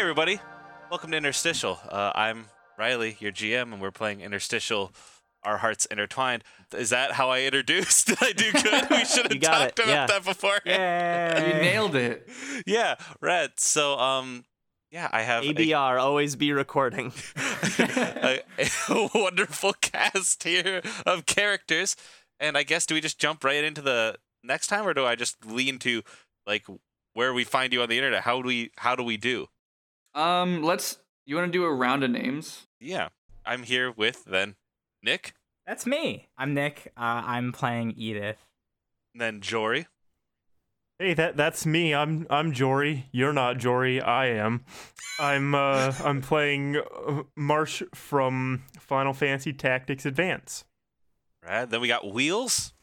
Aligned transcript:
everybody. 0.00 0.40
Welcome 0.90 1.10
to 1.10 1.18
Interstitial. 1.18 1.78
Uh, 1.86 2.10
I'm 2.14 2.46
Riley, 2.78 3.18
your 3.20 3.32
GM, 3.32 3.74
and 3.74 3.82
we're 3.82 3.90
playing 3.90 4.22
Interstitial. 4.22 4.92
Our 5.42 5.58
hearts 5.58 5.84
intertwined. 5.84 6.42
Is 6.74 6.88
that 6.88 7.12
how 7.12 7.28
I 7.28 7.42
introduced? 7.42 8.06
Did 8.06 8.18
I 8.22 8.32
do 8.32 8.50
good? 8.50 8.90
We 8.90 9.04
should 9.04 9.30
have 9.30 9.40
talked 9.42 9.78
it, 9.78 9.84
about 9.84 9.88
yeah. 9.88 10.06
that 10.06 10.24
before. 10.24 10.58
You 10.64 10.72
nailed 10.72 11.96
it. 11.96 12.26
yeah, 12.66 12.94
right. 13.20 13.50
So, 13.60 13.98
um, 13.98 14.46
yeah, 14.90 15.10
I 15.12 15.20
have 15.20 15.44
a- 15.44 15.52
ABR, 15.52 16.00
always 16.00 16.34
be 16.34 16.50
recording. 16.54 17.12
a, 17.78 18.40
a 18.88 19.10
wonderful 19.14 19.74
cast 19.82 20.44
here 20.44 20.80
of 21.04 21.26
characters. 21.26 21.94
And 22.38 22.56
I 22.56 22.62
guess 22.62 22.86
do 22.86 22.94
we 22.94 23.02
just 23.02 23.18
jump 23.18 23.44
right 23.44 23.62
into 23.62 23.82
the 23.82 24.16
next 24.42 24.68
time, 24.68 24.86
or 24.86 24.94
do 24.94 25.04
I 25.04 25.14
just 25.14 25.44
lean 25.44 25.78
to 25.80 26.02
like 26.46 26.64
where 27.12 27.34
we 27.34 27.44
find 27.44 27.70
you 27.74 27.82
on 27.82 27.90
the 27.90 27.98
internet? 27.98 28.22
How 28.22 28.40
do 28.40 28.48
we 28.48 28.70
how 28.78 28.96
do 28.96 29.02
we 29.02 29.18
do? 29.18 29.48
Um, 30.14 30.62
let's. 30.62 30.98
You 31.26 31.36
want 31.36 31.52
to 31.52 31.58
do 31.58 31.64
a 31.64 31.72
round 31.72 32.02
of 32.02 32.10
names? 32.10 32.66
Yeah, 32.80 33.08
I'm 33.44 33.62
here 33.62 33.90
with 33.92 34.24
then 34.24 34.56
Nick, 35.02 35.34
That's 35.66 35.86
me. 35.86 36.28
I'm 36.36 36.54
Nick. 36.54 36.92
Uh, 36.96 37.22
I'm 37.24 37.52
playing 37.52 37.94
Edith. 37.96 38.38
then 39.14 39.40
Jory, 39.40 39.86
Hey, 40.98 41.14
that 41.14 41.36
that's 41.36 41.64
me. 41.64 41.94
I'm 41.94 42.26
I'm 42.28 42.52
Jory. 42.52 43.06
You're 43.12 43.32
not 43.32 43.56
Jory. 43.58 44.00
I 44.02 44.26
am. 44.26 44.64
I'm 45.18 45.54
uh 45.54 45.92
I'm 46.04 46.20
playing 46.20 46.76
uh, 46.76 47.22
Marsh 47.36 47.82
from 47.94 48.64
Final 48.78 49.12
Fantasy 49.14 49.52
Tactics 49.52 50.04
Advance. 50.04 50.64
Right. 51.46 51.64
Then 51.68 51.80
we 51.80 51.88
got 51.88 52.12
Wheels 52.12 52.74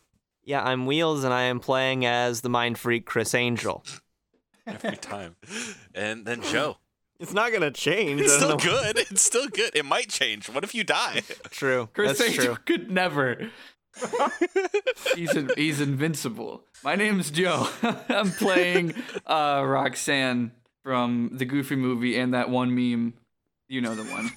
Yeah, 0.43 0.63
I'm 0.63 0.85
Wheels, 0.87 1.23
and 1.23 1.31
I 1.33 1.43
am 1.43 1.59
playing 1.59 2.05
as 2.05 2.41
the 2.41 2.49
mind 2.49 2.79
freak 2.79 3.05
Criss 3.05 3.35
Angel. 3.35 3.83
every 4.65 4.97
time, 4.97 5.35
and 5.93 6.25
then 6.25 6.41
Joe. 6.41 6.77
It's 7.19 7.33
not 7.33 7.51
gonna 7.51 7.71
change. 7.71 8.21
It's 8.21 8.33
still 8.35 8.49
know- 8.49 8.57
good. 8.57 8.97
It's 8.99 9.21
still 9.21 9.47
good. 9.47 9.75
It 9.75 9.85
might 9.85 10.09
change. 10.09 10.49
What 10.49 10.63
if 10.63 10.75
you 10.75 10.83
die? 10.83 11.21
True. 11.49 11.89
Criss 11.93 12.17
That's 12.19 12.29
Angel 12.31 12.55
true. 12.55 12.63
could 12.65 12.91
never. 12.91 13.49
he's 15.15 15.35
in, 15.35 15.49
he's 15.57 15.81
invincible. 15.81 16.63
My 16.83 16.95
name's 16.95 17.31
Joe. 17.31 17.67
I'm 18.09 18.31
playing 18.31 18.93
uh, 19.25 19.63
Roxanne 19.65 20.51
from 20.83 21.31
the 21.33 21.45
Goofy 21.45 21.75
movie 21.75 22.17
and 22.17 22.33
that 22.33 22.49
one 22.49 22.75
meme. 22.75 23.13
You 23.67 23.81
know 23.81 23.95
the 23.95 24.03
one. 24.03 24.31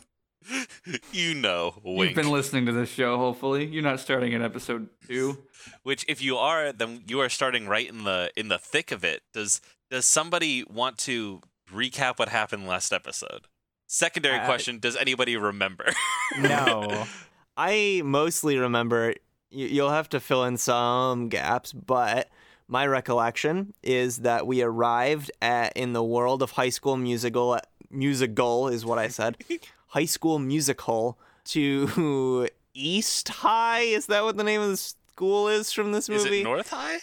you 1.12 1.34
know, 1.34 1.74
You've 1.84 2.14
been 2.14 2.30
listening 2.30 2.66
to 2.66 2.72
this 2.72 2.88
show. 2.88 3.18
Hopefully, 3.18 3.66
you're 3.66 3.82
not 3.82 4.00
starting 4.00 4.34
at 4.34 4.40
episode 4.42 4.88
two. 5.06 5.38
Which, 5.82 6.04
if 6.08 6.22
you 6.22 6.38
are, 6.38 6.72
then 6.72 7.04
you 7.06 7.20
are 7.20 7.28
starting 7.28 7.68
right 7.68 7.88
in 7.88 8.04
the 8.04 8.30
in 8.36 8.48
the 8.48 8.58
thick 8.58 8.90
of 8.90 9.04
it. 9.04 9.20
Does 9.34 9.60
does 9.90 10.06
somebody 10.06 10.64
want 10.64 10.96
to 10.98 11.42
recap 11.70 12.18
what 12.18 12.28
happened 12.28 12.66
last 12.66 12.92
episode? 12.92 13.46
Secondary 13.86 14.38
Uh, 14.38 14.44
question: 14.46 14.78
Does 14.78 14.96
anybody 14.96 15.36
remember? 15.36 15.92
No. 16.38 17.06
I 17.56 18.02
mostly 18.04 18.56
remember. 18.56 19.14
You, 19.50 19.66
you'll 19.66 19.90
have 19.90 20.08
to 20.10 20.20
fill 20.20 20.44
in 20.44 20.56
some 20.58 21.28
gaps, 21.28 21.72
but 21.72 22.28
my 22.68 22.86
recollection 22.86 23.74
is 23.82 24.18
that 24.18 24.46
we 24.46 24.62
arrived 24.62 25.32
at 25.42 25.76
in 25.76 25.92
the 25.92 26.04
world 26.04 26.40
of 26.42 26.52
High 26.52 26.68
School 26.68 26.96
Musical. 26.96 27.58
Musical 27.90 28.68
is 28.68 28.84
what 28.86 28.98
I 29.00 29.08
said. 29.08 29.36
high 29.88 30.04
School 30.04 30.38
Musical 30.38 31.18
to 31.46 32.48
East 32.74 33.28
High. 33.28 33.80
Is 33.80 34.06
that 34.06 34.22
what 34.22 34.36
the 34.36 34.44
name 34.44 34.60
of 34.60 34.70
the 34.70 34.76
school 34.76 35.48
is 35.48 35.72
from 35.72 35.90
this 35.90 36.08
movie? 36.08 36.18
Is 36.20 36.24
movie? 36.26 36.40
it 36.42 36.44
North 36.44 36.70
High? 36.70 36.98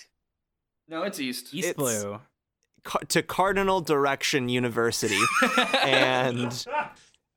No, 0.88 1.04
it's 1.04 1.20
East. 1.20 1.54
East 1.54 1.68
It's- 1.68 1.74
Blue. 1.76 2.22
To 3.10 3.22
Cardinal 3.22 3.82
Direction 3.82 4.50
University, 4.50 5.20
and 5.84 6.66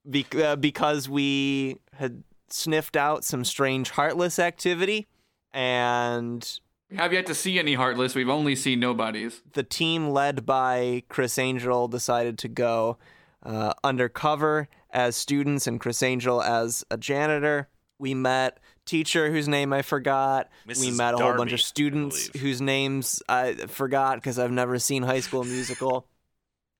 be- 0.08 0.26
uh, 0.42 0.56
because 0.56 1.08
we 1.08 1.78
had 1.94 2.22
sniffed 2.48 2.96
out 2.96 3.24
some 3.24 3.44
strange 3.44 3.90
heartless 3.90 4.38
activity, 4.38 5.08
and 5.52 6.60
We 6.90 6.96
have 6.96 7.12
yet 7.12 7.26
to 7.26 7.34
see 7.34 7.58
any 7.58 7.74
Heartless. 7.74 8.14
We've 8.14 8.28
only 8.28 8.56
seen 8.56 8.80
nobodies. 8.80 9.42
the 9.52 9.62
team 9.62 10.08
led 10.10 10.46
by 10.46 11.02
Criss 11.08 11.38
Angel 11.38 11.88
decided 11.88 12.38
to 12.38 12.48
go 12.48 12.98
uh, 13.42 13.72
undercover 13.84 14.68
as 14.90 15.16
students, 15.16 15.66
and 15.66 15.80
Criss 15.80 16.02
Angel 16.02 16.42
as 16.42 16.84
a 16.90 16.96
janitor. 16.96 17.68
We 17.98 18.14
met 18.14 18.58
teacher 18.90 19.30
whose 19.30 19.46
name 19.46 19.72
I 19.72 19.82
forgot. 19.82 20.50
we 20.66 20.90
met 20.90 21.14
a 21.14 21.18
whole 21.18 21.36
bunch 21.36 21.52
of 21.52 21.60
students 21.60 22.28
whose 22.36 22.60
names 22.60 23.22
I 23.28 23.54
forgot 23.54 24.16
because 24.16 24.36
I've 24.36 24.50
never 24.50 24.80
seen 24.80 25.04
High 25.04 25.20
School 25.20 25.44
Musical. 25.44 26.06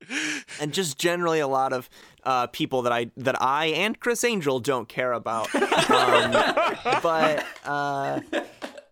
and 0.60 0.72
just 0.72 0.98
generally 0.98 1.38
a 1.38 1.46
lot 1.46 1.72
of 1.72 1.88
uh, 2.24 2.48
people 2.48 2.82
that 2.82 2.92
I 2.92 3.10
that 3.18 3.40
I 3.40 3.66
and 3.66 3.98
Criss 4.00 4.24
Angel 4.24 4.58
don't 4.58 4.88
care 4.88 5.12
about. 5.12 5.48
Um, 5.90 6.32
but 7.02 7.44
uh, 7.64 8.20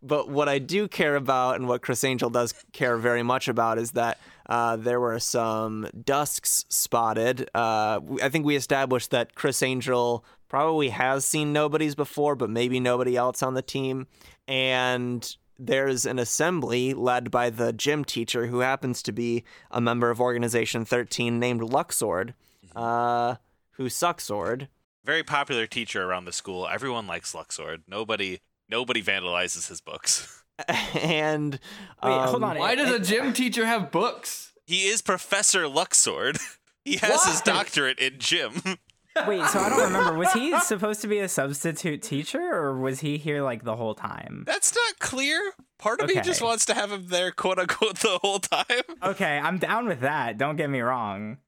but 0.03 0.29
what 0.29 0.49
I 0.49 0.59
do 0.59 0.89
care 0.89 1.17
about, 1.17 1.57
and 1.57 1.69
what 1.69 1.83
Criss 1.83 2.03
Angel 2.05 2.29
does 2.29 2.55
care 2.73 2.97
very 2.97 3.23
much 3.23 3.49
about, 3.49 3.79
is 3.79 3.93
that 3.93 4.19
uh, 4.49 4.77
there 4.77 5.01
were 5.01 5.19
some 5.19 5.89
dusks 6.05 6.65
spotted. 6.69 7.49
Uh, 7.55 8.01
I 8.23 8.29
think 8.31 8.45
we 8.47 8.57
established 8.57 9.11
that 9.11 9.35
Criss 9.35 9.63
Angel 9.63 10.25
probably 10.49 10.91
has 10.91 11.25
seen 11.25 11.53
nobodies 11.53 11.95
before, 11.95 12.35
but 12.35 12.51
maybe 12.51 12.81
nobody 12.81 13.17
else 13.17 13.43
on 13.43 13.55
the 13.55 13.63
team. 13.63 14.07
And 14.47 15.37
there's 15.59 16.07
an 16.07 16.19
assembly 16.19 16.95
led 16.95 17.31
by 17.31 17.51
the 17.51 17.73
gym 17.73 18.05
teacher 18.05 18.47
who 18.47 18.61
happens 18.61 19.03
to 19.03 19.13
be 19.13 19.45
a 19.71 19.81
member 19.81 20.11
of 20.11 20.21
Organization 20.21 20.85
13 20.85 21.39
named 21.39 21.61
Luxord, 21.61 22.35
uh, 22.77 23.37
who 23.73 23.89
sucks 23.89 24.25
sword. 24.25 24.69
Very 25.05 25.23
popular 25.23 25.67
teacher 25.67 26.05
around 26.05 26.27
the 26.27 26.33
school. 26.33 26.69
Everyone 26.69 27.07
likes 27.07 27.33
Luxord. 27.33 27.83
Nobody 27.89 28.41
nobody 28.69 29.03
vandalizes 29.03 29.69
his 29.69 29.81
books. 29.81 30.43
and 30.95 31.55
Wait, 32.03 32.13
hold 32.13 32.37
um, 32.37 32.45
on. 32.45 32.59
Why 32.59 32.75
does 32.75 32.91
a 32.91 32.99
gym 32.99 33.33
teacher 33.33 33.67
have 33.67 33.91
books? 33.91 34.53
He 34.67 34.87
is 34.87 35.03
Professor 35.03 35.65
Luxord. 35.65 36.39
He 36.85 36.97
has 36.97 37.23
his 37.27 37.43
doctorate 37.43 37.99
in 37.99 38.19
gym. 38.19 38.63
Wait, 39.27 39.45
so 39.47 39.59
I 39.61 39.69
don't 39.69 39.81
remember. 39.93 40.15
Was 40.19 40.33
he 40.33 40.59
supposed 40.61 41.01
to 41.03 41.09
be 41.09 41.19
a 41.19 41.29
substitute 41.29 42.03
teacher, 42.03 42.41
or 42.41 42.79
was 42.79 43.01
he 43.01 43.17
here 43.19 43.43
like 43.43 43.65
the 43.65 43.77
whole 43.77 43.95
time? 43.95 44.45
That's 44.47 44.75
not 44.75 44.99
clear. 44.99 45.53
Part 45.79 46.01
of 46.01 46.09
me 46.09 46.21
just 46.21 46.43
wants 46.43 46.65
to 46.67 46.75
have 46.75 46.91
him 46.93 47.07
there, 47.09 47.31
quote 47.31 47.59
unquote, 47.59 47.99
the 48.01 48.19
whole 48.23 48.39
time. 48.41 48.65
Okay, 49.03 49.39
I'm 49.39 49.59
down 49.59 49.87
with 49.87 50.01
that. 50.01 50.39
Don't 50.39 50.57
get 50.57 50.69
me 50.71 50.81
wrong. 50.81 51.39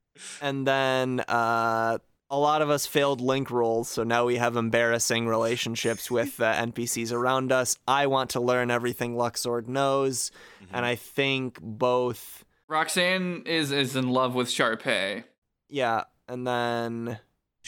and 0.41 0.65
then 0.65 1.19
uh, 1.27 1.97
a 2.29 2.37
lot 2.37 2.61
of 2.61 2.69
us 2.69 2.85
failed 2.85 3.19
link 3.19 3.51
rolls, 3.51 3.89
so 3.89 4.03
now 4.03 4.25
we 4.25 4.37
have 4.37 4.55
embarrassing 4.55 5.27
relationships 5.27 6.09
with 6.09 6.37
the 6.37 6.45
NPCs 6.55 7.11
around 7.11 7.51
us. 7.51 7.77
I 7.87 8.07
want 8.07 8.29
to 8.31 8.39
learn 8.39 8.71
everything 8.71 9.15
Luxord 9.15 9.67
knows, 9.67 10.31
and 10.71 10.85
I 10.85 10.95
think 10.95 11.59
both. 11.61 12.45
Roxanne 12.69 13.43
is 13.45 13.71
is 13.73 13.95
in 13.97 14.09
love 14.09 14.33
with 14.33 14.47
Sharpay. 14.47 15.25
Yeah, 15.67 16.03
and 16.29 16.47
then 16.47 17.19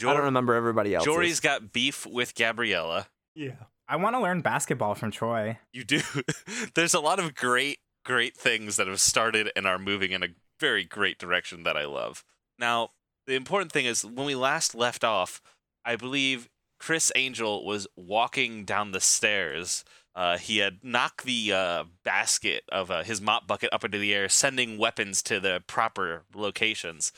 I 0.02 0.12
don't 0.12 0.24
remember 0.24 0.54
everybody 0.54 0.94
else. 0.94 1.04
Jory's 1.04 1.40
got 1.40 1.72
beef 1.72 2.06
with 2.06 2.34
Gabriella. 2.34 3.08
Yeah. 3.34 3.54
I 3.86 3.96
want 3.96 4.16
to 4.16 4.20
learn 4.20 4.40
basketball 4.40 4.94
from 4.94 5.10
Troy. 5.10 5.58
You 5.72 5.84
do. 5.84 6.00
There's 6.74 6.94
a 6.94 7.00
lot 7.00 7.18
of 7.18 7.34
great, 7.34 7.78
great 8.04 8.36
things 8.36 8.76
that 8.76 8.86
have 8.86 9.00
started 9.00 9.50
and 9.54 9.66
are 9.66 9.78
moving 9.78 10.12
in 10.12 10.22
a 10.22 10.28
very 10.58 10.84
great 10.84 11.18
direction 11.18 11.64
that 11.64 11.76
I 11.76 11.84
love. 11.84 12.24
Now, 12.58 12.90
the 13.26 13.34
important 13.34 13.72
thing 13.72 13.86
is 13.86 14.04
when 14.04 14.26
we 14.26 14.34
last 14.34 14.74
left 14.74 15.04
off, 15.04 15.42
I 15.84 15.96
believe 15.96 16.48
Criss 16.78 17.12
Angel 17.14 17.64
was 17.64 17.86
walking 17.96 18.64
down 18.64 18.92
the 18.92 19.00
stairs. 19.00 19.84
Uh, 20.14 20.38
he 20.38 20.58
had 20.58 20.78
knocked 20.82 21.24
the 21.24 21.52
uh, 21.52 21.84
basket 22.04 22.62
of 22.70 22.90
uh, 22.90 23.02
his 23.02 23.20
mop 23.20 23.46
bucket 23.46 23.70
up 23.72 23.84
into 23.84 23.98
the 23.98 24.14
air, 24.14 24.28
sending 24.28 24.78
weapons 24.78 25.22
to 25.22 25.40
the 25.40 25.62
proper 25.66 26.24
locations. 26.34 27.12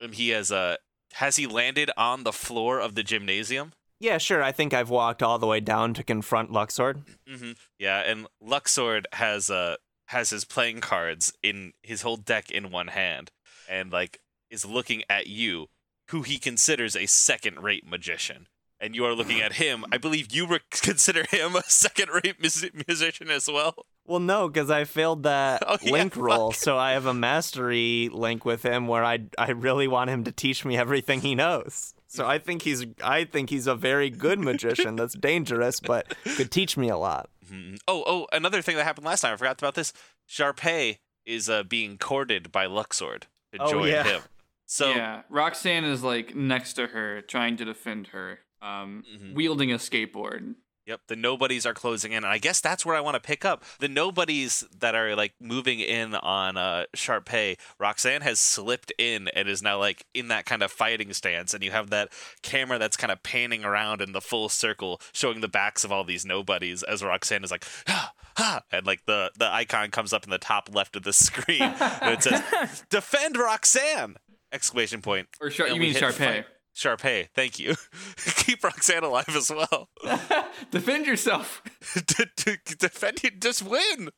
And 0.00 0.14
he 0.14 0.30
has 0.30 0.50
uh, 0.50 0.76
has 1.14 1.36
he 1.36 1.46
landed 1.46 1.90
on 1.96 2.24
the 2.24 2.32
floor 2.32 2.80
of 2.80 2.94
the 2.94 3.02
gymnasium? 3.02 3.72
Yeah, 3.98 4.16
sure. 4.18 4.42
I 4.42 4.50
think 4.52 4.72
I've 4.72 4.88
walked 4.90 5.22
all 5.22 5.38
the 5.38 5.46
way 5.46 5.60
down 5.60 5.92
to 5.94 6.02
confront 6.02 6.50
Luxord. 6.50 7.02
Mm-hmm. 7.28 7.52
Yeah, 7.78 7.98
and 8.00 8.26
Luxord 8.42 9.04
has 9.12 9.50
uh 9.50 9.76
has 10.06 10.30
his 10.30 10.44
playing 10.44 10.80
cards 10.80 11.32
in 11.42 11.72
his 11.82 12.02
whole 12.02 12.16
deck 12.16 12.50
in 12.50 12.70
one 12.70 12.88
hand, 12.88 13.30
and 13.68 13.92
like 13.92 14.20
is 14.50 14.64
looking 14.64 15.02
at 15.08 15.26
you, 15.26 15.66
who 16.08 16.22
he 16.22 16.38
considers 16.38 16.96
a 16.96 17.06
second-rate 17.06 17.86
magician, 17.86 18.48
and 18.80 18.96
you 18.96 19.04
are 19.04 19.14
looking 19.14 19.40
at 19.40 19.52
him. 19.54 19.84
I 19.92 19.98
believe 19.98 20.34
you 20.34 20.46
re- 20.46 20.58
consider 20.72 21.24
him 21.30 21.54
a 21.54 21.62
second-rate 21.68 22.42
mus- 22.42 22.64
musician 22.88 23.30
as 23.30 23.46
well. 23.46 23.86
Well, 24.10 24.18
no, 24.20 24.48
because 24.48 24.70
I 24.70 24.84
failed 24.84 25.22
that 25.22 25.62
Oh, 25.66 25.78
yeah, 25.80 25.92
link 25.92 26.16
roll, 26.16 26.50
so 26.52 26.76
I 26.76 26.92
have 26.92 27.06
a 27.06 27.14
mastery 27.14 28.08
link 28.12 28.44
with 28.44 28.62
him 28.64 28.88
where 28.88 29.04
I 29.04 29.20
I 29.38 29.52
really 29.52 29.86
want 29.86 30.10
him 30.10 30.24
to 30.24 30.32
teach 30.32 30.64
me 30.64 30.76
everything 30.76 31.20
he 31.20 31.34
knows. 31.36 31.94
So 32.08 32.26
I 32.26 32.38
think 32.38 32.62
he's 32.62 32.84
I 33.04 33.24
think 33.24 33.50
he's 33.50 33.68
a 33.68 33.76
very 33.76 34.10
good 34.10 34.40
magician. 34.40 34.96
That's 34.96 35.14
dangerous, 35.14 35.78
but 35.78 36.12
could 36.36 36.50
teach 36.50 36.76
me 36.76 36.88
a 36.88 36.96
lot. 36.96 37.30
Mhm. 37.48 37.78
Oh, 37.86 38.02
oh, 38.06 38.26
another 38.32 38.62
thing 38.62 38.74
that 38.76 38.84
happened 38.84 39.06
last 39.06 39.20
time. 39.20 39.32
I 39.34 39.36
forgot 39.36 39.60
about 39.62 39.76
this. 39.76 39.92
Sharpay 40.28 40.98
is 41.24 41.48
uh, 41.48 41.62
being 41.62 41.96
courted 41.98 42.50
by 42.50 42.66
Luxord 42.66 43.22
to 43.52 43.60
Oh, 43.62 43.70
join 43.70 43.88
yeah. 43.90 44.02
him. 44.02 44.22
So 44.66 44.90
yeah, 44.90 45.22
Roxanne 45.28 45.84
is 45.84 46.02
like 46.02 46.34
next 46.34 46.72
to 46.74 46.88
her, 46.88 47.22
trying 47.22 47.56
to 47.58 47.64
defend 47.64 48.08
her, 48.08 48.40
um, 48.60 49.04
Mhm. 49.12 49.34
wielding 49.34 49.70
a 49.72 49.76
skateboard. 49.76 50.54
Yep, 50.90 51.02
the 51.06 51.14
nobodies 51.14 51.64
are 51.66 51.72
closing 51.72 52.10
in, 52.10 52.24
and 52.24 52.26
I 52.26 52.38
guess 52.38 52.60
that's 52.60 52.84
where 52.84 52.96
I 52.96 53.00
want 53.00 53.14
to 53.14 53.20
pick 53.20 53.44
up. 53.44 53.62
The 53.78 53.86
nobodies 53.86 54.64
that 54.80 54.96
are 54.96 55.14
like 55.14 55.34
moving 55.40 55.78
in 55.78 56.16
on 56.16 56.56
uh 56.56 56.86
Sharpay, 56.96 57.58
Roxanne 57.78 58.22
has 58.22 58.40
slipped 58.40 58.92
in 58.98 59.28
and 59.28 59.48
is 59.48 59.62
now 59.62 59.78
like 59.78 60.04
in 60.14 60.26
that 60.28 60.46
kind 60.46 60.64
of 60.64 60.72
fighting 60.72 61.12
stance, 61.12 61.54
and 61.54 61.62
you 61.62 61.70
have 61.70 61.90
that 61.90 62.08
camera 62.42 62.76
that's 62.76 62.96
kind 62.96 63.12
of 63.12 63.22
panning 63.22 63.64
around 63.64 64.00
in 64.00 64.10
the 64.10 64.20
full 64.20 64.48
circle, 64.48 65.00
showing 65.12 65.40
the 65.42 65.48
backs 65.48 65.84
of 65.84 65.92
all 65.92 66.02
these 66.02 66.26
nobodies 66.26 66.82
as 66.82 67.04
Roxanne 67.04 67.44
is 67.44 67.52
like, 67.52 67.64
ha, 67.86 68.12
ha, 68.36 68.62
and 68.72 68.84
like 68.84 69.06
the 69.06 69.30
the 69.38 69.48
icon 69.48 69.92
comes 69.92 70.12
up 70.12 70.24
in 70.24 70.30
the 70.30 70.38
top 70.38 70.74
left 70.74 70.96
of 70.96 71.04
the 71.04 71.12
screen, 71.12 71.62
and 71.62 72.14
it 72.14 72.22
says, 72.24 72.82
"Defend 72.90 73.36
Roxanne!" 73.36 74.16
Exclamation 74.52 75.02
point. 75.02 75.28
Or 75.40 75.50
Shar- 75.52 75.66
And 75.66 75.76
you 75.76 75.80
mean 75.80 75.92
hit 75.92 76.02
Sharpay? 76.02 76.44
Sharpay, 76.80 77.28
thank 77.34 77.58
you. 77.58 77.74
Keep 78.36 78.64
Roxanne 78.64 79.04
alive 79.04 79.28
as 79.36 79.50
well. 79.50 79.88
Defend 80.70 81.06
yourself. 81.06 81.62
to, 81.94 82.26
to 82.36 82.56
defend 82.78 83.22
you 83.22 83.30
just 83.32 83.62
win 83.62 84.10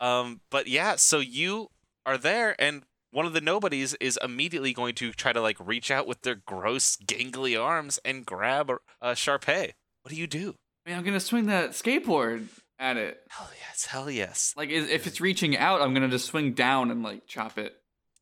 um 0.00 0.40
but 0.50 0.66
yeah 0.66 0.96
so 0.96 1.18
you 1.18 1.68
are 2.06 2.16
there 2.18 2.54
and 2.60 2.82
one 3.10 3.26
of 3.26 3.32
the 3.32 3.40
nobodies 3.40 3.94
is 3.94 4.18
immediately 4.22 4.72
going 4.72 4.94
to 4.94 5.12
try 5.12 5.32
to 5.32 5.40
like 5.40 5.56
reach 5.64 5.90
out 5.90 6.06
with 6.06 6.22
their 6.22 6.34
gross 6.34 6.96
gangly 7.04 7.60
arms 7.60 7.98
and 8.04 8.24
grab 8.26 8.70
uh, 9.02 9.12
Sharpay. 9.12 9.72
what 10.02 10.10
do 10.10 10.16
you 10.16 10.26
do 10.26 10.54
Man, 10.86 10.98
I'm 10.98 11.04
gonna 11.04 11.20
swing 11.20 11.46
that 11.46 11.70
skateboard 11.70 12.46
at 12.78 12.96
it. 12.96 13.18
hell 13.30 13.50
yes 13.68 13.84
hell 13.86 14.10
yes 14.10 14.54
Like, 14.56 14.70
if 14.70 15.06
it's 15.06 15.20
reaching 15.20 15.56
out, 15.56 15.82
I'm 15.82 15.92
gonna 15.94 16.08
just 16.08 16.26
swing 16.26 16.52
down 16.54 16.90
and 16.90 17.02
like 17.02 17.26
chop 17.26 17.58
it. 17.58 17.74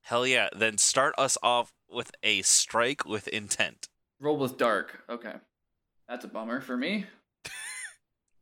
hell 0.03 0.27
yeah 0.27 0.49
then 0.57 0.79
start 0.79 1.15
us 1.19 1.37
off 1.43 1.71
with 1.88 2.12
a 2.23 2.43
strike 2.43 3.05
with 3.05 3.29
intent 3.29 3.88
Roll 4.19 4.38
with 4.38 4.56
dark. 4.56 5.03
Okay, 5.11 5.35
that's 6.09 6.25
a 6.25 6.29
bummer 6.29 6.61
for 6.61 6.77
me. 6.77 7.05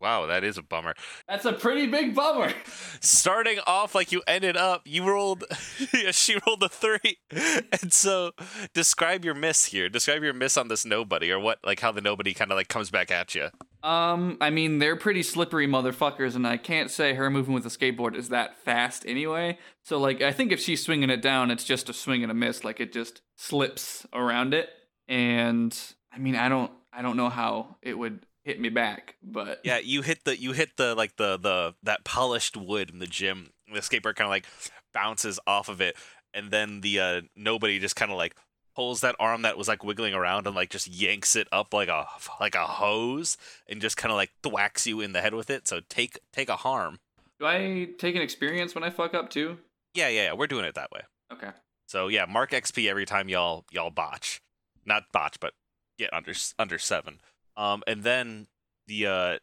Wow 0.05 0.27
that 0.27 0.45
is 0.45 0.59
a 0.59 0.63
bummer 0.63 0.95
That's 1.27 1.47
a 1.47 1.53
pretty 1.55 1.87
big 1.87 2.15
bummer. 2.15 2.53
starting 3.01 3.59
off 3.67 3.95
like 3.95 4.13
you 4.13 4.23
ended 4.27 4.57
up 4.57 4.83
you 4.85 5.03
rolled 5.09 5.45
yeah, 5.95 6.11
she 6.11 6.37
rolled 6.47 6.63
a 6.63 6.69
three 6.69 7.19
and 7.31 7.93
so 7.93 8.33
describe 8.75 9.25
your 9.25 9.35
miss 9.35 9.65
here 9.67 9.89
describe 9.89 10.23
your 10.23 10.35
miss 10.35 10.57
on 10.57 10.69
this 10.69 10.85
nobody 10.85 11.31
or 11.33 11.41
what 11.41 11.59
like 11.65 11.81
how 11.81 11.91
the 11.91 12.01
nobody 12.01 12.35
kind 12.35 12.53
of 12.53 12.57
like 12.57 12.69
comes 12.69 12.91
back 12.91 13.11
at 13.11 13.35
you 13.35 13.49
Um, 13.83 14.39
I 14.41 14.49
mean, 14.51 14.79
they're 14.79 14.97
pretty 14.97 15.23
slippery 15.23 15.67
motherfuckers, 15.69 16.35
and 16.35 16.47
I 16.47 16.57
can't 16.57 16.91
say 16.91 17.13
her 17.15 17.29
moving 17.29 17.53
with 17.53 17.67
a 17.67 17.69
skateboard 17.69 18.17
is 18.17 18.31
that 18.31 18.57
fast 18.65 19.05
anyway. 19.07 19.59
So, 19.83 19.99
like, 19.99 20.23
I 20.23 20.33
think 20.33 20.53
if 20.53 20.61
she's 20.61 20.83
swinging 20.83 21.11
it 21.11 21.21
down, 21.21 21.51
it's 21.51 21.65
just 21.65 21.91
a 21.91 21.93
swing 21.93 22.23
and 22.23 22.31
a 22.33 22.35
miss. 22.35 22.65
Like, 22.65 22.81
it 22.81 22.95
just 22.95 23.21
slips 23.37 24.07
around 24.15 24.55
it, 24.55 24.71
and 25.07 25.79
I 26.11 26.17
mean, 26.19 26.35
I 26.35 26.49
don't, 26.49 26.73
I 26.95 27.03
don't 27.03 27.19
know 27.19 27.29
how 27.29 27.77
it 27.83 27.99
would 27.99 28.25
hit 28.45 28.61
me 28.61 28.69
back, 28.69 29.17
but 29.23 29.61
yeah 29.65 29.79
you 29.79 30.03
hit 30.03 30.25
the 30.25 30.39
you 30.39 30.53
hit 30.53 30.77
the 30.77 30.95
like 30.95 31.17
the 31.17 31.37
the 31.39 31.75
that 31.83 32.05
polished 32.05 32.57
wood 32.57 32.91
in 32.91 32.99
the 32.99 33.07
gym 33.07 33.51
the 33.73 33.81
skateboard 33.81 34.17
kind 34.17 34.27
of 34.27 34.31
like 34.31 34.47
bounces 34.93 35.41
off 35.47 35.69
of 35.69 35.81
it 35.81 35.97
and 36.33 36.51
then 36.51 36.81
the 36.83 37.01
uh 37.01 37.21
nobody 37.35 37.79
just 37.79 37.97
kind 37.97 38.13
of 38.13 38.19
like 38.19 38.37
pulls 38.77 39.01
that 39.01 39.17
arm 39.19 39.43
that 39.43 39.57
was 39.57 39.69
like 39.69 39.83
wiggling 39.83 40.15
around 40.15 40.47
and 40.47 40.55
like 40.55 40.69
just 40.71 40.87
yanks 40.87 41.35
it 41.35 41.49
up 41.51 41.73
like 41.73 41.89
a 41.89 42.07
like 42.41 42.55
a 42.55 42.67
hose 42.67 43.37
and 43.69 43.81
just 43.81 43.97
kind 43.97 44.13
of 44.13 44.17
like 44.17 44.31
thwacks 44.43 44.87
you 44.87 45.01
in 45.01 45.13
the 45.13 45.21
head 45.21 45.35
with 45.35 45.49
it 45.51 45.67
so 45.67 45.81
take 45.89 46.19
take 46.33 46.49
a 46.49 46.57
harm 46.57 46.99
do 47.41 47.47
I 47.47 47.89
take 47.99 48.15
an 48.15 48.23
experience 48.23 48.75
when 48.75 48.85
I 48.85 48.91
fuck 48.91 49.15
up 49.15 49.31
too? 49.31 49.59
yeah 49.95 50.09
yeah, 50.09 50.25
yeah 50.25 50.33
we're 50.35 50.47
doing 50.47 50.65
it 50.65 50.75
that 50.75 50.91
way 50.93 51.01
Okay. 51.33 51.51
So 51.87 52.09
yeah, 52.09 52.27
mark 52.27 52.51
XP 52.51 52.89
every 52.89 53.07
time 53.07 53.29
y'all 53.29 53.65
y'all 53.71 53.91
botch, 53.91 54.41
not 54.85 55.05
botch, 55.13 55.39
but 55.41 55.53
get 55.99 56.13
under 56.13 56.33
under 56.59 56.79
seven. 56.79 57.21
Um, 57.57 57.83
and 57.87 58.03
then 58.03 58.47
the 58.87 59.07
uh 59.07 59.39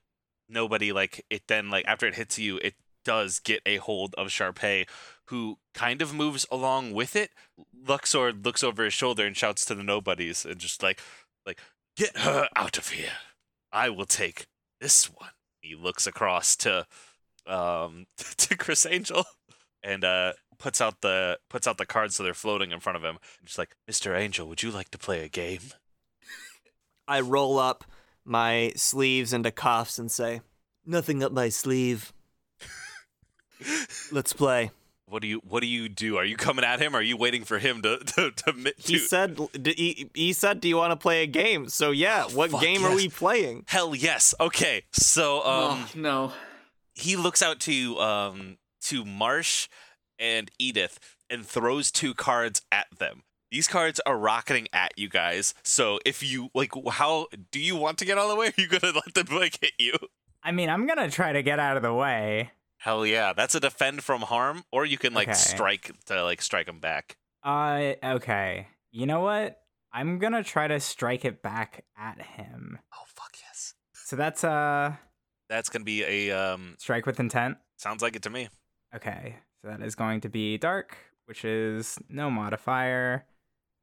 nobody 0.49 0.91
like 0.91 1.25
it 1.29 1.43
then 1.47 1.69
like 1.69 1.85
after 1.87 2.05
it 2.07 2.15
hits 2.15 2.37
you, 2.37 2.57
it 2.57 2.75
does 3.03 3.39
get 3.39 3.61
a 3.65 3.77
hold 3.77 4.13
of 4.17 4.27
Sharpay, 4.27 4.87
who 5.25 5.57
kind 5.73 6.01
of 6.01 6.13
moves 6.13 6.45
along 6.51 6.93
with 6.93 7.15
it. 7.15 7.31
Luxord 7.85 8.45
looks 8.45 8.63
over 8.63 8.83
his 8.83 8.93
shoulder 8.93 9.25
and 9.25 9.35
shouts 9.35 9.65
to 9.65 9.75
the 9.75 9.83
nobodies 9.83 10.45
and 10.45 10.59
just 10.59 10.83
like 10.83 10.99
like 11.45 11.59
get 11.95 12.17
her 12.17 12.49
out 12.55 12.77
of 12.77 12.89
here. 12.89 13.13
I 13.71 13.89
will 13.89 14.05
take 14.05 14.47
this 14.79 15.05
one. 15.05 15.31
He 15.61 15.75
looks 15.75 16.05
across 16.05 16.55
to 16.57 16.85
um 17.47 18.05
to 18.17 18.57
Criss 18.57 18.85
Angel 18.85 19.25
and 19.83 20.03
uh 20.03 20.33
puts 20.59 20.79
out 20.79 21.01
the 21.01 21.39
puts 21.49 21.67
out 21.67 21.77
the 21.77 21.85
cards 21.85 22.15
so 22.15 22.23
they're 22.23 22.33
floating 22.33 22.71
in 22.71 22.79
front 22.79 22.97
of 22.97 23.03
him. 23.03 23.17
Just 23.43 23.57
like, 23.57 23.75
Mr. 23.89 24.17
Angel, 24.17 24.47
would 24.47 24.61
you 24.61 24.71
like 24.71 24.89
to 24.89 24.97
play 24.97 25.23
a 25.23 25.29
game? 25.29 25.73
I 27.07 27.19
roll 27.19 27.57
up 27.57 27.83
my 28.25 28.73
sleeves 28.75 29.33
into 29.33 29.51
cuffs 29.51 29.97
and 29.99 30.11
say, 30.11 30.41
"Nothing 30.85 31.23
up 31.23 31.31
my 31.31 31.49
sleeve. 31.49 32.13
Let's 34.11 34.33
play." 34.33 34.71
What 35.05 35.21
do 35.21 35.27
you 35.27 35.41
What 35.45 35.59
do 35.59 35.67
you 35.67 35.89
do? 35.89 36.15
Are 36.15 36.23
you 36.23 36.37
coming 36.37 36.63
at 36.63 36.81
him? 36.81 36.95
Or 36.95 36.99
are 36.99 37.01
you 37.01 37.17
waiting 37.17 37.43
for 37.43 37.59
him 37.59 37.81
to 37.81 37.97
to 37.97 38.31
to, 38.31 38.53
mi- 38.53 38.73
He 38.77 38.97
said, 38.97 39.37
d- 39.61 39.73
he, 39.75 40.09
"He 40.13 40.33
said, 40.33 40.61
do 40.61 40.69
you 40.69 40.77
want 40.77 40.91
to 40.91 40.95
play 40.95 41.23
a 41.23 41.27
game?" 41.27 41.67
So 41.67 41.91
yeah, 41.91 42.23
what 42.25 42.51
fuck 42.51 42.61
game 42.61 42.85
are 42.85 42.95
we 42.95 43.09
playing? 43.09 43.65
Hell 43.67 43.93
yes. 43.93 44.33
Okay. 44.39 44.83
So 44.91 45.39
um, 45.39 45.43
oh, 45.45 45.89
no. 45.95 46.31
he 46.93 47.17
looks 47.17 47.41
out 47.41 47.59
to 47.61 47.99
um 47.99 48.57
to 48.83 49.03
Marsh 49.03 49.67
and 50.17 50.49
Edith 50.59 50.97
and 51.29 51.45
throws 51.45 51.91
two 51.91 52.13
cards 52.13 52.61
at 52.71 52.87
them. 52.97 53.23
These 53.51 53.67
cards 53.67 53.99
are 54.05 54.17
rocketing 54.17 54.67
at 54.71 54.93
you 54.97 55.09
guys. 55.09 55.53
So 55.61 55.99
if 56.05 56.23
you 56.23 56.49
like, 56.55 56.71
how 56.89 57.27
do 57.51 57.59
you 57.59 57.75
want 57.75 57.97
to 57.97 58.05
get 58.05 58.17
out 58.17 58.23
of 58.25 58.29
the 58.31 58.35
way? 58.37 58.47
Or 58.47 58.53
are 58.57 58.61
you 58.61 58.67
gonna 58.67 58.93
let 58.93 59.13
them 59.13 59.37
like 59.37 59.59
hit 59.61 59.73
you? 59.77 59.93
I 60.43 60.51
mean, 60.51 60.69
I'm 60.69 60.87
gonna 60.87 61.09
try 61.11 61.33
to 61.33 61.43
get 61.43 61.59
out 61.59 61.75
of 61.77 61.83
the 61.83 61.93
way. 61.93 62.51
Hell 62.77 63.05
yeah, 63.05 63.33
that's 63.33 63.53
a 63.53 63.59
defend 63.59 64.03
from 64.03 64.21
harm, 64.21 64.63
or 64.71 64.85
you 64.85 64.97
can 64.97 65.13
like 65.13 65.27
Okay. 65.27 65.35
strike 65.37 65.91
to 66.05 66.23
like 66.23 66.41
strike 66.41 66.65
them 66.65 66.79
back. 66.79 67.17
Uh, 67.43 67.93
okay. 68.03 68.67
You 68.91 69.05
know 69.05 69.19
what? 69.19 69.57
I'm 69.93 70.17
gonna 70.19 70.43
try 70.43 70.67
to 70.67 70.79
strike 70.79 71.25
it 71.25 71.43
back 71.43 71.83
at 71.97 72.21
him. 72.21 72.79
Oh 72.93 73.03
fuck 73.07 73.35
yes. 73.45 73.73
So 73.93 74.15
that's 74.15 74.43
uh 74.45 74.93
That's 75.49 75.67
gonna 75.69 75.83
be 75.85 76.03
a 76.03 76.31
um. 76.31 76.75
strike 76.79 77.05
with 77.05 77.19
intent. 77.19 77.57
Sounds 77.77 78.01
like 78.01 78.15
it 78.15 78.21
to 78.23 78.29
me. 78.29 78.47
Okay, 78.95 79.35
so 79.61 79.67
that 79.69 79.81
is 79.81 79.95
going 79.95 80.21
to 80.21 80.29
be 80.29 80.57
dark, 80.57 80.97
which 81.25 81.43
is 81.45 81.97
no 82.09 82.29
modifier. 82.31 83.25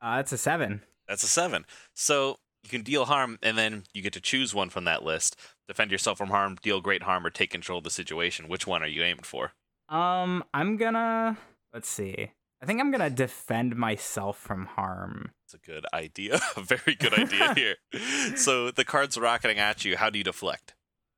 Uh, 0.01 0.19
it's 0.21 0.33
a 0.33 0.39
seven. 0.39 0.83
That's 1.07 1.23
a 1.23 1.29
seven. 1.29 1.65
So 1.95 2.39
you 2.63 2.69
can 2.71 2.83
deal 2.83 3.05
harm, 3.07 3.39
and 3.43 3.57
then 3.57 3.85
you 3.95 4.03
get 4.03 4.13
to 4.15 4.21
choose 4.21 4.55
one 4.55 4.71
from 4.71 4.85
that 4.85 5.03
list. 5.05 5.37
Defend 5.67 5.91
yourself 5.91 6.19
from 6.19 6.31
harm, 6.31 6.57
deal 6.63 6.81
great 6.81 7.03
harm, 7.03 7.25
or 7.27 7.31
take 7.31 7.51
control 7.51 7.79
of 7.79 7.85
the 7.85 7.91
situation. 7.91 8.49
Which 8.49 8.67
one 8.67 8.83
are 8.83 8.89
you 8.89 9.03
aiming 9.03 9.25
for? 9.25 9.53
Um, 9.89 10.45
I'm 10.53 10.77
gonna 10.77 11.39
let's 11.73 11.89
see. 11.89 12.31
I 12.61 12.67
think 12.67 12.81
I'm 12.81 12.91
gonna 12.91 13.11
defend 13.11 13.77
myself 13.77 14.37
from 14.39 14.67
harm. 14.67 15.33
It's 15.47 15.55
a 15.55 15.59
good 15.59 15.87
idea. 15.95 16.41
a 16.57 16.61
very 16.61 16.95
good 16.95 17.15
idea 17.15 17.55
here. 17.93 18.37
So 18.37 18.71
the 18.71 18.85
card's 18.85 19.17
rocketing 19.17 19.59
at 19.59 19.85
you. 19.85 19.97
How 19.97 20.11
do 20.11 20.19
you 20.19 20.25
deflect? 20.25 20.75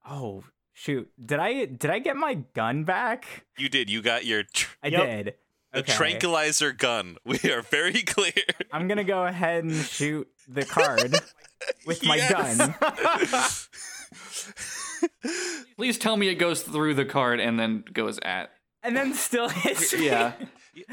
Oh 0.08 0.44
shoot! 0.72 1.10
Did 1.24 1.38
I 1.40 1.64
did 1.64 1.90
I 1.90 1.98
get 1.98 2.16
my 2.16 2.34
gun 2.54 2.84
back? 2.84 3.44
You 3.58 3.68
did. 3.68 3.90
You 3.90 4.02
got 4.02 4.24
your 4.24 4.44
tr- 4.44 4.76
I 4.82 4.88
Yep. 4.88 5.02
did. 5.06 5.34
The 5.72 5.80
Okay. 5.80 5.92
tranquilizer 5.92 6.72
gun. 6.72 7.16
We 7.24 7.38
are 7.50 7.62
very 7.62 8.02
clear. 8.02 8.32
I'm 8.72 8.88
gonna 8.88 9.04
go 9.04 9.24
ahead 9.24 9.64
and 9.64 9.74
shoot 9.74 10.28
the 10.48 10.64
card 10.64 11.14
with 11.86 12.04
my 12.04 12.18
gun. 12.28 12.74
Please 15.76 15.98
tell 15.98 16.16
me 16.16 16.28
it 16.28 16.34
goes 16.36 16.62
through 16.62 16.94
the 16.94 17.04
card 17.04 17.40
and 17.40 17.58
then 17.58 17.84
goes 17.92 18.18
at. 18.22 18.50
and 18.82 18.96
then 18.96 19.14
still 19.14 19.48
hits 19.48 19.92
me. 19.94 20.06
Yeah. 20.06 20.32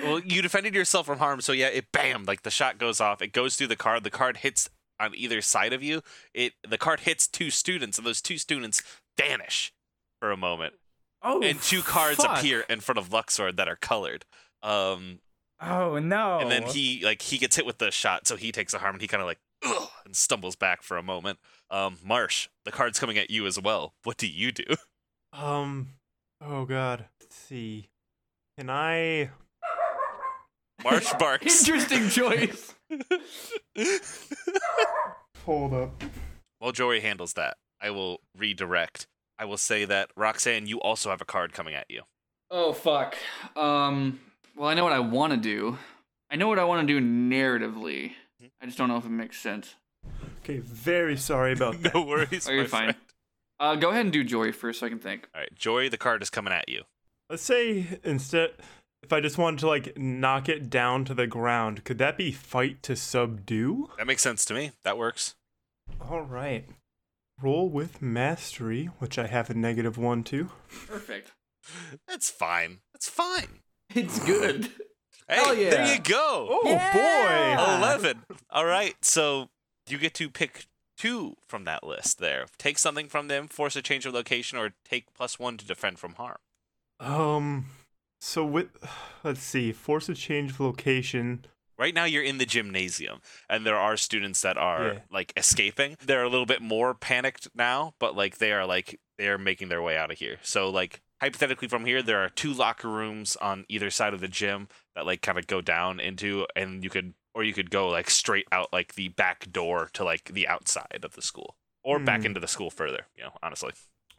well, 0.03 0.19
you 0.19 0.41
defended 0.41 0.73
yourself 0.75 1.05
from 1.05 1.19
harm, 1.19 1.41
so 1.41 1.51
yeah, 1.51 1.67
it 1.67 1.91
bam, 1.91 2.23
like 2.25 2.43
the 2.43 2.49
shot 2.51 2.77
goes 2.77 2.99
off. 3.01 3.21
It 3.21 3.33
goes 3.33 3.55
through 3.55 3.67
the 3.67 3.75
card. 3.75 4.03
The 4.03 4.09
card 4.09 4.37
hits 4.37 4.69
on 4.99 5.13
either 5.15 5.41
side 5.41 5.73
of 5.73 5.83
you. 5.83 6.01
It 6.33 6.53
the 6.67 6.77
card 6.77 7.01
hits 7.01 7.27
two 7.27 7.49
students, 7.49 7.97
and 7.97 8.05
those 8.07 8.21
two 8.21 8.37
students 8.37 8.81
vanish 9.17 9.73
for 10.19 10.31
a 10.31 10.37
moment, 10.37 10.73
Oh, 11.21 11.41
and 11.41 11.61
two 11.61 11.81
cards 11.81 12.17
fuck. 12.23 12.39
appear 12.39 12.61
in 12.69 12.79
front 12.79 12.97
of 12.99 13.09
Luxord 13.09 13.55
that 13.57 13.67
are 13.67 13.75
colored. 13.75 14.25
Um, 14.63 15.19
Oh 15.59 15.97
no! 15.97 16.37
and 16.39 16.51
then 16.51 16.63
he 16.63 17.01
like 17.03 17.21
he 17.23 17.37
gets 17.39 17.55
hit 17.55 17.65
with 17.65 17.79
the 17.79 17.89
shot, 17.89 18.27
so 18.27 18.35
he 18.35 18.51
takes 18.51 18.73
a 18.73 18.77
harm, 18.77 18.95
and 18.95 19.01
he 19.01 19.07
kind 19.07 19.21
of 19.21 19.27
like 19.27 19.39
Ugh, 19.65 19.89
and 20.05 20.15
stumbles 20.15 20.55
back 20.55 20.83
for 20.83 20.97
a 20.97 21.03
moment. 21.03 21.39
Um, 21.71 21.97
Marsh, 22.05 22.47
the 22.63 22.71
card's 22.71 22.99
coming 22.99 23.17
at 23.17 23.31
you 23.31 23.47
as 23.47 23.59
well. 23.59 23.93
What 24.03 24.17
do 24.17 24.27
you 24.27 24.51
do? 24.51 24.63
Um. 25.33 25.89
Oh 26.41 26.65
God. 26.65 27.05
Let's 27.19 27.35
see. 27.35 27.89
Can 28.57 28.69
I? 28.69 29.29
Marsh 30.83 31.11
barks. 31.19 31.67
Interesting 31.67 32.09
choice. 32.09 32.73
Hold 35.45 35.73
up. 35.73 36.03
While 36.59 36.71
Jory 36.71 37.01
handles 37.01 37.33
that, 37.33 37.57
I 37.81 37.89
will 37.91 38.21
redirect. 38.35 39.07
I 39.37 39.45
will 39.45 39.57
say 39.57 39.85
that 39.85 40.09
Roxanne, 40.15 40.65
you 40.65 40.79
also 40.81 41.09
have 41.09 41.21
a 41.21 41.25
card 41.25 41.53
coming 41.53 41.75
at 41.75 41.85
you. 41.89 42.03
Oh 42.49 42.73
fuck. 42.73 43.15
Um. 43.55 44.19
Well, 44.57 44.67
I 44.69 44.73
know 44.73 44.83
what 44.83 44.93
I 44.93 44.99
want 44.99 45.33
to 45.33 45.37
do. 45.37 45.77
I 46.31 46.35
know 46.35 46.47
what 46.47 46.59
I 46.59 46.63
want 46.63 46.87
to 46.87 46.99
do 46.99 47.05
narratively. 47.05 48.13
Hmm? 48.39 48.47
I 48.61 48.65
just 48.65 48.77
don't 48.77 48.87
know 48.89 48.97
if 48.97 49.05
it 49.05 49.09
makes 49.09 49.39
sense. 49.39 49.75
Okay, 50.43 50.57
very 50.59 51.15
sorry 51.15 51.53
about 51.53 51.81
that. 51.83 51.93
No 51.93 52.01
worries. 52.03 52.47
Oh, 52.49 52.51
you're 52.51 52.65
fine. 52.65 52.93
friend. 52.93 52.97
Uh, 53.59 53.75
go 53.75 53.89
ahead 53.89 54.01
and 54.05 54.13
do 54.13 54.23
Jory 54.23 54.51
first, 54.51 54.79
so 54.79 54.85
I 54.85 54.89
can 54.89 54.99
think. 54.99 55.27
All 55.33 55.41
right, 55.41 55.53
Jory, 55.55 55.89
the 55.89 55.97
card 55.97 56.21
is 56.21 56.29
coming 56.29 56.53
at 56.53 56.69
you. 56.69 56.83
Let's 57.29 57.43
say 57.43 57.99
instead, 58.03 58.51
if 59.03 59.11
I 59.13 59.19
just 59.19 59.37
wanted 59.37 59.59
to 59.61 59.67
like 59.67 59.97
knock 59.97 60.47
it 60.49 60.69
down 60.69 61.05
to 61.05 61.13
the 61.13 61.27
ground, 61.27 61.83
could 61.83 61.97
that 61.99 62.17
be 62.17 62.31
fight 62.31 62.81
to 62.83 62.95
subdue? 62.95 63.89
That 63.97 64.07
makes 64.07 64.21
sense 64.21 64.43
to 64.45 64.53
me. 64.53 64.71
That 64.83 64.97
works. 64.97 65.35
All 66.01 66.21
right. 66.21 66.65
Roll 67.41 67.69
with 67.69 68.01
mastery, 68.01 68.85
which 68.99 69.19
I 69.19 69.27
have 69.27 69.49
a 69.49 69.53
negative 69.53 69.97
one 69.97 70.23
to. 70.25 70.49
Perfect. 70.87 71.31
That's 72.07 72.29
fine. 72.29 72.79
That's 72.93 73.09
fine. 73.09 73.59
It's 73.95 74.19
good. 74.25 74.65
Hey, 75.27 75.35
Hell 75.35 75.55
yeah. 75.55 75.69
there 75.71 75.93
you 75.95 76.01
go. 76.01 76.47
Oh 76.49 76.61
Yeah! 76.65 76.93
boy! 76.93 77.83
11. 77.85 78.23
All 78.49 78.65
right. 78.65 78.95
So 79.01 79.49
you 79.87 79.97
get 79.97 80.13
to 80.15 80.29
pick 80.29 80.65
two 80.97 81.35
from 81.47 81.65
that 81.65 81.83
list 81.83 82.19
there. 82.19 82.45
Take 82.57 82.77
something 82.79 83.07
from 83.09 83.27
them, 83.27 83.47
force 83.47 83.75
a 83.75 83.81
change 83.81 84.05
of 84.05 84.13
location, 84.13 84.57
or 84.57 84.71
take 84.89 85.13
plus 85.13 85.37
one 85.39 85.57
to 85.57 85.65
defend 85.65 85.99
from 85.99 86.13
harm. 86.13 86.37
Um. 86.99 87.65
So 88.19 88.43
with, 88.43 88.69
let's 89.23 89.41
see, 89.43 89.71
force 89.71 90.09
a 90.09 90.15
change 90.15 90.51
of 90.51 90.59
location. 90.59 91.45
Right 91.77 91.93
now, 91.93 92.05
you're 92.05 92.23
in 92.23 92.39
the 92.39 92.45
gymnasium, 92.47 93.19
and 93.47 93.63
there 93.63 93.77
are 93.77 93.95
students 93.97 94.41
that 94.41 94.57
are 94.57 94.87
Yeah. 94.93 94.99
like 95.11 95.31
escaping. 95.37 95.97
They're 96.03 96.23
a 96.23 96.29
little 96.29 96.47
bit 96.47 96.61
more 96.61 96.95
panicked 96.95 97.47
now, 97.53 97.93
but 97.99 98.15
like 98.15 98.39
they 98.39 98.51
are 98.51 98.65
like 98.65 98.99
they 99.19 99.27
are 99.27 99.37
making 99.37 99.69
their 99.69 99.81
way 99.83 99.95
out 99.97 100.09
of 100.09 100.17
here. 100.17 100.37
So 100.41 100.69
like 100.69 101.01
hypothetically, 101.21 101.67
from 101.67 101.85
here, 101.85 102.01
there 102.01 102.19
are 102.23 102.29
two 102.29 102.53
locker 102.53 102.89
rooms 102.89 103.35
on 103.37 103.65
either 103.69 103.89
side 103.89 104.13
of 104.13 104.19
the 104.21 104.27
gym 104.27 104.67
that 104.95 105.05
like 105.05 105.21
kind 105.21 105.37
of 105.37 105.47
go 105.47 105.61
down 105.61 105.99
into, 105.99 106.45
and 106.55 106.83
you 106.83 106.89
could 106.89 107.13
or 107.33 107.43
you 107.43 107.53
could 107.53 107.69
go 107.69 107.87
like 107.89 108.09
straight 108.09 108.47
out 108.51 108.73
like 108.73 108.95
the 108.95 109.09
back 109.09 109.51
door 109.51 109.89
to 109.93 110.03
like 110.03 110.25
the 110.33 110.47
outside 110.47 111.01
of 111.03 111.13
the 111.13 111.21
school, 111.21 111.55
or 111.83 111.99
back 111.99 112.21
Hmm. 112.21 112.27
into 112.27 112.39
the 112.39 112.47
school 112.47 112.69
further. 112.69 113.05
You 113.15 113.23
know, 113.25 113.31
honestly. 113.43 113.71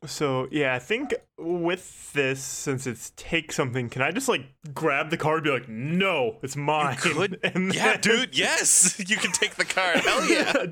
So 0.07 0.47
yeah, 0.53 0.75
I 0.77 0.79
think 0.79 1.13
with 1.37 2.13
this, 2.13 2.41
since 2.41 2.87
it's 2.87 3.13
take 3.17 3.51
something, 3.51 3.89
can 3.89 4.01
I 4.03 4.13
just 4.13 4.29
like 4.29 4.43
grab 4.73 5.11
the 5.11 5.17
card 5.17 5.39
and 5.39 5.45
be 5.45 5.51
like, 5.51 5.69
no, 5.69 6.37
it's 6.43 6.55
mine? 6.55 6.97
could- 7.01 7.41
And 7.43 7.75
Yeah, 7.75 7.93
then- 7.97 8.01
dude. 8.03 8.39
Yes, 8.39 9.03
you 9.09 9.17
can 9.17 9.33
take 9.33 9.57
the 9.57 9.65
card. 9.65 9.97
Hell 9.99 10.25
yeah. 10.31 10.67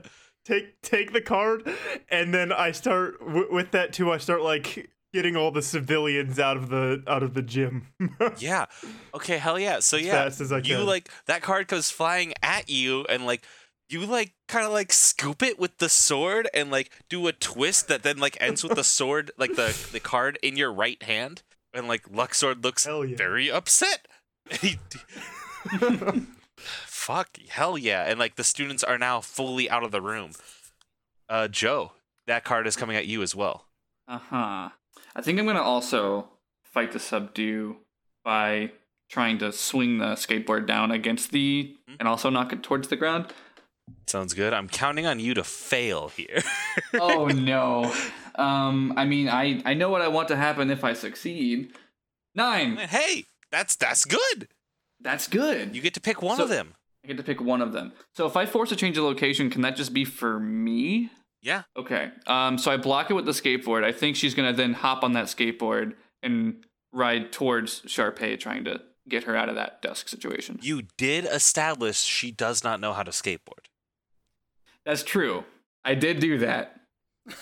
take 0.45 0.81
take 0.83 1.13
the 1.13 1.21
card, 1.21 1.69
and 2.09 2.33
then 2.33 2.53
I 2.53 2.71
start 2.71 3.19
w- 3.19 3.53
with 3.53 3.73
that 3.73 3.93
too. 3.93 4.13
I 4.13 4.19
start 4.19 4.43
like 4.43 4.89
getting 5.15 5.37
all 5.37 5.51
the 5.51 5.63
civilians 5.63 6.39
out 6.39 6.57
of 6.57 6.69
the 6.69 7.03
out 7.07 7.23
of 7.23 7.35
the 7.35 7.43
gym. 7.43 7.89
Yeah. 8.39 8.67
Okay, 9.15 9.39
hell 9.39 9.59
yeah. 9.59 9.79
So 9.81 9.97
As 9.97 10.03
yeah, 10.05 10.13
fast 10.25 10.41
as 10.41 10.53
I 10.53 10.59
you 10.59 10.77
can. 10.77 10.87
like 10.87 11.11
that 11.27 11.43
card 11.43 11.69
goes 11.69 11.91
flying 11.91 12.35
at 12.43 12.69
you 12.69 13.05
and 13.09 13.25
like 13.27 13.43
you 13.89 14.05
like 14.05 14.33
kind 14.49 14.67
of 14.67 14.73
like 14.73 14.93
scoop 14.93 15.43
it 15.43 15.59
with 15.59 15.79
the 15.79 15.89
sword 15.89 16.49
and 16.53 16.71
like 16.71 16.91
do 17.09 17.27
a 17.29 17.33
twist 17.33 17.89
that 17.89 18.03
then 18.03 18.19
like 18.19 18.37
ends 18.41 18.63
with 18.65 18.75
the 18.75 18.85
sword 18.99 19.31
like 19.39 19.55
the 19.55 19.77
the 19.93 20.01
card 20.01 20.39
in 20.43 20.57
your 20.57 20.73
right 20.73 21.03
hand 21.05 21.43
and 21.73 21.87
like 21.89 22.03
Luxord 22.11 22.63
looks 22.65 22.85
Hell 22.85 23.05
yeah. 23.05 23.17
very 23.17 23.51
upset. 23.51 24.07
Fuck, 26.59 27.39
hell 27.49 27.77
yeah. 27.79 28.03
And 28.05 28.19
like 28.19 28.37
the 28.37 28.45
students 28.45 28.83
are 28.83 28.99
now 28.99 29.21
fully 29.21 29.69
out 29.71 29.85
of 29.85 29.93
the 29.93 30.01
room. 30.03 30.33
Uh 31.29 31.49
Joe, 31.49 31.93
that 32.27 32.45
card 32.45 32.67
is 32.67 32.77
coming 32.77 32.97
at 32.97 33.07
you 33.07 33.23
as 33.23 33.35
well. 33.35 33.67
Uh 34.09 34.19
huh. 34.19 34.69
I 35.17 35.23
think 35.23 35.39
I'm 35.41 35.47
gonna 35.47 35.63
also 35.63 36.29
fight 36.63 36.93
the 36.93 37.01
subdue 37.01 37.77
by 38.25 38.71
trying 39.09 39.39
to 39.39 39.51
swing 39.53 39.99
the 39.99 40.13
skateboard 40.15 40.67
down 40.67 40.91
against 40.91 41.31
the 41.33 41.75
and 41.99 42.07
also 42.07 42.29
knock 42.31 42.53
it 42.53 42.63
towards 42.63 42.89
the 42.89 42.97
ground. 42.97 43.33
Sounds 44.07 44.35
good. 44.35 44.53
I'm 44.53 44.69
counting 44.69 45.07
on 45.07 45.19
you 45.19 45.33
to 45.35 45.43
fail 45.45 46.09
here. 46.09 46.43
oh 46.95 47.27
no. 47.27 47.93
Um, 48.35 48.93
I 48.97 49.05
mean, 49.07 49.29
I 49.29 49.63
I 49.65 49.75
know 49.75 49.89
what 49.89 50.03
I 50.03 50.09
want 50.09 50.29
to 50.29 50.37
happen 50.37 50.71
if 50.71 50.85
I 50.85 50.93
succeed. 50.93 51.73
Nine. 52.35 52.77
hey, 52.77 53.25
that's 53.51 53.75
that's 53.77 54.05
good. 54.05 54.49
That's 55.01 55.29
good. 55.29 55.75
You 55.75 55.81
get 55.81 55.95
to 55.95 56.01
pick 56.01 56.21
one 56.23 56.37
So- 56.37 56.43
of 56.45 56.49
them. 56.51 56.75
I 57.05 57.09
get 57.09 57.17
to 57.19 57.23
pick 57.23 57.41
one 57.41 57.63
of 57.63 57.73
them. 57.73 57.93
So 58.17 58.27
if 58.27 58.37
I 58.37 58.47
force 58.47 58.73
a 58.73 58.77
change 58.77 58.99
of 58.99 59.05
location, 59.05 59.49
can 59.49 59.61
that 59.63 59.77
just 59.77 59.95
be 59.95 60.05
for 60.05 60.41
me? 60.41 61.11
Yeah. 61.47 61.63
Okay. 61.77 62.11
Um, 62.27 62.59
so 62.59 62.73
I 62.73 62.77
block 62.77 63.09
it 63.09 63.15
with 63.15 63.25
the 63.25 63.31
skateboard. 63.31 63.85
I 63.85 63.93
think 63.93 64.17
she's 64.17 64.35
gonna 64.35 64.53
then 64.53 64.73
hop 64.73 65.05
on 65.05 65.13
that 65.13 65.27
skateboard 65.27 65.95
and 66.23 66.65
ride 66.93 67.31
towards 67.33 67.83
Sharpay, 67.83 68.41
trying 68.41 68.65
to 68.65 68.81
get 69.09 69.23
her 69.25 69.37
out 69.37 69.49
of 69.49 69.55
that 69.55 69.81
dusk 69.81 70.09
situation. 70.09 70.59
You 70.61 70.83
did 70.99 71.25
establish 71.25 71.99
she 72.03 72.33
does 72.33 72.65
not 72.65 72.81
know 72.81 72.93
how 72.93 73.05
to 73.05 73.13
skateboard. 73.13 73.67
That's 74.85 75.05
true. 75.05 75.45
I 75.85 75.95
did 75.95 76.19
do 76.19 76.39
that. 76.39 76.81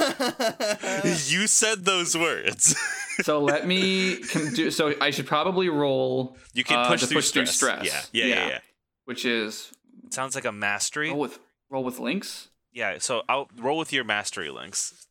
you 1.26 1.46
said 1.46 1.84
those 1.86 2.16
words. 2.16 2.76
So 3.22 3.40
let 3.40 3.66
me 3.66 4.16
can 4.30 4.52
do. 4.52 4.70
So 4.70 4.94
I 5.00 5.10
should 5.10 5.26
probably 5.26 5.68
roll. 5.70 6.36
you 6.52 6.64
can 6.64 6.78
uh, 6.78 6.88
push, 6.88 7.00
to 7.00 7.06
through, 7.06 7.16
push 7.18 7.30
through 7.30 7.46
stress. 7.46 7.82
stress. 7.86 8.10
Yeah. 8.12 8.24
Yeah, 8.26 8.34
yeah, 8.34 8.40
Yeah. 8.42 8.48
yeah. 8.48 8.58
which 9.06 9.24
is 9.24 9.72
It 10.06 10.12
sounds 10.14 10.34
like 10.34 10.44
a 10.44 10.52
mastery. 10.52 11.08
roll 11.10 11.20
with 11.20 11.38
roll 11.70 11.84
with 11.84 11.98
links. 11.98 12.48
Yeah, 12.74 12.98
so 12.98 13.22
I'll 13.28 13.48
roll 13.56 13.78
with 13.78 13.92
your 13.92 14.04
mastery 14.04 14.50
links. 14.50 15.06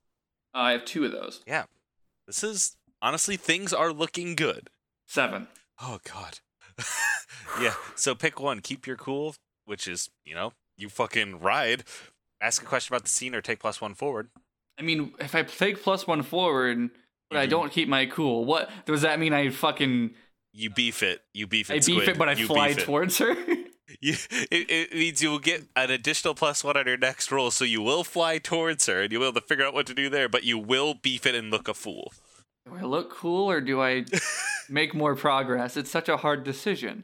Uh, 0.53 0.59
I 0.59 0.71
have 0.73 0.85
two 0.85 1.05
of 1.05 1.11
those. 1.11 1.41
Yeah. 1.47 1.63
This 2.27 2.43
is 2.43 2.75
honestly 3.01 3.37
things 3.37 3.73
are 3.73 3.91
looking 3.91 4.35
good. 4.35 4.69
Seven. 5.07 5.47
Oh 5.81 5.99
god. 6.03 6.39
yeah, 7.61 7.73
so 7.95 8.15
pick 8.15 8.39
one. 8.39 8.59
Keep 8.59 8.85
your 8.87 8.95
cool, 8.97 9.35
which 9.65 9.87
is, 9.87 10.09
you 10.25 10.33
know, 10.35 10.53
you 10.77 10.89
fucking 10.89 11.39
ride. 11.39 11.83
Ask 12.41 12.61
a 12.61 12.65
question 12.65 12.93
about 12.93 13.03
the 13.03 13.09
scene 13.09 13.33
or 13.35 13.41
take 13.41 13.59
plus 13.59 13.79
one 13.79 13.93
forward. 13.93 14.29
I 14.77 14.81
mean, 14.81 15.13
if 15.19 15.35
I 15.35 15.43
take 15.43 15.81
plus 15.83 16.05
one 16.07 16.23
forward, 16.23 16.89
but 17.29 17.37
I 17.39 17.45
Mhm. 17.45 17.49
don't 17.51 17.71
keep 17.71 17.87
my 17.87 18.05
cool, 18.07 18.43
what 18.45 18.69
does 18.85 19.01
that 19.03 19.19
mean? 19.19 19.33
I 19.33 19.49
fucking 19.49 20.15
You 20.51 20.69
beef 20.69 21.01
it. 21.03 21.21
You 21.33 21.47
beef 21.47 21.69
it. 21.69 21.73
I 21.73 21.77
beef 21.77 21.83
squid. 21.83 22.09
it, 22.09 22.17
but 22.17 22.29
I 22.29 22.33
You 22.33 22.47
fly 22.47 22.69
beef 22.69 22.79
it. 22.79 22.83
towards 22.85 23.17
her. 23.19 23.35
You, 24.01 24.15
it, 24.31 24.71
it 24.71 24.93
means 24.93 25.21
you 25.21 25.29
will 25.29 25.39
get 25.39 25.63
an 25.75 25.91
additional 25.91 26.33
plus 26.33 26.63
one 26.63 26.77
on 26.77 26.85
your 26.87 26.97
next 26.97 27.31
roll, 27.31 27.51
so 27.51 27.65
you 27.65 27.81
will 27.81 28.03
fly 28.03 28.37
towards 28.37 28.85
her 28.87 29.01
and 29.01 29.11
you'll 29.11 29.21
be 29.21 29.27
able 29.27 29.39
to 29.41 29.45
figure 29.45 29.65
out 29.65 29.73
what 29.73 29.85
to 29.87 29.93
do 29.93 30.09
there, 30.09 30.29
but 30.29 30.43
you 30.45 30.57
will 30.57 30.93
beef 30.93 31.25
it 31.25 31.35
and 31.35 31.51
look 31.51 31.67
a 31.67 31.73
fool. 31.73 32.13
do 32.65 32.75
I 32.75 32.83
look 32.83 33.11
cool 33.11 33.49
or 33.49 33.59
do 33.59 33.81
I 33.81 34.05
make 34.69 34.93
more 34.95 35.15
progress? 35.15 35.75
It's 35.75 35.91
such 35.91 36.07
a 36.07 36.17
hard 36.17 36.43
decision. 36.45 37.03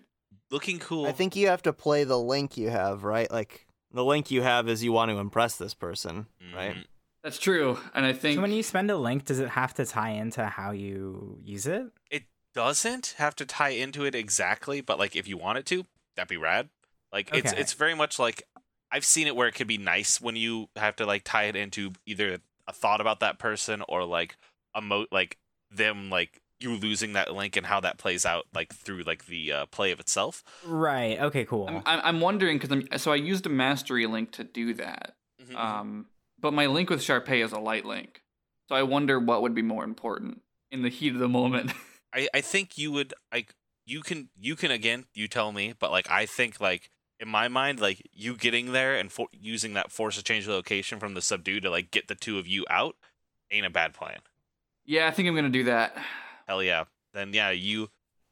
Looking 0.52 0.80
cool. 0.80 1.06
I 1.06 1.12
think 1.12 1.36
you 1.36 1.48
have 1.48 1.62
to 1.64 1.74
play 1.74 2.06
the 2.06 2.18
link 2.18 2.56
you 2.58 2.70
have, 2.70 3.04
right? 3.04 3.30
Like 3.30 3.68
the 3.92 4.04
link 4.06 4.32
you 4.32 4.42
have 4.42 4.68
is 4.70 4.84
you 4.84 4.92
want 4.94 5.12
to 5.12 5.18
impress 5.18 5.58
this 5.58 5.74
person, 5.74 6.28
right? 6.56 6.76
Mhm. 6.76 6.86
That's 7.24 7.38
true, 7.40 7.78
and 7.94 8.06
I 8.06 8.14
think 8.14 8.38
So 8.38 8.42
when 8.42 8.54
you 8.54 8.64
spend 8.64 8.90
a 8.90 8.96
link, 8.98 9.26
does 9.26 9.40
it 9.40 9.50
have 9.50 9.74
to 9.74 9.86
tie 9.86 10.12
into 10.12 10.46
how 10.46 10.72
you 10.72 11.38
use 11.44 11.68
it? 11.68 11.88
It 12.10 12.24
doesn't 12.56 13.16
have 13.18 13.36
to 13.36 13.46
tie 13.46 13.70
into 13.72 14.06
it 14.06 14.16
exactly, 14.16 14.80
but 14.80 14.98
like 14.98 15.18
if 15.18 15.28
you 15.28 15.38
want 15.38 15.58
it 15.58 15.66
to, 15.68 15.86
that'd 16.16 16.30
be 16.30 16.38
rad. 16.38 16.70
Like 17.12 17.30
it's 17.34 17.51
Okay. 17.54 17.62
it's 17.62 17.74
very 17.74 17.96
much 17.96 18.20
like 18.20 18.44
I've 18.92 19.06
seen 19.06 19.28
it 19.28 19.36
where 19.36 19.48
it 19.48 19.54
could 19.54 19.68
be 19.68 19.78
nice 19.78 20.20
when 20.22 20.36
you 20.36 20.70
have 20.75 20.96
to 20.98 21.06
like 21.06 21.24
tie 21.24 21.46
it 21.46 21.56
into 21.56 21.94
either 22.06 22.39
a 22.68 22.74
thought 22.74 23.01
about 23.01 23.20
that 23.20 23.39
person 23.39 23.84
or 23.88 24.04
like 24.06 24.38
a 24.75 24.82
mo 24.82 25.06
like 25.12 25.38
them 25.72 26.10
like 26.10 26.42
you 26.60 26.75
losing 26.75 27.13
that 27.13 27.34
link 27.34 27.56
and 27.56 27.66
how 27.66 27.80
that 27.80 27.98
plays 27.98 28.25
out 28.25 28.46
like 28.54 28.74
through 28.74 29.04
like 29.04 29.25
the 29.28 29.51
uh, 29.51 29.66
play 29.68 29.92
of 29.92 30.00
itself. 30.00 30.44
Right. 30.66 31.20
Okay. 31.20 31.46
Cool. 31.46 31.68
I'm, 31.68 31.82
I'm 31.86 32.01
I'm 32.04 32.22
wondering 32.22 32.58
because 32.60 32.72
I'm 32.72 33.00
so 33.00 33.12
I 33.12 33.16
used 33.16 33.46
a 33.46 33.50
mastery 33.50 34.06
link 34.08 34.32
to 34.34 34.44
do 34.44 34.74
that. 34.75 35.16
Mhm. 35.42 35.56
Um, 35.56 36.06
but 36.39 36.54
my 36.54 36.66
link 36.68 36.89
with 36.89 37.01
Sharpay 37.01 37.44
is 37.44 37.51
a 37.54 37.60
light 37.60 37.86
link, 37.86 38.22
so 38.68 38.75
I 38.75 38.84
wonder 38.84 39.20
what 39.20 39.42
would 39.42 39.56
be 39.56 39.62
more 39.62 39.84
important 39.84 40.42
in 40.72 40.82
the 40.84 40.89
heat 40.89 41.13
of 41.13 41.20
the 41.20 41.30
moment. 41.30 41.72
I, 42.13 42.28
I 42.34 42.42
think 42.42 42.78
you 42.78 42.92
would 42.92 43.13
like 43.32 43.54
you 43.89 44.01
can 44.01 44.29
you 44.39 44.55
can 44.55 44.72
again 44.72 45.05
you 45.13 45.27
tell 45.27 45.51
me 45.51 45.74
but 45.79 45.91
like 45.91 46.10
I 46.10 46.25
think 46.25 46.60
like 46.62 46.89
in 47.19 47.27
my 47.27 47.48
mind 47.48 47.79
like 47.79 48.01
you 48.13 48.36
getting 48.36 48.72
there 48.72 48.96
and 48.96 49.12
for, 49.12 49.27
using 49.34 49.74
that 49.74 49.91
force 49.91 50.15
to 50.17 50.24
change 50.24 50.46
the 50.46 50.53
location 50.53 51.00
from 51.00 51.13
the 51.15 51.22
subdue 51.22 51.60
to 51.62 51.69
like 51.69 51.91
get 51.91 52.08
the 52.08 52.15
two 52.15 52.38
of 52.39 52.48
you 52.48 52.65
out 52.69 52.96
ain't 53.51 53.65
a 53.65 53.69
bad 53.69 53.93
plan. 53.93 54.19
yeah, 54.86 55.08
I 55.08 55.12
think 55.12 55.27
I'm 55.27 55.36
gonna 55.36 55.50
do 55.50 55.63
that. 55.65 55.98
Hell 56.48 56.62
yeah. 56.63 56.84
Then 57.13 57.34
yeah, 57.34 57.50
you 57.51 57.89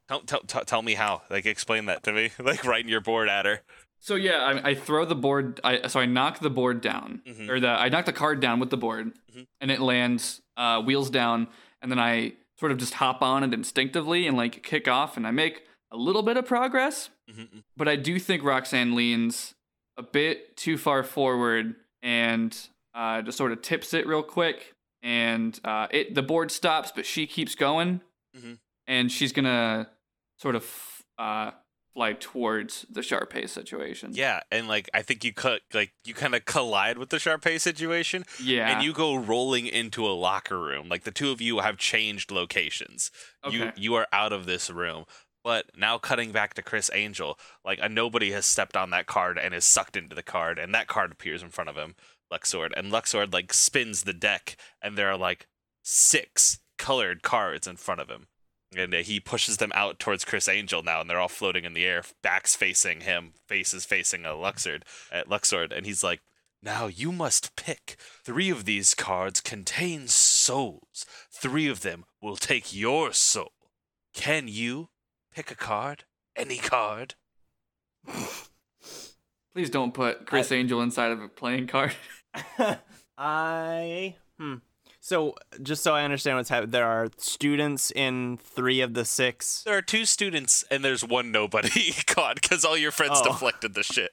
tell 0.08 0.22
tell, 0.22 0.42
tell, 0.42 0.64
tell 0.64 0.82
me 0.82 0.94
how. 0.94 1.24
Like 1.30 1.46
explain 1.46 1.86
that 1.88 2.04
to 2.04 2.12
me. 2.14 2.30
like 2.40 2.64
writing 2.66 2.90
your 2.90 3.02
board 3.02 3.28
at 3.30 3.46
her. 3.46 3.62
So 4.00 4.14
yeah, 4.16 4.38
I, 4.64 4.70
I 4.70 4.76
throw 4.76 5.06
the 5.06 5.16
board. 5.16 5.60
I 5.64 5.88
so 5.88 6.00
I 6.00 6.06
knock 6.06 6.40
the 6.40 6.52
board 6.52 6.82
down, 6.82 7.22
Mhm. 7.28 7.50
or 7.50 7.60
the 7.60 7.70
I 7.70 7.90
knock 7.90 8.06
the 8.06 8.14
card 8.14 8.40
down 8.40 8.60
with 8.60 8.70
the 8.70 8.78
board, 8.78 9.14
Mhm. 9.36 9.48
and 9.60 9.72
it 9.72 9.80
lands 9.82 10.42
uh, 10.56 10.82
wheels 10.82 11.10
down, 11.10 11.48
and 11.82 11.92
then 11.92 11.98
I 12.00 12.34
sort 12.60 12.72
of 12.72 12.78
just 12.78 12.96
hop 12.96 13.22
on 13.22 13.44
it 13.44 13.54
instinctively 13.54 14.28
and 14.28 14.36
like 14.38 14.64
kick 14.64 14.88
off, 14.88 15.16
and 15.18 15.26
I 15.28 15.32
make 15.32 15.64
a 15.92 15.98
little 15.98 16.24
bit 16.24 16.38
of 16.38 16.46
progress. 16.46 17.10
Mhm. 17.30 17.64
But 17.76 17.88
I 17.88 17.96
do 17.96 18.20
think 18.20 18.44
Roxanne 18.44 18.96
leans 18.96 19.54
a 19.98 20.04
bit 20.04 20.56
too 20.58 20.78
far 20.78 21.04
forward 21.04 21.76
and 22.02 22.58
uh, 22.94 23.22
just 23.22 23.38
sort 23.38 23.52
of 23.52 23.62
tips 23.62 23.94
it 23.94 24.08
real 24.08 24.24
quick, 24.24 24.74
and 25.04 25.60
uh, 25.64 25.88
it 25.92 26.16
the 26.16 26.24
board 26.24 26.52
stops, 26.52 26.92
but 26.96 27.06
she 27.06 27.28
keeps 27.28 27.54
going, 27.56 28.02
Mhm. 28.36 28.60
and 28.88 29.12
she's 29.12 29.32
gonna 29.32 29.90
sort 30.40 30.56
of 30.56 31.04
uh, 31.20 31.52
fly 31.98 32.14
towards 32.14 32.86
the 32.92 33.02
Sharpay 33.02 33.50
situation. 33.50 34.12
Yeah, 34.14 34.42
and 34.52 34.68
like 34.68 34.88
I 34.94 35.02
think 35.02 35.24
you 35.24 35.34
cut 35.34 35.62
like 35.74 35.94
you 36.06 36.14
kind 36.14 36.36
of 36.36 36.46
collide 36.46 37.00
with 37.00 37.10
the 37.10 37.18
Sharpay 37.18 37.60
situation, 37.60 38.24
Yeah. 38.40 38.70
and 38.70 38.84
you 38.86 38.94
go 38.94 39.16
rolling 39.16 39.66
into 39.66 40.06
a 40.06 40.14
locker 40.14 40.60
room. 40.60 40.90
Like 40.90 41.06
the 41.06 41.12
two 41.12 41.32
of 41.32 41.42
you 41.42 41.58
have 41.60 41.78
changed 41.78 42.30
locations. 42.30 43.10
You 43.50 43.64
Okay. 43.64 43.72
you 43.82 43.96
are 43.96 44.08
out 44.14 44.32
of 44.32 44.46
this 44.46 44.70
room. 44.70 45.06
But 45.44 45.72
now 45.76 45.98
cutting 45.98 46.32
back 46.32 46.54
to 46.56 46.62
Criss 46.62 46.92
Angel, 46.94 47.40
like 47.66 47.80
a 47.82 47.90
nobody 47.90 48.32
has 48.32 48.46
stepped 48.46 48.78
on 48.78 48.92
that 48.92 49.08
card 49.08 49.40
and 49.40 49.56
is 49.56 49.66
sucked 49.66 49.96
into 49.96 50.14
the 50.16 50.22
card, 50.24 50.60
and 50.60 50.76
that 50.76 50.88
card 50.88 51.12
appears 51.12 51.42
in 51.42 51.50
front 51.50 51.70
of 51.70 51.76
him, 51.78 51.96
Luxord, 52.32 52.74
and 52.78 52.92
Luxord 52.92 53.34
like 53.34 53.54
spins 53.54 54.04
the 54.04 54.14
deck, 54.14 54.56
and 54.84 54.96
there 54.98 55.10
are 55.10 55.18
like 55.18 55.48
six 55.82 56.60
colored 56.78 57.24
cards 57.24 57.66
in 57.66 57.78
front 57.78 58.02
of 58.02 58.10
him. 58.10 58.28
And 58.76 58.94
uh, 58.94 58.98
he 58.98 59.20
pushes 59.20 59.58
them 59.58 59.72
out 59.74 60.00
towards 60.00 60.26
Criss 60.26 60.50
Angel 60.50 60.84
now, 60.84 61.02
and 61.02 61.10
they're 61.10 61.20
all 61.20 61.28
floating 61.28 61.64
in 61.64 61.74
the 61.74 61.86
air, 61.86 62.04
backs 62.22 62.56
facing 62.56 63.02
him, 63.02 63.34
faces 63.48 63.86
facing 63.86 64.26
a 64.26 64.30
Luxord 64.30 64.82
at 65.12 65.30
Luxord, 65.30 65.72
and 65.72 65.86
he's 65.86 66.04
like, 66.04 66.22
"Now 66.62 66.88
you 66.88 67.12
must 67.12 67.56
pick. 67.56 67.96
Three 68.24 68.50
of 68.50 68.66
these 68.66 68.94
cards 68.94 69.40
contain 69.40 70.08
souls. 70.08 71.06
Three 71.32 71.68
of 71.68 71.82
them 71.82 72.06
will 72.22 72.36
take 72.36 72.76
your 72.76 73.14
soul. 73.14 73.54
Can 74.14 74.48
you 74.48 74.90
pick 75.34 75.50
a 75.50 75.56
card? 75.56 76.04
Any 76.36 76.58
card?" 76.58 77.16
Please 79.54 79.70
don't 79.70 79.94
put 79.94 80.28
Criss 80.28 80.52
Angel 80.52 80.82
inside 80.82 81.12
of 81.12 81.22
a 81.22 81.28
playing 81.28 81.68
card. 81.68 81.96
I 83.18 84.16
hmm. 84.38 84.56
So 85.08 85.36
just 85.64 85.84
so 85.84 85.96
I 85.96 86.04
understand 86.04 86.36
what's 86.36 86.50
happening, 86.50 86.72
there 86.72 86.86
are 86.86 87.08
students 87.16 87.92
in 87.92 88.36
three 88.44 88.82
of 88.82 88.94
the 88.94 89.06
six. 89.06 89.64
There 89.64 89.78
are 89.78 89.82
two 89.82 90.04
students, 90.04 90.66
and 90.70 90.84
there's 90.84 91.02
one 91.02 91.32
nobody 91.32 91.94
caught 92.08 92.42
because 92.42 92.66
all 92.66 92.76
your 92.76 92.92
friends 92.92 93.22
Oh. 93.24 93.24
deflected 93.32 93.74
the 93.74 93.84
shit. 93.84 94.12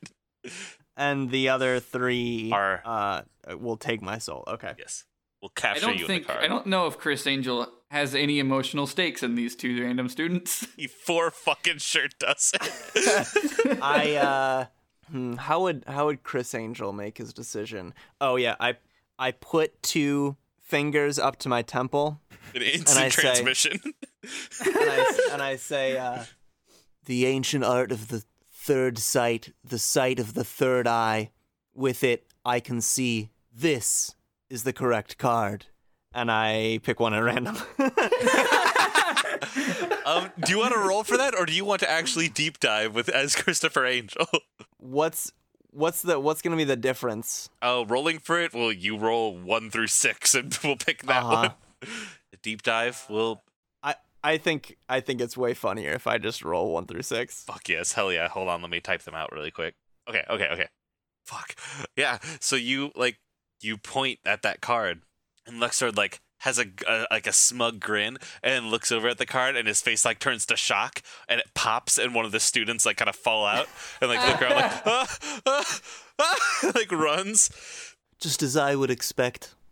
and 0.96 1.32
the 1.32 1.48
other 1.48 1.80
three 1.80 2.52
Are- 2.52 2.80
uh 2.84 3.22
will 3.58 3.76
take 3.76 4.02
my 4.02 4.18
soul. 4.18 4.44
Okay. 4.46 4.74
Yes, 4.78 5.04
we'll 5.42 5.48
capture 5.48 5.66
I 5.68 5.72
capture 5.80 5.86
don't 5.88 5.98
you 5.98 6.06
think 6.06 6.22
in 6.22 6.26
the 6.28 6.32
card. 6.34 6.44
I 6.44 6.46
don't 6.48 6.66
know 6.68 6.86
if 6.86 6.96
Criss 6.96 7.26
Angel 7.26 7.66
has 7.90 8.14
any 8.14 8.38
emotional 8.38 8.86
stakes 8.86 9.24
in 9.24 9.34
these 9.34 9.56
two 9.56 9.82
random 9.82 10.08
students. 10.08 10.64
He 10.76 10.86
for 10.86 11.32
fucking 11.32 11.78
sure 11.78 12.06
does. 12.20 12.52
I 13.82 14.14
uh 14.14 14.66
hmm, 15.10 15.32
how 15.32 15.62
would 15.62 15.82
how 15.88 16.06
would 16.06 16.22
Criss 16.22 16.54
Angel 16.54 16.92
make 16.92 17.18
his 17.18 17.32
decision? 17.32 17.94
Oh 18.20 18.36
yeah, 18.36 18.54
I 18.60 18.76
I 19.18 19.32
put 19.32 19.82
two 19.82 20.36
fingers 20.64 21.18
up 21.18 21.36
to 21.38 21.48
my 21.48 21.62
temple 21.62 22.20
An 22.54 22.62
instant 22.62 23.12
say- 23.12 23.20
transmission. 23.22 23.78
and 23.84 24.74
I, 24.76 25.28
and 25.32 25.42
I 25.42 25.56
say 25.56 25.96
uh 25.98 26.24
the 27.04 27.26
ancient 27.26 27.62
art 27.64 27.92
of 27.92 28.08
the 28.08 28.24
third 28.50 28.98
sight, 28.98 29.52
the 29.62 29.78
sight 29.78 30.18
of 30.18 30.32
the 30.34 30.42
third 30.44 30.86
eye. 30.88 31.30
With 31.74 32.02
it 32.02 32.26
I 32.44 32.60
can 32.60 32.80
see 32.80 33.30
this 33.54 34.14
is 34.48 34.62
the 34.64 34.72
correct 34.72 35.18
card. 35.18 35.66
And 36.14 36.30
I 36.30 36.78
pick 36.82 37.00
one 37.00 37.12
at 37.12 37.18
random. 37.18 37.56
um, 40.06 40.30
do 40.44 40.52
you 40.52 40.58
want 40.58 40.72
to 40.74 40.78
roll 40.78 41.02
for 41.02 41.16
that, 41.16 41.34
or 41.36 41.44
do 41.46 41.52
you 41.52 41.64
want 41.64 41.80
to 41.80 41.90
actually 41.90 42.28
deep 42.28 42.60
dive 42.60 42.94
with 42.94 43.08
as 43.08 43.34
Christopher 43.34 43.84
Angel? 43.86 44.26
what's 44.78 45.32
what's 45.74 46.02
the 46.02 46.18
what's 46.20 46.40
gonna 46.42 46.56
be 46.56 46.64
the 46.64 46.76
difference? 46.76 47.50
Oh, 47.60 47.84
rolling 47.84 48.18
for 48.18 48.40
it. 48.40 48.54
Well, 48.54 48.72
you 48.72 48.96
roll 48.96 49.36
one 49.36 49.70
through 49.70 49.88
six, 49.88 50.34
and 50.34 50.56
we'll 50.64 50.76
pick 50.76 51.02
that 51.04 51.22
Uh-huh. 51.22 51.50
one. 51.82 51.90
A 52.32 52.36
deep 52.42 52.62
dive. 52.62 53.04
We'll 53.10 53.42
I 53.82 53.96
I 54.22 54.38
think 54.38 54.76
I 54.88 55.00
think 55.00 55.20
it's 55.20 55.36
way 55.36 55.52
funnier 55.54 55.90
if 55.92 56.06
I 56.06 56.18
just 56.18 56.42
roll 56.42 56.72
one 56.72 56.86
through 56.86 57.02
six. 57.02 57.44
fuck 57.44 57.68
yes, 57.68 57.92
hell 57.92 58.12
yeah. 58.12 58.28
Hold 58.28 58.48
on, 58.48 58.62
let 58.62 58.70
me 58.70 58.80
type 58.80 59.02
them 59.02 59.14
out 59.14 59.32
really 59.32 59.50
quick. 59.50 59.74
Okay, 60.08 60.24
okay, 60.30 60.48
okay. 60.52 60.68
Fuck 61.26 61.54
yeah. 61.96 62.18
So 62.40 62.56
you 62.56 62.90
like 62.96 63.18
you 63.60 63.76
point 63.78 64.18
at 64.24 64.42
that 64.42 64.60
card, 64.60 65.02
and 65.46 65.60
Luxord 65.60 65.96
like 65.96 66.20
has 66.44 66.58
a, 66.58 66.66
a 66.86 67.06
like 67.10 67.26
a 67.26 67.32
smug 67.32 67.80
grin 67.80 68.18
and 68.42 68.70
looks 68.70 68.92
over 68.92 69.08
at 69.08 69.16
the 69.16 69.24
card 69.24 69.56
and 69.56 69.66
his 69.66 69.80
face 69.80 70.04
like 70.04 70.18
turns 70.18 70.44
to 70.44 70.56
shock 70.56 71.00
and 71.26 71.40
it 71.40 71.46
pops 71.54 71.96
and 71.98 72.14
one 72.14 72.26
of 72.26 72.32
the 72.32 72.40
students 72.40 72.84
like 72.84 72.98
kind 72.98 73.08
of 73.08 73.16
fall 73.16 73.46
out 73.46 73.66
and 74.00 74.10
like 74.10 74.20
look 74.28 74.42
around 74.42 74.54
like 74.54 74.72
ah, 74.86 75.18
ah, 75.46 75.80
ah, 76.18 76.70
like 76.74 76.92
runs 76.92 77.50
Just 78.20 78.42
as 78.42 78.56
I 78.56 78.74
would 78.74 78.90
expect. 78.90 79.54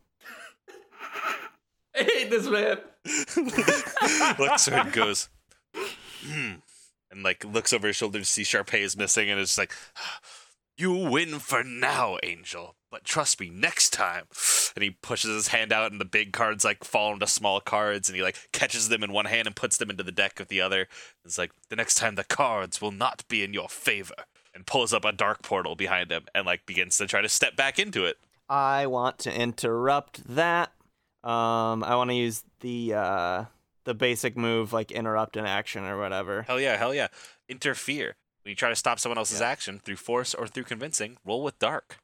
I 1.95 2.05
hate 2.05 2.31
this 2.31 2.49
man. 2.49 2.79
Luxord 4.39 4.95
goes, 4.95 5.29
hmm, 6.25 6.53
and 7.11 7.23
like 7.23 7.45
looks 7.45 7.75
over 7.75 7.87
his 7.87 7.97
shoulder 7.97 8.19
to 8.19 8.25
see 8.25 8.43
Sharpay 8.43 8.81
is 8.81 8.97
missing, 8.97 9.29
and 9.29 9.39
it's 9.39 9.59
like, 9.59 9.75
you 10.77 10.93
win 10.93 11.39
for 11.39 11.63
now, 11.63 12.19
Angel. 12.23 12.77
But 12.91 13.05
trust 13.05 13.41
me, 13.41 13.49
next 13.49 13.91
time. 13.91 14.25
And 14.75 14.83
he 14.83 14.91
pushes 14.91 15.31
his 15.31 15.49
hand 15.49 15.73
out, 15.73 15.93
and 15.93 16.01
the 16.01 16.05
big 16.05 16.33
cards 16.33 16.65
like 16.65 16.85
fall 16.85 17.13
into 17.13 17.27
small 17.27 17.61
cards, 17.61 18.09
and 18.09 18.17
he 18.17 18.23
like 18.23 18.49
catches 18.53 18.89
them 18.89 19.03
in 19.03 19.13
one 19.13 19.27
hand 19.27 19.47
and 19.47 19.57
puts 19.57 19.77
them 19.77 19.91
into 19.91 20.03
the 20.03 20.13
deck 20.13 20.39
with 20.39 20.49
the 20.49 20.61
other. 20.61 20.89
It's 21.25 21.39
like 21.39 21.53
the 21.69 21.77
next 21.77 21.95
time 21.97 22.15
the 22.15 22.25
cards 22.25 22.81
will 22.81 22.91
not 22.91 23.25
be 23.29 23.43
in 23.43 23.55
your 23.55 23.69
favor, 23.69 24.15
and 24.55 24.67
pulls 24.67 24.93
up 24.93 25.05
a 25.05 25.13
dark 25.13 25.43
portal 25.43 25.75
behind 25.75 26.11
him, 26.11 26.25
and 26.35 26.47
like 26.47 26.67
begins 26.67 26.99
to 26.99 27.07
try 27.07 27.23
to 27.23 27.29
step 27.29 27.57
back 27.57 27.79
into 27.79 28.05
it. 28.05 28.17
I 28.49 28.87
want 28.87 29.19
to 29.21 29.35
interrupt 29.35 30.35
that. 30.35 30.73
Um, 31.25 31.85
I 31.85 31.95
want 31.97 32.11
to 32.11 32.17
use 32.17 32.45
the 32.61 32.95
uh 32.95 33.45
the 33.85 33.95
basic 33.95 34.37
move 34.37 34.73
like 34.73 34.91
interrupt 34.91 35.37
an 35.37 35.47
action 35.47 35.85
or 35.85 35.99
whatever. 35.99 36.43
Hell 36.43 36.61
yeah, 36.61 36.77
hell 36.77 36.95
yeah. 36.95 37.09
Interfere. 37.49 38.17
When 38.45 38.51
you 38.51 38.57
try 38.57 38.69
to 38.71 38.77
stop 38.77 38.99
someone 38.99 39.19
else's 39.19 39.41
Yeah. 39.41 39.49
action 39.51 39.79
through 39.85 39.97
force 39.97 40.35
or 40.35 40.47
through 40.47 40.65
convincing, 40.65 41.17
roll 41.25 41.43
with 41.43 41.59
dark. 41.59 41.99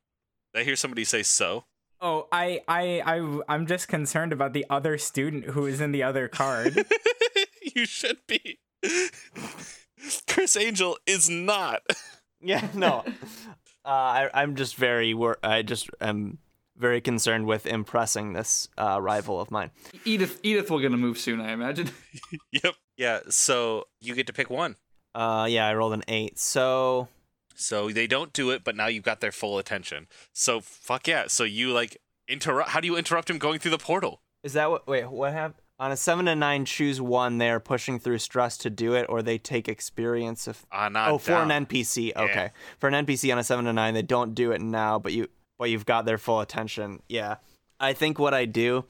Did 0.55 0.61
I 0.61 0.65
hear 0.65 0.77
somebody 0.77 1.05
say 1.05 1.23
so? 1.23 1.65
Oh, 2.01 2.29
I, 2.31 2.61
I, 2.69 3.03
I, 3.05 3.41
I'm 3.49 3.67
just 3.67 3.89
concerned 3.89 4.33
about 4.33 4.53
the 4.53 4.65
other 4.71 4.99
student 4.99 5.47
who 5.47 5.67
is 5.67 5.81
in 5.81 5.91
the 5.91 6.05
other 6.05 6.29
card. 6.29 6.87
you 7.75 7.85
should 7.87 8.19
be. 8.29 8.61
Criss 10.29 10.57
Angel 10.57 10.97
is 11.07 11.29
not. 11.29 11.83
Yeah, 12.41 12.69
no. 12.75 13.03
uh, 13.85 13.89
I 13.89 14.31
I'm 14.33 14.55
just 14.55 14.77
very 14.77 15.13
wor- 15.13 15.39
I 15.43 15.63
just 15.63 15.91
am 16.01 16.39
very 16.77 17.01
concerned 17.01 17.47
with 17.47 17.67
impressing 17.67 18.33
this 18.33 18.69
uh, 18.79 19.01
rival 19.03 19.41
of 19.41 19.51
mine. 19.51 19.73
Edith 20.05 20.39
Edith 20.45 20.71
will 20.71 20.79
gonna 20.79 20.97
move 20.97 21.19
soon, 21.19 21.41
I 21.41 21.51
imagine. 21.53 21.91
yep. 22.53 22.75
Yeah, 22.97 23.21
so 23.29 23.89
you 24.01 24.15
get 24.15 24.29
to 24.29 24.33
pick 24.33 24.51
one. 24.51 24.77
Uh, 25.15 25.47
yeah, 25.49 25.67
I 25.67 25.75
rolled 25.75 25.95
an 25.95 26.03
eight. 26.09 26.39
So 26.39 27.09
So 27.55 27.91
they 27.91 28.07
don't 28.07 28.33
do 28.33 28.51
it, 28.51 28.63
but 28.65 28.77
now 28.77 28.87
you've 28.87 29.05
got 29.05 29.21
their 29.21 29.33
full 29.33 29.59
attention. 29.59 30.07
So 30.33 30.61
fuck 30.61 31.09
yeah. 31.09 31.25
So 31.29 31.45
you 31.45 31.73
like 31.73 31.97
interrupt 32.29 32.71
how 32.71 32.81
do 32.81 32.87
you 32.87 32.97
interrupt 32.97 33.31
him 33.31 33.39
going 33.39 33.59
through 33.59 33.73
the 33.73 33.79
portal? 33.79 34.21
is 34.45 34.53
that 34.53 34.71
what? 34.71 34.87
Wait, 34.87 35.11
what 35.11 35.33
happened? 35.33 35.55
On 35.81 35.93
a 35.93 35.97
seven 35.97 36.27
to 36.27 36.35
nine, 36.35 36.65
choose 36.65 37.01
one. 37.01 37.39
They're 37.39 37.61
pushing 37.61 38.01
through 38.01 38.19
stress 38.19 38.57
to 38.59 38.71
do 38.71 38.95
it, 38.95 39.07
or 39.09 39.23
they 39.23 39.39
take 39.39 39.69
experience 39.69 40.47
of 40.49 40.67
Ah, 40.73 40.89
not 40.89 41.11
oh, 41.11 41.19
for 41.19 41.31
down. 41.33 41.51
an 41.53 41.67
NPC. 41.67 42.15
Okay, 42.17 42.51
for 42.79 42.89
an 42.89 43.07
NPC 43.07 43.31
on 43.33 43.39
a 43.39 43.45
seven 43.45 43.65
to 43.65 43.73
nine, 43.73 43.95
they 43.95 44.03
don't 44.03 44.35
do 44.35 44.51
it 44.53 44.61
now, 44.61 44.99
but 44.99 45.13
you 45.13 45.29
but 45.59 45.71
you've 45.71 45.87
got 45.87 46.05
their 46.05 46.19
full 46.19 46.41
attention. 46.41 47.01
Yeah, 47.09 47.37
I 47.79 47.93
think 47.93 48.19
what 48.19 48.35
I 48.35 48.45
do 48.45 48.85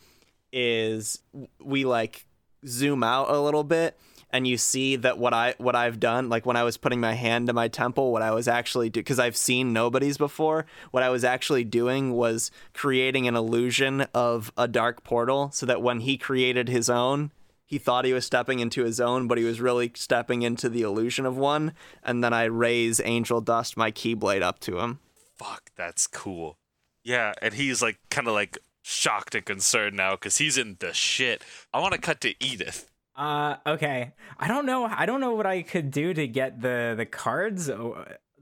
is 0.52 1.20
we 1.62 1.84
like 1.84 2.26
zoom 2.66 3.02
out 3.04 3.28
a 3.30 3.38
little 3.40 3.64
bit, 3.64 3.98
and 4.30 4.46
you 4.46 4.58
see 4.58 4.96
that 4.96 5.18
what 5.18 5.32
I 5.32 5.54
what 5.58 5.74
I've 5.74 6.00
done, 6.00 6.28
like 6.28 6.46
when 6.46 6.56
I 6.56 6.64
was 6.64 6.76
putting 6.76 7.00
my 7.00 7.14
hand 7.14 7.46
to 7.46 7.52
my 7.52 7.68
temple, 7.68 8.12
what 8.12 8.22
I 8.22 8.32
was 8.32 8.48
actually 8.48 8.90
do 8.90 9.00
because 9.00 9.18
I've 9.18 9.36
seen 9.36 9.72
nobodies 9.72 10.18
before. 10.18 10.66
What 10.90 11.02
I 11.02 11.08
was 11.08 11.24
actually 11.24 11.64
doing 11.64 12.12
was 12.12 12.50
creating 12.74 13.26
an 13.26 13.36
illusion 13.36 14.02
of 14.14 14.52
a 14.56 14.68
dark 14.68 15.04
portal, 15.04 15.50
so 15.52 15.66
that 15.66 15.82
when 15.82 16.00
he 16.00 16.16
created 16.16 16.68
his 16.68 16.90
own, 16.90 17.30
he 17.64 17.78
thought 17.78 18.04
he 18.04 18.12
was 18.12 18.24
stepping 18.24 18.60
into 18.60 18.84
his 18.84 19.00
own, 19.00 19.28
but 19.28 19.38
he 19.38 19.44
was 19.44 19.60
really 19.60 19.92
stepping 19.94 20.42
into 20.42 20.68
the 20.68 20.82
illusion 20.82 21.26
of 21.26 21.36
one. 21.36 21.72
And 22.02 22.24
then 22.24 22.32
I 22.32 22.44
raise 22.44 23.00
Angel 23.04 23.40
Dust, 23.40 23.76
my 23.76 23.90
Keyblade, 23.90 24.42
up 24.42 24.58
to 24.60 24.78
him. 24.78 25.00
Fuck, 25.36 25.70
that's 25.76 26.06
cool. 26.06 26.58
Yeah, 27.04 27.32
and 27.40 27.54
he's 27.54 27.82
like 27.82 27.98
kind 28.10 28.26
of 28.26 28.34
like 28.34 28.58
shocked 28.82 29.34
and 29.34 29.44
concerned 29.44 29.96
now 29.96 30.12
because 30.12 30.38
he's 30.38 30.56
in 30.56 30.76
the 30.80 30.92
shit. 30.92 31.42
I 31.72 31.80
want 31.80 31.92
to 31.92 32.00
cut 32.00 32.20
to 32.22 32.34
Edith. 32.42 32.90
Uh, 33.18 33.56
okay. 33.66 34.12
I 34.38 34.46
don't 34.48 34.64
know. 34.64 34.84
I 34.86 35.04
don't 35.04 35.20
know 35.20 35.34
what 35.34 35.44
I 35.46 35.62
could 35.62 35.90
do 35.90 36.14
to 36.14 36.28
get 36.28 36.60
the 36.62 36.94
the 36.96 37.04
cards, 37.04 37.68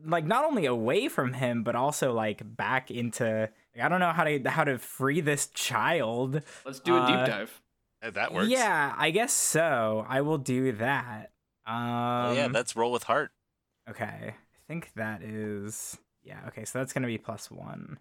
like 0.05 0.27
not 0.27 0.45
only 0.45 0.67
away 0.67 1.09
from 1.09 1.33
him, 1.33 1.63
but 1.63 1.75
also 1.75 2.13
like 2.13 2.43
back 2.57 2.91
into. 2.91 3.49
I 3.83 3.89
don't 3.89 4.01
know 4.01 4.13
how 4.13 4.25
to 4.25 4.39
how 4.51 4.65
to 4.65 4.79
free 4.79 5.21
this 5.21 5.47
child. 5.49 6.43
Let's 6.65 6.81
do 6.81 6.97
a 6.97 7.07
deep 7.07 7.17
Uh, 7.17 7.27
dive. 7.27 7.63
Uh, 8.03 8.11
That 8.11 8.33
works. 8.35 8.49
Yeah, 8.49 8.95
I 8.97 9.11
guess 9.11 9.33
so. 9.33 10.05
I 10.09 10.21
will 10.21 10.39
do 10.39 10.73
that. 10.73 11.31
Um, 11.67 11.75
Oh, 11.77 12.33
yeah, 12.37 12.49
that's 12.49 12.77
roll 12.77 12.93
with 12.93 13.05
heart. 13.05 13.33
okay. 13.89 14.35
I 14.35 14.59
think 14.69 14.93
that 14.97 15.23
is. 15.23 15.97
Yeah. 16.23 16.41
Okay. 16.49 16.65
So 16.67 16.79
that's 16.79 16.93
gonna 16.93 17.07
be 17.07 17.19
plus 17.19 17.51
one. 17.51 17.99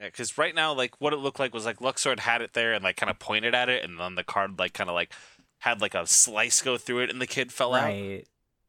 Yeah, 0.00 0.06
because 0.08 0.36
right 0.38 0.54
now, 0.54 0.74
like 0.74 1.00
what 1.00 1.12
it 1.12 1.16
looked 1.16 1.38
like 1.40 1.54
was 1.54 1.64
like 1.64 1.78
Luxord 1.78 2.20
had 2.20 2.42
it 2.42 2.52
there 2.52 2.72
and 2.74 2.84
like 2.84 2.96
kind 2.96 3.10
of 3.10 3.18
pointed 3.18 3.54
at 3.54 3.68
it, 3.68 3.82
and 3.84 3.98
then 3.98 4.14
the 4.14 4.24
card 4.24 4.58
like 4.58 4.74
kind 4.74 4.90
of 4.90 4.94
like 4.94 5.12
had 5.58 5.80
like 5.80 5.94
a 5.94 6.06
slice 6.06 6.62
go 6.62 6.76
through 6.76 7.00
it, 7.00 7.10
and 7.10 7.20
the 7.20 7.26
kid 7.26 7.52
fell 7.52 7.74
out. 7.74 7.84
Right. 7.84 8.24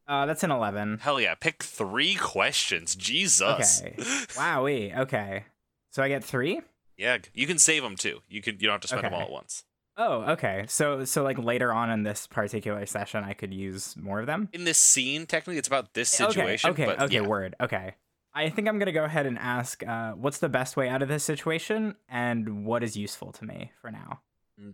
Uh, 0.07 0.25
that's 0.25 0.43
an 0.43 0.51
eleven. 0.51 0.97
Hell 0.99 1.21
yeah! 1.21 1.35
Pick 1.35 1.63
three 1.63 2.15
questions. 2.15 2.95
Jesus. 2.95 3.81
Okay. 3.81 3.93
Wowee. 3.97 4.97
Okay. 4.97 5.45
So 5.91 6.01
I 6.01 6.07
get 6.07 6.23
three. 6.23 6.61
Yeah, 6.97 7.19
you 7.33 7.47
can 7.47 7.59
save 7.59 7.83
them 7.83 7.95
too. 7.95 8.19
You 8.27 8.41
can. 8.41 8.55
You 8.55 8.67
don't 8.67 8.73
have 8.73 8.81
to 8.81 8.87
spend 8.87 9.03
them 9.03 9.13
all 9.13 9.21
at 9.21 9.31
once. 9.31 9.63
Oh, 9.97 10.31
okay. 10.31 10.65
So 10.67 11.03
so 11.03 11.23
like 11.23 11.37
later 11.37 11.71
on 11.73 11.91
in 11.91 12.03
this 12.03 12.25
particular 12.25 12.85
session, 12.85 13.23
I 13.23 13.33
could 13.33 13.53
use 13.53 13.95
more 13.97 14.19
of 14.19 14.27
them. 14.27 14.49
In 14.53 14.63
this 14.63 14.77
scene, 14.77 15.25
technically, 15.25 15.57
it's 15.57 15.67
about 15.67 15.93
this 15.93 16.09
situation. 16.09 16.71
Okay. 16.71 16.83
Okay. 16.83 16.95
but 16.95 17.03
okay. 17.05 17.15
yeah. 17.15 17.27
Word. 17.27 17.55
Okay. 17.61 17.95
I 18.33 18.49
think 18.49 18.67
I'm 18.67 18.79
gonna 18.79 18.91
go 18.91 19.03
ahead 19.03 19.25
and 19.25 19.37
ask, 19.37 19.85
uh, 19.85 20.13
what's 20.13 20.37
the 20.37 20.49
best 20.49 20.77
way 20.77 20.87
out 20.87 21.01
of 21.01 21.09
this 21.09 21.23
situation, 21.23 21.95
and 22.07 22.65
what 22.65 22.83
is 22.83 22.95
useful 22.95 23.31
to 23.33 23.45
me 23.45 23.71
for 23.81 23.91
now? 23.91 24.21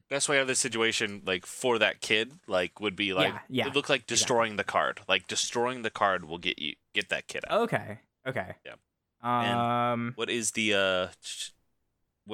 Best 0.10 0.28
way 0.30 0.38
out 0.38 0.42
of 0.44 0.48
this 0.48 0.60
situation, 0.60 1.22
like 1.26 1.46
for 1.46 1.78
that 1.80 2.02
kid, 2.02 2.34
like 2.48 2.80
would 2.80 2.96
be 2.96 3.14
like 3.14 3.28
Yeah, 3.34 3.40
yeah, 3.50 3.68
it 3.68 3.76
looked 3.76 3.90
like 3.90 4.08
destroying 4.08 4.56
the 4.56 4.64
card. 4.64 5.02
Like 5.08 5.28
destroying 5.28 5.84
the 5.84 5.90
card 5.92 6.26
will 6.26 6.40
get 6.40 6.58
you 6.60 6.74
get 6.94 7.10
that 7.10 7.28
kid 7.28 7.44
out. 7.50 7.62
Okay. 7.62 8.00
Okay. 8.28 8.56
Yeah. 8.66 8.74
Um. 9.24 10.14
What 10.16 10.30
is 10.30 10.52
the 10.52 10.74
uh 10.74 11.08
sh- 11.22 11.50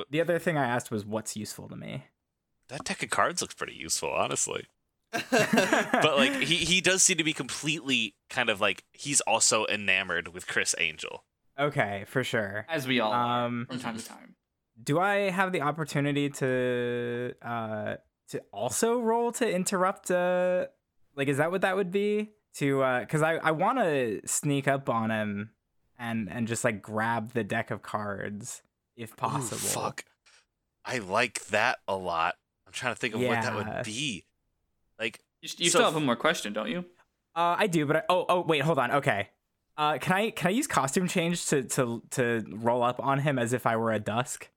The 0.09 0.21
other 0.21 0.39
thing 0.39 0.57
I 0.57 0.65
asked 0.65 0.91
was, 0.91 1.05
what's 1.05 1.35
useful 1.35 1.67
to 1.69 1.75
me? 1.75 2.05
that 2.69 2.85
deck 2.85 3.03
of 3.03 3.09
cards 3.09 3.41
looks 3.41 3.53
pretty 3.53 3.75
useful, 3.75 4.09
honestly. 4.11 4.65
But 5.29 6.15
like 6.17 6.33
he 6.35 6.55
he 6.55 6.79
does 6.79 7.03
seem 7.03 7.17
to 7.17 7.23
be 7.23 7.33
completely 7.33 8.15
kind 8.29 8.49
of 8.49 8.61
like 8.61 8.85
he's 8.93 9.19
also 9.21 9.65
enamored 9.67 10.29
with 10.29 10.47
Criss 10.47 10.73
Angel. 10.79 11.25
okay, 11.59 12.05
for 12.07 12.23
sure. 12.23 12.65
As 12.69 12.87
we 12.87 13.01
all 13.01 13.11
are 13.11 13.45
Um, 13.47 13.65
from 13.69 13.79
time 13.79 13.97
to 13.97 14.05
time. 14.05 14.35
Do 14.83 14.99
I 14.99 15.29
have 15.29 15.51
the 15.51 15.61
opportunity 15.61 16.29
to 16.29 17.33
uh 17.41 17.95
to 18.29 18.41
also 18.51 18.99
roll 18.99 19.31
to 19.33 19.49
interrupt 19.49 20.11
uh 20.11 20.67
like 21.15 21.27
is 21.27 21.37
that 21.37 21.51
what 21.51 21.61
that 21.61 21.75
would 21.75 21.91
be 21.91 22.31
to 22.55 22.81
uh 22.81 23.05
cuz 23.05 23.21
I 23.21 23.35
I 23.37 23.51
want 23.51 23.79
to 23.79 24.21
sneak 24.25 24.67
up 24.67 24.89
on 24.89 25.11
him 25.11 25.51
and 25.99 26.29
and 26.29 26.47
just 26.47 26.63
like 26.63 26.81
grab 26.81 27.33
the 27.33 27.43
deck 27.43 27.71
of 27.71 27.81
cards 27.81 28.61
if 28.95 29.13
Ooh, 29.13 29.15
possible. 29.17 29.59
fuck. 29.59 30.05
I 30.83 30.97
like 30.97 31.45
that 31.47 31.79
a 31.87 31.95
lot. 31.95 32.35
I'm 32.65 32.73
trying 32.73 32.93
to 32.93 32.99
think 32.99 33.13
of 33.13 33.21
what 33.21 33.41
that 33.41 33.53
would 33.55 33.83
be. 33.85 34.25
Like 34.99 35.19
You, 35.41 35.49
you 35.57 35.69
so 35.69 35.77
still 35.79 35.85
have 35.85 35.93
one 35.93 36.05
more 36.05 36.15
question, 36.15 36.53
don't 36.53 36.69
you? 36.69 36.85
Uh 37.35 37.55
I 37.57 37.67
do, 37.67 37.85
but 37.85 37.97
I, 37.97 38.03
oh 38.09 38.25
oh 38.29 38.41
wait, 38.41 38.61
hold 38.61 38.79
on. 38.79 38.91
Okay. 38.91 39.29
Uh 39.77 39.97
can 39.99 40.13
I 40.13 40.29
can 40.31 40.47
I 40.47 40.51
use 40.51 40.67
costume 40.67 41.07
change 41.07 41.45
to 41.47 41.63
to 41.63 42.01
to 42.11 42.43
roll 42.49 42.83
up 42.83 42.99
on 42.99 43.19
him 43.19 43.37
as 43.37 43.53
if 43.53 43.65
I 43.65 43.75
were 43.75 43.91
a 43.91 43.99
dusk? 43.99 44.49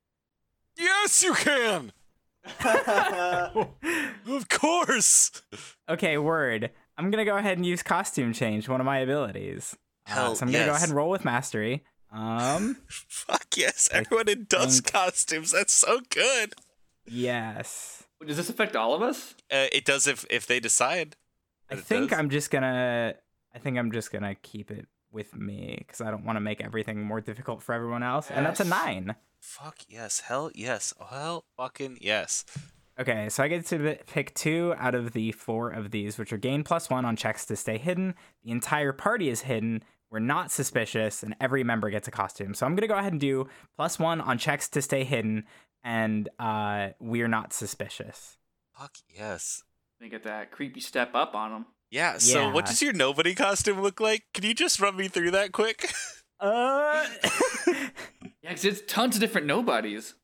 Yes, 0.76 1.22
you 1.22 1.34
can. 1.34 1.92
Of 4.26 4.48
course. 4.48 5.30
Okay, 5.88 6.18
word. 6.18 6.70
I'm 6.96 7.10
gonna 7.10 7.24
go 7.24 7.36
ahead 7.36 7.56
and 7.58 7.66
use 7.66 7.82
costume 7.82 8.32
change, 8.32 8.68
one 8.68 8.80
of 8.80 8.84
my 8.86 8.98
abilities. 8.98 9.76
Uh, 10.06 10.10
Hell 10.12 10.34
so 10.36 10.44
I'm 10.46 10.52
gonna 10.52 10.66
go 10.66 10.74
ahead 10.74 10.88
and 10.88 10.96
roll 10.96 11.10
with 11.10 11.24
mastery. 11.24 11.84
Um, 12.12 12.76
Fuck 12.88 13.56
yes, 13.56 13.88
everyone 13.92 14.28
in 14.28 14.46
dusk 14.48 14.84
think- 14.84 14.92
costumes. 14.92 15.52
That's 15.52 15.72
so 15.74 16.00
good. 16.10 16.54
yes. 17.06 18.04
Does 18.26 18.36
this 18.38 18.48
affect 18.48 18.74
all 18.76 18.94
of 18.94 19.02
us? 19.02 19.34
Uh, 19.52 19.66
it 19.72 19.84
does 19.84 20.06
if 20.06 20.24
if 20.30 20.46
they 20.46 20.58
decide. 20.60 21.16
I 21.70 21.76
think 21.76 22.10
does. 22.10 22.18
I'm 22.18 22.30
just 22.30 22.50
gonna. 22.50 23.14
I 23.54 23.58
think 23.58 23.76
I'm 23.78 23.92
just 23.92 24.10
gonna 24.12 24.34
keep 24.36 24.70
it 24.70 24.86
with 25.12 25.34
me 25.36 25.76
because 25.78 26.00
I 26.00 26.10
don't 26.10 26.24
want 26.24 26.36
to 26.36 26.40
make 26.40 26.62
everything 26.62 27.02
more 27.02 27.20
difficult 27.20 27.62
for 27.62 27.74
everyone 27.74 28.02
else. 28.02 28.30
And 28.30 28.46
that's 28.46 28.60
a 28.60 28.64
nine. 28.64 29.14
Fuck 29.46 29.80
yes, 29.88 30.20
hell 30.20 30.50
yes, 30.54 30.94
hell 31.10 31.44
fucking 31.56 31.98
yes. 32.00 32.46
Okay, 32.98 33.28
so 33.28 33.42
I 33.42 33.48
get 33.48 33.66
to 33.66 33.98
pick 34.06 34.34
two 34.34 34.74
out 34.78 34.94
of 34.94 35.12
the 35.12 35.32
four 35.32 35.68
of 35.68 35.90
these, 35.90 36.16
which 36.16 36.32
are 36.32 36.38
gain 36.38 36.64
plus 36.64 36.88
one 36.88 37.04
on 37.04 37.14
checks 37.14 37.44
to 37.46 37.54
stay 37.54 37.76
hidden. 37.76 38.14
The 38.42 38.50
entire 38.50 38.94
party 38.94 39.28
is 39.28 39.42
hidden. 39.42 39.84
We're 40.10 40.20
not 40.20 40.50
suspicious, 40.50 41.22
and 41.22 41.36
every 41.42 41.62
member 41.62 41.90
gets 41.90 42.08
a 42.08 42.10
costume. 42.10 42.54
So 42.54 42.64
I'm 42.64 42.74
gonna 42.74 42.88
go 42.88 42.96
ahead 42.96 43.12
and 43.12 43.20
do 43.20 43.46
plus 43.76 43.98
one 43.98 44.22
on 44.22 44.38
checks 44.38 44.68
to 44.70 44.82
stay 44.82 45.04
hidden, 45.04 45.44
and 45.84 46.28
uh, 46.38 46.88
we're 46.98 47.28
not 47.28 47.52
suspicious. 47.52 48.38
Fuck 48.72 48.96
yes. 49.14 49.62
They 50.00 50.08
get 50.08 50.24
that 50.24 50.52
creepy 50.52 50.80
step 50.80 51.14
up 51.14 51.34
on 51.34 51.52
them. 51.52 51.66
Yeah. 51.90 52.16
So 52.16 52.50
what 52.50 52.64
does 52.64 52.80
your 52.80 52.94
nobody 52.94 53.34
costume 53.34 53.82
look 53.82 54.00
like? 54.00 54.24
Can 54.32 54.44
you 54.44 54.54
just 54.54 54.80
run 54.80 54.96
me 54.96 55.06
through 55.06 55.32
that 55.32 55.52
quick? 55.52 55.92
Uh, 56.40 57.06
Yeah, 58.42 58.50
because 58.50 58.64
it's 58.66 58.82
tons 58.86 59.16
of 59.16 59.20
different 59.20 59.46
nobodies. 59.46 60.14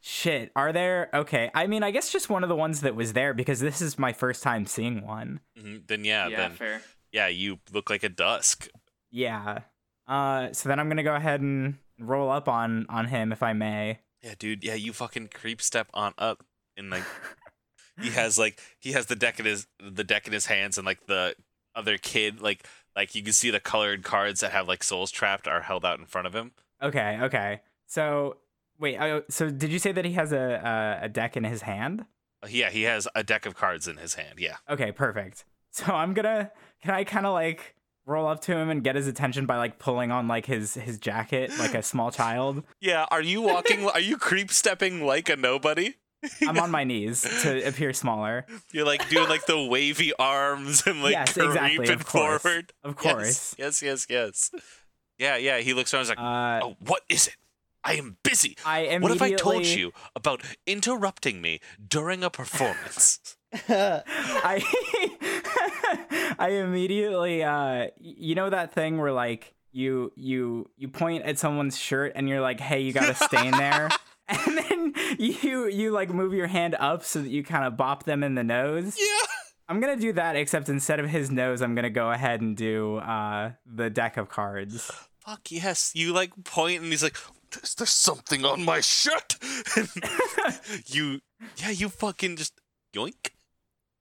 shit. 0.00 0.52
Are 0.54 0.72
there? 0.72 1.10
Okay. 1.12 1.50
I 1.54 1.66
mean, 1.66 1.82
I 1.82 1.90
guess 1.90 2.12
just 2.12 2.30
one 2.30 2.44
of 2.44 2.48
the 2.48 2.54
ones 2.54 2.82
that 2.82 2.94
was 2.94 3.14
there 3.14 3.34
because 3.34 3.58
this 3.58 3.80
is 3.82 3.98
my 3.98 4.12
first 4.12 4.42
time 4.44 4.64
seeing 4.66 5.04
one. 5.04 5.40
Mhm, 5.58 5.86
then 5.88 6.04
yeah, 6.04 6.28
yeah, 6.28 6.36
then 6.36 6.50
fair. 6.52 6.82
yeah, 7.10 7.26
you 7.26 7.58
look 7.72 7.90
like 7.90 8.04
a 8.04 8.08
dusk. 8.08 8.68
Yeah. 9.10 9.60
Uh, 10.06 10.52
so 10.52 10.68
then 10.68 10.78
I'm 10.78 10.88
gonna 10.88 11.02
go 11.02 11.14
ahead 11.16 11.40
and 11.40 11.78
roll 11.98 12.30
up 12.30 12.48
on 12.48 12.86
on 12.88 13.06
him 13.06 13.32
if 13.32 13.42
I 13.42 13.54
may. 13.54 13.98
Yeah, 14.22 14.34
dude. 14.38 14.62
Yeah, 14.62 14.74
you 14.74 14.92
fucking 14.92 15.28
creep 15.34 15.60
step 15.60 15.88
on 15.94 16.14
up 16.16 16.44
and 16.76 16.90
like 16.90 17.04
he 18.00 18.10
has 18.10 18.38
like 18.38 18.60
he 18.78 18.92
has 18.92 19.06
the 19.06 19.16
deck 19.16 19.40
in 19.40 19.46
his 19.46 19.66
the 19.80 20.04
deck 20.04 20.26
in 20.28 20.32
his 20.32 20.46
hands 20.46 20.78
and 20.78 20.86
like 20.86 21.06
the 21.06 21.34
other 21.74 21.98
kid 21.98 22.40
like 22.40 22.66
like 22.96 23.14
you 23.14 23.22
can 23.22 23.32
see 23.32 23.50
the 23.50 23.60
colored 23.60 24.02
cards 24.04 24.40
that 24.40 24.52
have 24.52 24.68
like 24.68 24.82
souls 24.84 25.10
trapped 25.10 25.46
are 25.48 25.62
held 25.62 25.84
out 25.84 25.98
in 25.98 26.06
front 26.06 26.26
of 26.26 26.34
him. 26.34 26.52
Okay, 26.82 27.18
okay. 27.22 27.60
So 27.86 28.38
wait, 28.78 28.96
uh, 28.98 29.22
so 29.28 29.50
did 29.50 29.70
you 29.72 29.78
say 29.78 29.92
that 29.92 30.04
he 30.04 30.12
has 30.12 30.32
a 30.32 30.98
a, 31.00 31.04
a 31.06 31.08
deck 31.08 31.36
in 31.36 31.44
his 31.44 31.62
hand? 31.62 32.04
Uh, 32.42 32.48
Yeah, 32.50 32.70
he 32.70 32.82
has 32.82 33.06
a 33.14 33.22
deck 33.22 33.46
of 33.46 33.54
cards 33.54 33.88
in 33.88 33.96
his 33.96 34.14
hand. 34.14 34.38
Yeah. 34.38 34.56
Okay, 34.68 34.92
perfect. 34.92 35.44
So 35.76 35.86
I'm 35.92 36.14
gonna 36.14 36.52
can 36.82 36.94
I 36.94 37.02
kind 37.02 37.26
of 37.26 37.32
like 37.32 37.74
roll 38.06 38.28
up 38.28 38.40
to 38.42 38.56
him 38.56 38.70
and 38.70 38.84
get 38.84 38.94
his 38.94 39.08
attention 39.08 39.44
by 39.44 39.56
like 39.56 39.80
pulling 39.80 40.12
on 40.12 40.28
like 40.28 40.46
his 40.46 40.74
his 40.74 40.98
jacket 40.98 41.50
like 41.58 41.74
a 41.74 41.82
small 41.82 42.12
child. 42.20 42.62
Yeah, 42.80 43.06
are 43.10 43.20
you 43.22 43.42
walking 43.42 43.84
are 43.88 43.98
you 43.98 44.16
creep 44.16 44.52
stepping 44.52 45.04
like 45.04 45.28
a 45.28 45.34
nobody? 45.34 45.94
I'm 46.46 46.58
on 46.58 46.70
my 46.70 46.84
knees 46.84 47.22
to 47.42 47.66
appear 47.68 47.92
smaller. 47.92 48.46
You're 48.72 48.86
like 48.86 49.08
doing 49.08 49.28
like 49.28 49.46
the 49.46 49.62
wavy 49.62 50.12
arms 50.18 50.82
and 50.86 51.02
like 51.02 51.12
Yes, 51.12 51.36
exactly, 51.36 51.76
creeping 51.76 51.94
of 51.94 52.06
course. 52.06 52.42
forward. 52.42 52.72
Of 52.82 52.96
course. 52.96 53.54
Yes, 53.58 53.82
yes, 53.82 54.06
yes. 54.08 54.50
Yeah, 55.18 55.36
yeah. 55.36 55.58
He 55.58 55.74
looks 55.74 55.92
around 55.94 56.00
and 56.02 56.04
is 56.06 56.08
like, 56.10 56.18
Uh, 56.18 56.60
Oh, 56.64 56.76
what 56.80 57.02
is 57.08 57.26
it? 57.28 57.36
I 57.84 57.94
am 57.94 58.16
busy. 58.22 58.56
I 58.64 58.80
immediately 58.80 59.02
What 59.02 59.12
if 59.12 59.22
I 59.22 59.32
told 59.34 59.66
you 59.66 59.92
about 60.16 60.40
interrupting 60.66 61.40
me 61.42 61.60
during 61.86 62.24
a 62.24 62.30
performance? 62.30 63.36
I 63.68 64.64
I 66.38 66.48
immediately 66.50 67.42
uh 67.42 67.88
you 68.00 68.34
know 68.34 68.50
that 68.50 68.72
thing 68.72 68.98
where 68.98 69.12
like 69.12 69.54
you 69.72 70.12
you 70.16 70.70
you 70.76 70.88
point 70.88 71.24
at 71.24 71.38
someone's 71.38 71.76
shirt 71.76 72.12
and 72.14 72.28
you're 72.28 72.40
like, 72.40 72.60
"Hey, 72.60 72.80
you 72.80 72.92
got 72.92 73.06
to 73.06 73.14
stay 73.14 73.46
in 73.46 73.52
there." 73.52 73.90
And 74.46 74.58
then 74.58 74.94
you 75.18 75.66
you 75.68 75.90
like 75.90 76.08
move 76.10 76.32
your 76.32 76.46
hand 76.46 76.74
up 76.78 77.04
so 77.04 77.20
that 77.22 77.28
you 77.30 77.42
kind 77.44 77.64
of 77.64 77.76
bop 77.76 78.04
them 78.04 78.22
in 78.22 78.34
the 78.34 78.44
nose. 78.44 78.96
yeah. 78.98 79.26
I'm 79.68 79.80
going 79.80 79.94
to 79.96 80.00
do 80.00 80.12
that 80.14 80.36
except 80.36 80.68
instead 80.68 81.00
of 81.00 81.08
his 81.08 81.30
nose, 81.30 81.62
I'm 81.62 81.74
going 81.74 81.84
to 81.84 81.90
go 81.90 82.10
ahead 82.10 82.40
and 82.42 82.56
do 82.56 82.96
uh 82.98 83.52
the 83.66 83.90
deck 83.90 84.16
of 84.16 84.28
cards. 84.28 84.90
Fuck 85.20 85.50
yes. 85.50 85.92
You 85.94 86.12
like 86.12 86.32
point 86.44 86.82
and 86.82 86.90
he's 86.90 87.02
like, 87.02 87.16
Is 87.62 87.74
there 87.74 87.86
something 87.86 88.44
on 88.44 88.64
my 88.64 88.80
shirt? 88.80 89.36
And 89.76 89.88
you, 90.86 91.20
yeah, 91.56 91.70
you 91.70 91.88
fucking 91.88 92.36
just 92.36 92.60
yoink. 92.94 93.30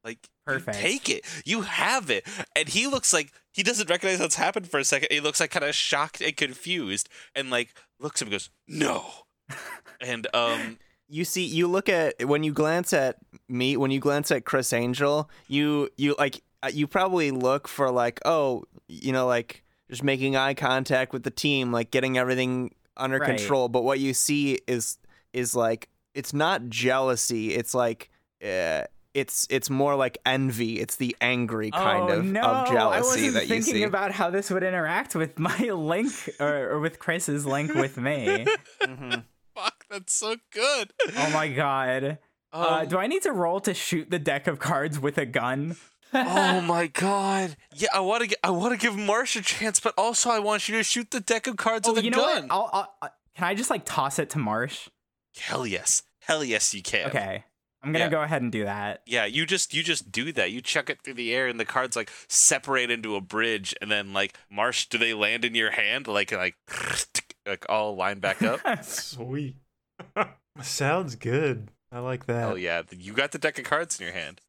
Like, 0.03 0.19
you 0.47 0.53
Perfect. 0.53 0.77
take 0.77 1.09
it. 1.09 1.25
You 1.45 1.61
have 1.61 2.09
it. 2.09 2.25
And 2.55 2.67
he 2.67 2.87
looks 2.87 3.13
like 3.13 3.31
he 3.53 3.63
doesn't 3.63 3.89
recognize 3.89 4.19
what's 4.19 4.35
happened 4.35 4.69
for 4.69 4.79
a 4.79 4.83
second. 4.83 5.07
He 5.11 5.21
looks 5.21 5.39
like 5.39 5.51
kind 5.51 5.63
of 5.65 5.73
shocked 5.75 6.19
and 6.21 6.35
confused 6.35 7.07
and 7.35 7.49
like 7.49 7.73
looks 7.99 8.21
at 8.21 8.27
him 8.27 8.33
and 8.33 8.39
goes, 8.39 8.49
No. 8.67 9.05
And 10.01 10.27
um, 10.33 10.77
you 11.07 11.23
see 11.25 11.45
you 11.45 11.67
look 11.67 11.87
at 11.89 12.25
when 12.25 12.43
you 12.43 12.51
glance 12.53 12.91
at 12.93 13.17
me 13.47 13.77
when 13.77 13.91
you 13.91 13.99
glance 13.99 14.31
at 14.31 14.45
criss 14.45 14.73
angel 14.73 15.29
you 15.47 15.89
you 15.95 16.15
like 16.17 16.41
uh, 16.63 16.71
you 16.73 16.87
probably 16.87 17.29
look 17.31 17.67
for 17.67 17.91
like 17.91 18.19
oh 18.25 18.63
you 18.87 19.11
know 19.11 19.27
like 19.27 19.63
just 19.89 20.03
making 20.03 20.35
eye 20.35 20.53
contact 20.53 21.13
with 21.13 21.23
the 21.23 21.29
team 21.31 21.71
like 21.71 21.91
getting 21.91 22.17
everything 22.17 22.73
under 22.97 23.19
Right. 23.19 23.37
control 23.37 23.69
but 23.69 23.83
what 23.83 23.99
you 23.99 24.13
see 24.13 24.59
is 24.67 24.97
is 25.33 25.55
like 25.55 25.89
it's 26.13 26.33
not 26.33 26.67
jealousy 26.69 27.53
it's 27.53 27.73
like 27.73 28.09
uh, 28.43 28.83
it's 29.13 29.45
it's 29.49 29.69
more 29.69 29.95
like 29.95 30.17
envy 30.25 30.79
it's 30.79 30.95
the 30.95 31.15
angry 31.21 31.69
kind 31.69 32.09
oh, 32.09 32.19
of, 32.19 32.25
no, 32.25 32.41
of 32.41 32.67
I 32.67 32.71
jealousy 32.71 33.21
wasn't 33.25 33.33
that 33.35 33.47
you 33.47 33.61
thinking 33.61 33.83
about 33.83 34.11
how 34.11 34.29
this 34.31 34.49
would 34.49 34.63
interact 34.63 35.15
with 35.15 35.37
my 35.37 35.57
link 35.73 36.11
or, 36.39 36.71
or 36.71 36.79
with 36.79 36.97
Criss's 36.97 37.45
link 37.45 37.73
with 37.75 37.97
me. 37.97 38.45
Mhm. 38.81 39.23
Fuck, 39.55 39.85
that's 39.89 40.13
so 40.13 40.35
good. 40.51 40.91
Oh 41.17 41.29
my 41.31 41.47
god. 41.47 42.17
uh, 42.51 42.79
Um, 42.81 42.87
do 42.87 42.97
I 42.97 43.07
need 43.07 43.23
to 43.23 43.31
roll 43.31 43.59
to 43.61 43.73
shoot 43.73 44.09
the 44.09 44.19
deck 44.19 44.47
of 44.47 44.59
cards 44.59 44.99
with 44.99 45.17
a 45.17 45.25
gun? 45.25 45.75
oh 46.13 46.61
my 46.67 46.87
god. 46.87 47.55
Yeah, 47.75 47.89
I 47.93 47.99
want 48.01 48.29
to. 48.29 48.37
I 48.43 48.49
want 48.51 48.71
to 48.73 48.77
give 48.77 48.97
Marsh 48.97 49.35
a 49.35 49.41
chance, 49.41 49.79
but 49.79 49.93
also 49.97 50.29
I 50.29 50.39
want 50.39 50.67
you 50.69 50.77
to 50.77 50.83
shoot 50.83 51.09
the 51.11 51.19
deck 51.19 51.47
of 51.47 51.57
cards 51.57 51.87
Oh, 51.87 51.93
with 51.93 52.01
a 52.01 52.05
you 52.05 52.11
know 52.11 52.17
gun. 52.17 52.43
what? 52.43 52.51
I'll, 52.51 52.69
I'll, 52.73 52.93
uh, 53.01 53.07
can 53.35 53.45
I 53.45 53.55
just 53.55 53.69
like 53.69 53.83
toss 53.85 54.19
it 54.19 54.29
to 54.31 54.37
Marsh? 54.39 54.89
Hell 55.37 55.65
yes. 55.65 56.03
Hell 56.21 56.43
yes, 56.43 56.73
you 56.73 56.83
can. 56.83 57.07
Okay. 57.07 57.43
I'm 57.81 57.91
gonna 57.91 58.05
Yeah. 58.05 58.11
go 58.11 58.21
ahead 58.21 58.41
and 58.41 58.49
do 58.51 58.63
that. 58.63 59.01
Yeah, 59.05 59.25
you 59.25 59.45
just 59.45 59.73
you 59.73 59.83
just 59.83 60.09
do 60.11 60.31
that. 60.33 60.51
You 60.51 60.61
chuck 60.61 60.89
it 60.89 61.01
through 61.03 61.15
the 61.15 61.33
air, 61.33 61.47
and 61.47 61.59
the 61.59 61.65
cards 61.65 61.95
like 61.97 62.09
separate 62.29 62.89
into 62.91 63.15
a 63.17 63.21
bridge, 63.21 63.75
and 63.81 63.91
then 63.91 64.13
like 64.13 64.37
Marsh, 64.49 64.85
do 64.85 64.97
they 64.97 65.13
land 65.13 65.43
in 65.43 65.53
your 65.55 65.71
hand 65.71 66.07
like 66.07 66.31
like 66.31 66.55
like 67.45 67.65
all 67.69 67.95
lined 67.95 68.21
back 68.21 68.41
up? 68.41 68.59
Sweet. 68.83 69.55
Sounds 70.61 71.15
good. 71.15 71.69
I 71.91 71.99
like 71.99 72.25
that. 72.25 72.39
Hell 72.39 72.57
yeah, 72.57 72.81
you 72.91 73.13
got 73.13 73.31
the 73.31 73.37
deck 73.37 73.57
of 73.59 73.65
cards 73.65 73.99
in 73.99 74.05
your 74.05 74.13
hand. 74.15 74.41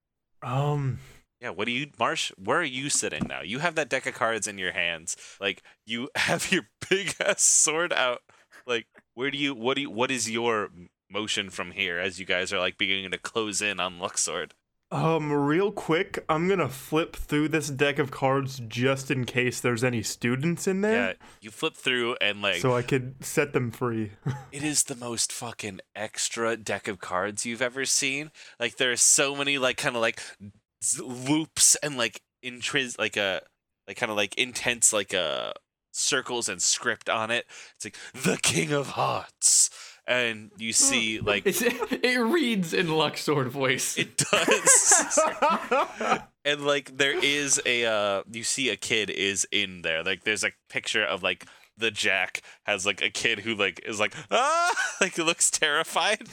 Um, 0.42 0.98
Yeah, 1.40 1.50
what 1.50 1.66
do 1.66 1.72
you, 1.72 1.90
Marsh? 1.98 2.32
Where 2.42 2.58
are 2.58 2.62
you 2.64 2.88
sitting 2.90 3.26
now? 3.28 3.42
You 3.42 3.58
have 3.58 3.74
that 3.74 3.88
deck 3.90 4.06
of 4.06 4.14
cards 4.14 4.46
in 4.46 4.56
your 4.58 4.72
hands. 4.72 5.16
Like 5.40 5.62
you 5.86 6.08
have 6.16 6.50
your 6.50 6.68
big 6.88 7.14
ass 7.20 7.42
sword 7.42 7.92
out. 7.92 8.20
Like 8.66 8.86
where 9.14 9.30
do 9.30 9.38
you? 9.38 9.54
What 9.54 9.74
do 9.76 9.82
you? 9.82 9.90
What 9.90 10.10
is 10.10 10.30
your 10.30 10.70
motion 11.10 11.50
from 11.50 11.72
here 11.72 11.98
as 11.98 12.18
you 12.18 12.24
guys 12.26 12.52
are 12.52 12.58
like 12.58 12.78
beginning 12.78 13.10
to 13.10 13.18
close 13.18 13.60
in 13.60 13.78
on 13.78 13.98
Luxord? 13.98 14.52
Um, 14.94 15.32
real 15.32 15.72
quick, 15.72 16.24
I'm 16.28 16.48
gonna 16.48 16.68
flip 16.68 17.16
through 17.16 17.48
this 17.48 17.68
deck 17.68 17.98
of 17.98 18.10
cards 18.10 18.60
just 18.66 19.10
in 19.10 19.24
case 19.24 19.60
there's 19.60 19.82
any 19.82 20.02
students 20.02 20.66
in 20.66 20.80
there. 20.80 21.08
Yeah, 21.08 21.12
you 21.40 21.50
flip 21.50 21.74
through 21.74 22.16
and 22.20 22.40
like 22.40 22.56
so 22.56 22.74
I 22.74 22.82
could 22.82 23.24
set 23.24 23.52
them 23.52 23.70
free. 23.70 24.12
It 24.52 24.62
is 24.62 24.84
the 24.84 24.94
most 24.94 25.32
fucking 25.32 25.80
extra 25.96 26.56
deck 26.56 26.86
of 26.86 27.00
cards 27.00 27.44
you've 27.44 27.62
ever 27.62 27.84
seen. 27.84 28.30
Like 28.60 28.76
there 28.76 28.92
are 28.92 28.96
so 28.96 29.34
many 29.34 29.58
like 29.58 29.76
kind 29.76 29.96
of 29.96 30.02
like 30.02 30.20
z- 30.82 31.02
loops 31.02 31.74
and 31.82 31.96
like 31.96 32.20
intris 32.44 32.96
like 32.98 33.16
a 33.16 33.42
like 33.88 33.96
kind 33.96 34.10
of 34.10 34.16
like 34.16 34.34
intense 34.36 34.92
like 34.92 35.12
uh 35.12 35.52
circles 35.92 36.48
and 36.48 36.62
script 36.62 37.08
on 37.08 37.30
it. 37.30 37.46
It's 37.76 37.84
like 37.84 37.96
the 38.24 38.36
King 38.36 38.72
of 38.72 38.90
Hearts, 38.90 39.70
and 40.06 40.50
you 40.58 40.72
see 40.72 41.20
like 41.20 41.46
It's, 41.46 41.62
it 41.62 42.18
reads 42.20 42.74
in 42.74 42.88
Luxord 42.88 43.48
voice. 43.48 43.96
it 43.96 44.16
does. 44.16 45.20
and 46.44 46.64
like 46.64 46.96
there 46.96 47.18
is 47.18 47.60
a 47.64 47.86
uh 47.86 48.22
you 48.30 48.42
see 48.44 48.68
a 48.68 48.76
kid 48.76 49.10
is 49.10 49.46
in 49.50 49.82
there 49.82 50.02
like 50.02 50.24
there's 50.24 50.44
a 50.44 50.50
picture 50.68 51.04
of 51.04 51.22
like 51.22 51.46
the 51.76 51.90
jack 51.90 52.42
has 52.64 52.84
like 52.86 53.02
a 53.02 53.10
kid 53.10 53.40
who 53.40 53.54
like 53.54 53.80
is 53.86 53.98
like 53.98 54.14
ah 54.30 54.70
like 55.00 55.16
looks 55.18 55.50
terrified 55.50 56.28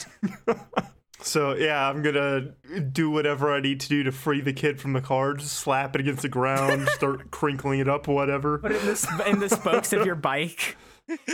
so 1.23 1.53
yeah, 1.55 1.87
I'm 1.87 2.01
gonna 2.01 2.53
do 2.91 3.11
whatever 3.11 3.53
I 3.53 3.59
need 3.59 3.79
to 3.81 3.87
do 3.87 4.03
to 4.03 4.11
free 4.11 4.41
the 4.41 4.53
kid 4.53 4.81
from 4.81 4.93
the 4.93 5.01
cards. 5.01 5.51
Slap 5.51 5.93
it 5.95 6.01
against 6.01 6.23
the 6.23 6.29
ground, 6.29 6.87
start 6.89 7.29
crinkling 7.31 7.79
it 7.79 7.87
up, 7.87 8.07
whatever. 8.07 8.57
Put 8.57 8.71
it 8.71 8.81
in 8.81 8.87
the 8.87 8.95
sp- 8.97 9.27
in 9.27 9.39
the 9.39 9.49
spokes 9.49 9.93
of 9.93 10.05
your 10.05 10.15
bike. 10.15 10.77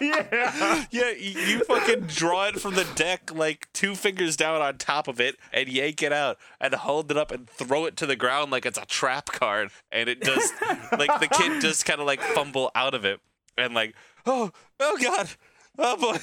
yeah. 0.00 0.84
yeah 0.90 1.10
you, 1.10 1.40
you 1.40 1.64
fucking 1.64 2.02
draw 2.02 2.48
it 2.48 2.60
from 2.60 2.74
the 2.74 2.86
deck 2.94 3.34
like 3.34 3.68
two 3.72 3.94
fingers 3.94 4.36
down 4.36 4.60
on 4.60 4.76
top 4.78 5.08
of 5.08 5.20
it 5.20 5.36
and 5.52 5.68
yank 5.68 6.02
it 6.02 6.12
out 6.12 6.38
and 6.60 6.74
hold 6.74 7.10
it 7.10 7.16
up 7.16 7.30
and 7.30 7.48
throw 7.48 7.86
it 7.86 7.96
to 7.96 8.06
the 8.06 8.16
ground 8.16 8.50
like 8.50 8.66
it's 8.66 8.78
a 8.78 8.86
trap 8.86 9.26
card. 9.26 9.70
And 9.90 10.08
it 10.08 10.20
does 10.20 10.52
like 10.92 11.20
the 11.20 11.28
kid 11.30 11.60
just 11.60 11.86
kind 11.86 12.00
of 12.00 12.06
like 12.06 12.20
fumble 12.20 12.70
out 12.74 12.94
of 12.94 13.04
it 13.04 13.20
and 13.56 13.74
like 13.74 13.94
oh 14.26 14.52
oh 14.80 14.98
god. 15.02 15.30
Oh 15.78 15.96
boy. 15.96 16.18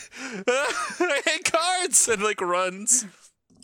I 0.47 1.21
hate 1.25 1.51
cards. 1.51 2.07
And 2.07 2.21
like 2.21 2.41
runs. 2.41 3.05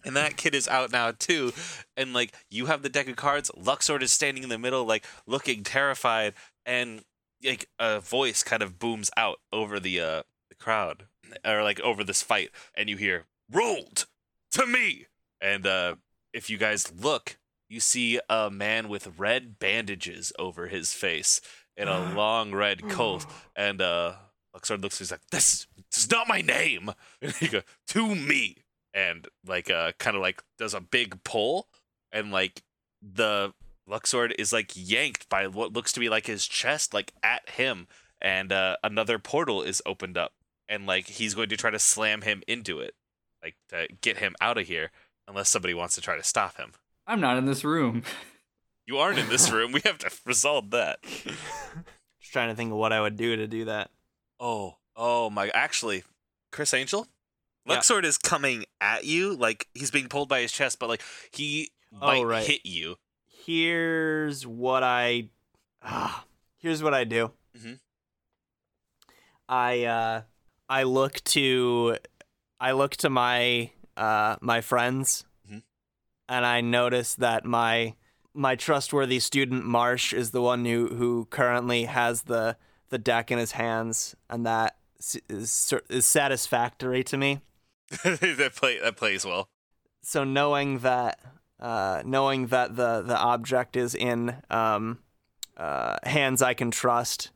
And 0.03 0.15
that 0.15 0.37
kid 0.37 0.55
is 0.55 0.67
out 0.67 0.91
now 0.91 1.11
too. 1.11 1.51
And 1.97 2.13
like 2.13 2.33
you 2.49 2.67
have 2.67 2.81
the 2.81 2.89
deck 2.89 3.07
of 3.07 3.15
cards. 3.15 3.51
Luxord 3.57 4.01
is 4.01 4.11
standing 4.11 4.43
in 4.43 4.49
the 4.49 4.57
middle 4.57 4.85
like 4.85 5.05
looking 5.27 5.63
terrified. 5.63 6.33
And 6.65 7.03
like 7.43 7.67
a 7.79 7.99
voice 7.99 8.43
kind 8.43 8.61
of 8.61 8.79
booms 8.79 9.09
out 9.17 9.39
over 9.51 9.79
the 9.79 9.99
uh 9.99 10.23
the 10.49 10.55
crowd 10.59 11.05
or 11.45 11.63
like 11.63 11.79
over 11.79 12.03
this 12.03 12.21
fight 12.21 12.49
and 12.75 12.89
you 12.89 12.97
hear 12.97 13.25
rolled 13.51 14.05
to 14.51 14.65
me! 14.65 15.07
And 15.39 15.65
uh 15.65 15.95
if 16.33 16.49
you 16.49 16.57
guys 16.57 16.91
look 16.93 17.37
you 17.69 17.79
see 17.79 18.19
a 18.29 18.49
man 18.51 18.89
with 18.89 19.17
red 19.17 19.57
bandages 19.57 20.33
over 20.37 20.67
his 20.67 20.93
face 20.93 21.39
and 21.77 21.89
a 21.89 22.13
long 22.15 22.51
red 22.53 22.89
coat. 22.89 23.25
And 23.55 23.81
uh 23.81 24.15
Luxord 24.55 24.81
looks 24.81 24.99
he's 24.99 25.11
like 25.11 25.21
this, 25.31 25.65
this 25.89 26.03
is 26.03 26.11
not 26.11 26.27
my 26.27 26.41
name! 26.41 26.91
And 27.21 27.33
he 27.33 27.47
goes 27.47 27.63
to 27.87 28.15
me! 28.15 28.57
And 28.93 29.27
like 29.45 29.71
uh 29.71 29.93
kind 29.97 30.15
of 30.15 30.21
like 30.21 30.43
does 30.57 30.73
a 30.73 30.81
big 30.81 31.23
pull 31.23 31.67
and 32.11 32.31
like 32.31 32.61
the 33.01 33.53
Luxord 33.91 34.33
is 34.39 34.53
like 34.53 34.71
yanked 34.73 35.27
by 35.29 35.47
what 35.47 35.73
looks 35.73 35.91
to 35.93 35.99
be 35.99 36.07
like 36.09 36.25
his 36.27 36.47
chest, 36.47 36.93
like 36.93 37.11
at 37.21 37.49
him, 37.49 37.87
and 38.21 38.51
uh, 38.51 38.77
another 38.83 39.19
portal 39.19 39.61
is 39.61 39.81
opened 39.85 40.17
up, 40.17 40.33
and 40.69 40.85
like 40.87 41.07
he's 41.07 41.33
going 41.33 41.49
to 41.49 41.57
try 41.57 41.69
to 41.69 41.79
slam 41.79 42.21
him 42.21 42.41
into 42.47 42.79
it, 42.79 42.93
like 43.43 43.55
to 43.69 43.87
get 44.01 44.17
him 44.17 44.35
out 44.39 44.57
of 44.57 44.67
here, 44.67 44.91
unless 45.27 45.49
somebody 45.49 45.73
wants 45.73 45.95
to 45.95 46.01
try 46.01 46.15
to 46.15 46.23
stop 46.23 46.57
him. 46.57 46.71
I'm 47.05 47.19
not 47.19 47.37
in 47.37 47.45
this 47.45 47.63
room. 47.65 48.03
You 48.87 48.97
aren't 48.97 49.19
in 49.19 49.29
this 49.29 49.51
room. 49.51 49.71
We 49.73 49.81
have 49.85 49.97
to 49.99 50.11
resolve 50.25 50.71
that. 50.71 51.01
Just 51.03 52.31
trying 52.33 52.49
to 52.49 52.55
think 52.55 52.71
of 52.71 52.77
what 52.77 52.93
I 52.93 53.01
would 53.01 53.17
do 53.17 53.35
to 53.35 53.47
do 53.47 53.65
that. 53.65 53.89
Oh, 54.39 54.77
oh 54.95 55.29
my! 55.29 55.49
Actually, 55.49 56.03
Criss 56.51 56.73
Angel, 56.73 57.07
Yeah. 57.65 57.77
Luxord 57.77 58.03
is 58.05 58.17
coming 58.17 58.65
at 58.79 59.03
you, 59.05 59.35
like 59.35 59.67
he's 59.73 59.91
being 59.91 60.07
pulled 60.07 60.29
by 60.29 60.41
his 60.41 60.51
chest, 60.51 60.79
but 60.79 60.87
like 60.89 61.01
he 61.31 61.71
Oh, 62.01 62.07
might 62.07 62.23
right. 62.23 62.47
hit 62.47 62.61
you. 62.65 62.95
Here's 63.45 64.45
what 64.45 64.83
I. 64.83 65.29
Ah, 65.83 66.25
here's 66.57 66.83
what 66.83 66.93
I 66.93 67.03
do. 67.03 67.31
Mhm. 67.57 67.79
I 69.49 69.83
uh, 69.83 70.21
I 70.69 70.83
look 70.83 71.23
to, 71.25 71.97
I 72.59 72.71
look 72.73 72.95
to 72.97 73.09
my 73.09 73.71
uh 73.97 74.35
my 74.41 74.61
friends, 74.61 75.25
Mhm. 75.49 75.63
and 76.29 76.45
I 76.45 76.61
notice 76.61 77.15
that 77.15 77.43
my 77.45 77.95
my 78.33 78.55
trustworthy 78.55 79.19
student 79.19 79.65
Marsh 79.65 80.13
is 80.13 80.31
the 80.31 80.41
one 80.41 80.63
who 80.65 80.87
who 80.95 81.25
currently 81.25 81.85
has 81.85 82.23
the 82.23 82.57
the 82.89 82.97
deck 82.99 83.31
in 83.31 83.37
his 83.39 83.53
hands, 83.53 84.15
and 84.29 84.45
that 84.45 84.77
is, 84.99 85.73
is 85.89 86.05
satisfactory 86.05 87.03
to 87.05 87.17
me. 87.17 87.41
that 88.03 88.53
play 88.55 88.79
that 88.79 88.95
plays 88.97 89.25
well. 89.25 89.49
so 90.03 90.23
knowing 90.23 90.79
that 90.79 91.19
uh, 91.61 92.01
knowing 92.05 92.47
that 92.47 92.75
the 92.75 93.01
the 93.01 93.17
object 93.17 93.75
is 93.75 93.93
in 93.95 94.35
um, 94.49 94.99
uh, 95.57 95.97
hands 96.03 96.41
I 96.41 96.53
can 96.53 96.71
trust, 96.71 97.29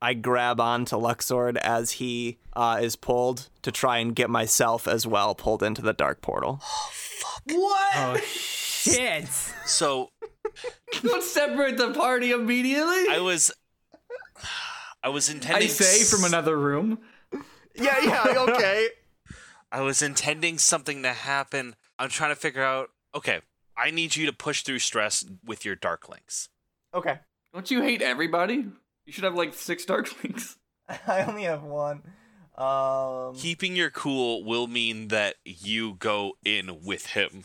I 0.00 0.14
grab 0.14 0.60
onto 0.60 0.96
Luxord 0.96 1.56
as 1.58 1.92
he 1.92 2.38
uh, 2.54 2.78
is 2.80 2.94
pulled 2.96 3.48
to 3.62 3.72
try 3.72 3.98
and 3.98 4.14
get 4.14 4.30
myself 4.30 4.86
as 4.86 5.06
well 5.06 5.34
pulled 5.34 5.62
into 5.62 5.82
the 5.82 5.92
dark 5.92 6.20
portal. 6.20 6.60
Oh, 6.70 6.90
fuck. 6.92 7.42
What? 7.56 7.92
Oh 7.96 8.16
shit! 8.24 9.26
So 9.66 10.10
Don't 11.02 11.22
separate 11.22 11.76
the 11.76 11.92
party 11.92 12.30
immediately. 12.30 13.08
I 13.10 13.18
was, 13.20 13.50
I 15.02 15.08
was 15.08 15.28
intending. 15.28 15.64
I 15.64 15.66
say 15.66 16.04
from 16.04 16.24
another 16.24 16.56
room. 16.58 16.98
Yeah, 17.80 18.00
yeah, 18.02 18.44
okay. 18.48 18.88
I 19.70 19.82
was 19.82 20.02
intending 20.02 20.58
something 20.58 21.04
to 21.04 21.12
happen. 21.12 21.76
I'm 21.96 22.08
trying 22.08 22.30
to 22.32 22.36
figure 22.36 22.64
out. 22.64 22.90
Okay, 23.14 23.40
I 23.76 23.90
need 23.90 24.16
you 24.16 24.26
to 24.26 24.32
push 24.32 24.62
through 24.62 24.80
stress 24.80 25.24
with 25.44 25.64
your 25.64 25.74
dark 25.74 26.08
links. 26.08 26.48
okay. 26.94 27.20
Don't 27.54 27.70
you 27.70 27.80
hate 27.80 28.02
everybody? 28.02 28.66
You 29.06 29.12
should 29.12 29.24
have 29.24 29.34
like 29.34 29.54
six 29.54 29.86
dark 29.86 30.10
links. 30.22 30.58
I 31.06 31.22
only 31.22 31.44
have 31.44 31.62
one. 31.62 32.02
Um, 32.58 33.36
Keeping 33.36 33.76
your 33.76 33.88
cool 33.90 34.42
will 34.42 34.66
mean 34.66 35.08
that 35.08 35.36
you 35.44 35.94
go 35.94 36.32
in 36.44 36.82
with 36.82 37.06
him. 37.06 37.44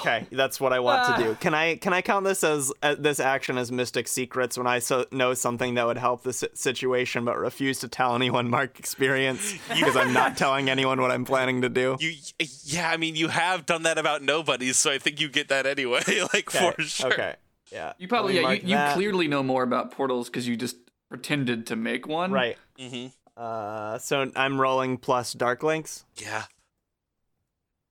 okay, 0.00 0.26
that's 0.32 0.58
what 0.58 0.72
I 0.72 0.80
want 0.80 1.04
to 1.14 1.22
do. 1.22 1.34
Can 1.34 1.52
I 1.52 1.76
can 1.76 1.92
I 1.92 2.00
count 2.00 2.24
this 2.24 2.42
as 2.42 2.72
uh, 2.82 2.94
this 2.98 3.20
action 3.20 3.58
as 3.58 3.70
Mystic 3.70 4.08
Secrets 4.08 4.56
when 4.56 4.66
I 4.66 4.78
so 4.78 5.04
know 5.12 5.34
something 5.34 5.74
that 5.74 5.86
would 5.86 5.98
help 5.98 6.22
the 6.22 6.32
si- 6.32 6.48
situation, 6.54 7.26
but 7.26 7.36
refuse 7.36 7.80
to 7.80 7.88
tell 7.88 8.14
anyone 8.14 8.48
Mark 8.48 8.78
experience 8.78 9.52
because 9.68 9.94
I'm 10.00 10.14
not 10.14 10.36
telling 10.38 10.70
anyone 10.70 11.02
what 11.02 11.10
I'm 11.10 11.26
planning 11.26 11.60
to 11.60 11.68
do. 11.68 11.98
You, 12.00 12.14
yeah, 12.62 12.88
I 12.90 12.96
mean, 12.96 13.14
you 13.14 13.28
have 13.28 13.66
done 13.66 13.82
that 13.82 13.98
about 13.98 14.22
nobody, 14.22 14.72
so 14.72 14.90
I 14.90 14.96
think 14.96 15.20
you 15.20 15.28
get 15.28 15.48
that 15.48 15.66
anyway, 15.66 16.00
like 16.32 16.54
Okay, 16.54 16.70
for 16.70 16.82
sure. 16.82 17.12
Okay. 17.12 17.34
Yeah. 17.70 17.92
You 17.98 18.08
probably 18.08 18.36
yeah, 18.36 18.42
mark 18.42 18.62
you, 18.62 18.74
you 18.74 18.92
clearly 18.94 19.28
know 19.28 19.42
more 19.42 19.64
about 19.64 19.90
portals 19.90 20.30
because 20.30 20.48
you 20.48 20.56
just 20.56 20.76
pretended 21.10 21.66
to 21.66 21.76
make 21.76 22.08
one. 22.08 22.32
Right. 22.32 22.56
hmm 22.80 23.08
Uh, 23.36 23.98
so 23.98 24.30
I'm 24.34 24.60
rolling 24.60 24.96
plus 24.96 25.32
dark 25.32 25.62
links. 25.62 26.04
Yeah. 26.16 26.44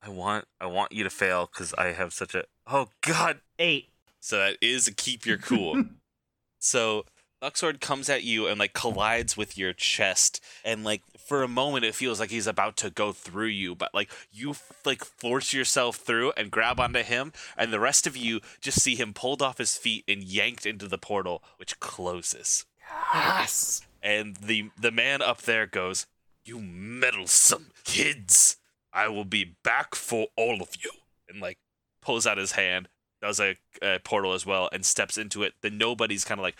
I 0.01 0.09
want, 0.09 0.45
I 0.59 0.67
want 0.67 0.91
you 0.91 1.03
to 1.03 1.09
fail 1.09 1.49
because 1.51 1.73
I 1.75 1.87
have 1.87 2.13
such 2.13 2.35
a. 2.35 2.45
Oh 2.67 2.89
God, 3.01 3.39
Eight. 3.59 3.89
So 4.19 4.37
that 4.37 4.57
is 4.61 4.87
a 4.87 4.93
keep 4.93 5.25
your 5.25 5.37
cool. 5.37 5.83
so 6.59 7.05
Luxord 7.43 7.79
comes 7.79 8.09
at 8.09 8.23
you 8.23 8.47
and 8.47 8.59
like 8.59 8.73
collides 8.73 9.37
with 9.37 9.57
your 9.57 9.71
chest, 9.71 10.43
and 10.63 10.83
like 10.83 11.03
for 11.17 11.43
a 11.43 11.47
moment 11.47 11.85
it 11.85 11.95
feels 11.95 12.19
like 12.19 12.31
he's 12.31 12.47
about 12.47 12.75
to 12.77 12.89
go 12.89 13.11
through 13.11 13.47
you, 13.47 13.75
but 13.75 13.93
like 13.93 14.11
you 14.31 14.55
like 14.83 15.05
force 15.05 15.53
yourself 15.53 15.97
through 15.97 16.33
and 16.35 16.51
grab 16.51 16.79
onto 16.79 17.03
him, 17.03 17.31
and 17.55 17.71
the 17.71 17.79
rest 17.79 18.07
of 18.07 18.17
you 18.17 18.41
just 18.61 18.81
see 18.81 18.95
him 18.95 19.13
pulled 19.13 19.41
off 19.41 19.59
his 19.59 19.77
feet 19.77 20.03
and 20.07 20.23
yanked 20.23 20.65
into 20.65 20.87
the 20.87 20.97
portal, 20.97 21.43
which 21.57 21.79
closes. 21.79 22.65
Yes. 23.13 23.81
And 24.05 24.35
the 24.35 24.69
the 24.79 24.91
man 24.91 25.23
up 25.23 25.41
there 25.41 25.65
goes, 25.65 26.05
"You 26.45 26.59
meddlesome 26.61 27.71
kids! 27.83 28.57
I 28.95 29.09
will 29.09 29.25
be 29.25 29.55
back 29.63 29.93
for 29.93 30.27
all 30.37 30.61
of 30.61 30.69
you. 30.81 30.89
And 31.27 31.41
like 31.41 31.57
pulls 32.01 32.25
out 32.25 32.37
his 32.37 32.53
hand, 32.53 32.87
does 33.21 33.39
a, 33.39 33.57
a 33.81 33.99
portal 33.99 34.33
as 34.33 34.45
well, 34.45 34.69
and 34.71 34.85
steps 34.85 35.17
into 35.17 35.43
it. 35.43 35.53
The 35.61 35.69
nobody's 35.69 36.23
kind 36.23 36.39
of 36.39 36.43
like 36.43 36.55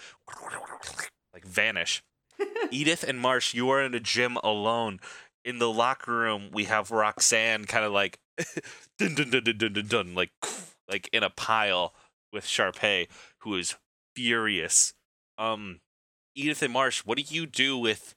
like 1.33 1.45
vanish. 1.45 2.03
Edith 2.71 3.03
and 3.03 3.19
Marsh, 3.19 3.53
you 3.53 3.69
are 3.69 3.81
in 3.81 3.93
a 3.93 3.99
gym 3.99 4.37
alone. 4.43 4.99
In 5.45 5.59
the 5.59 5.71
locker 5.71 6.11
room, 6.11 6.49
we 6.51 6.65
have 6.65 6.91
Roxanne 6.91 7.65
kind 7.65 7.85
of 7.85 7.93
like 7.93 8.17
dun, 8.97 9.15
dun, 9.15 9.29
dun, 9.29 9.43
dun, 9.43 9.57
dun, 9.57 9.73
dun, 9.73 9.87
dun, 9.87 10.15
like 10.15 10.31
like 10.89 11.09
in 11.13 11.23
a 11.23 11.29
pile 11.29 11.93
with 12.33 12.45
Sharpay, 12.45 13.07
who 13.39 13.55
is 13.55 13.75
furious. 14.15 14.93
Um, 15.37 15.79
Edith 16.35 16.61
and 16.61 16.73
Marsh, 16.73 17.01
what 17.05 17.17
do 17.17 17.23
you 17.27 17.45
do 17.45 17.77
with 17.77 18.13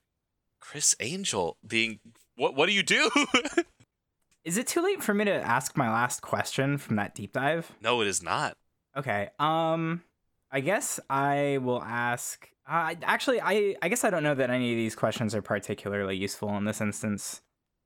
Criss 0.60 0.94
Angel 1.00 1.56
being? 1.66 2.00
What 2.36 2.54
what 2.54 2.66
do 2.66 2.72
you 2.72 2.82
do? 2.82 3.10
Is 4.44 4.56
it 4.56 4.66
too 4.66 4.82
late 4.82 5.02
for 5.02 5.12
me 5.14 5.24
to 5.26 5.32
ask 5.32 5.76
my 5.76 5.90
last 5.90 6.20
question 6.22 6.78
from 6.78 6.96
that 6.96 7.14
deep 7.14 7.32
dive? 7.32 7.70
no, 7.80 8.00
it 8.00 8.06
is 8.06 8.22
not. 8.22 8.56
Okay. 8.96 9.28
Um, 9.38 10.02
I 10.50 10.60
guess 10.60 10.98
I 11.10 11.58
will 11.62 11.82
ask. 11.82 12.48
Uh, 12.66 12.94
actually, 13.02 13.40
I 13.40 13.76
I 13.82 13.88
guess 13.88 14.04
I 14.04 14.10
don't 14.10 14.22
know 14.22 14.34
that 14.34 14.50
any 14.50 14.72
of 14.72 14.76
these 14.76 14.94
questions 14.94 15.34
are 15.34 15.42
particularly 15.42 16.16
useful 16.16 16.56
in 16.56 16.64
this 16.64 16.80
instance. 16.80 17.42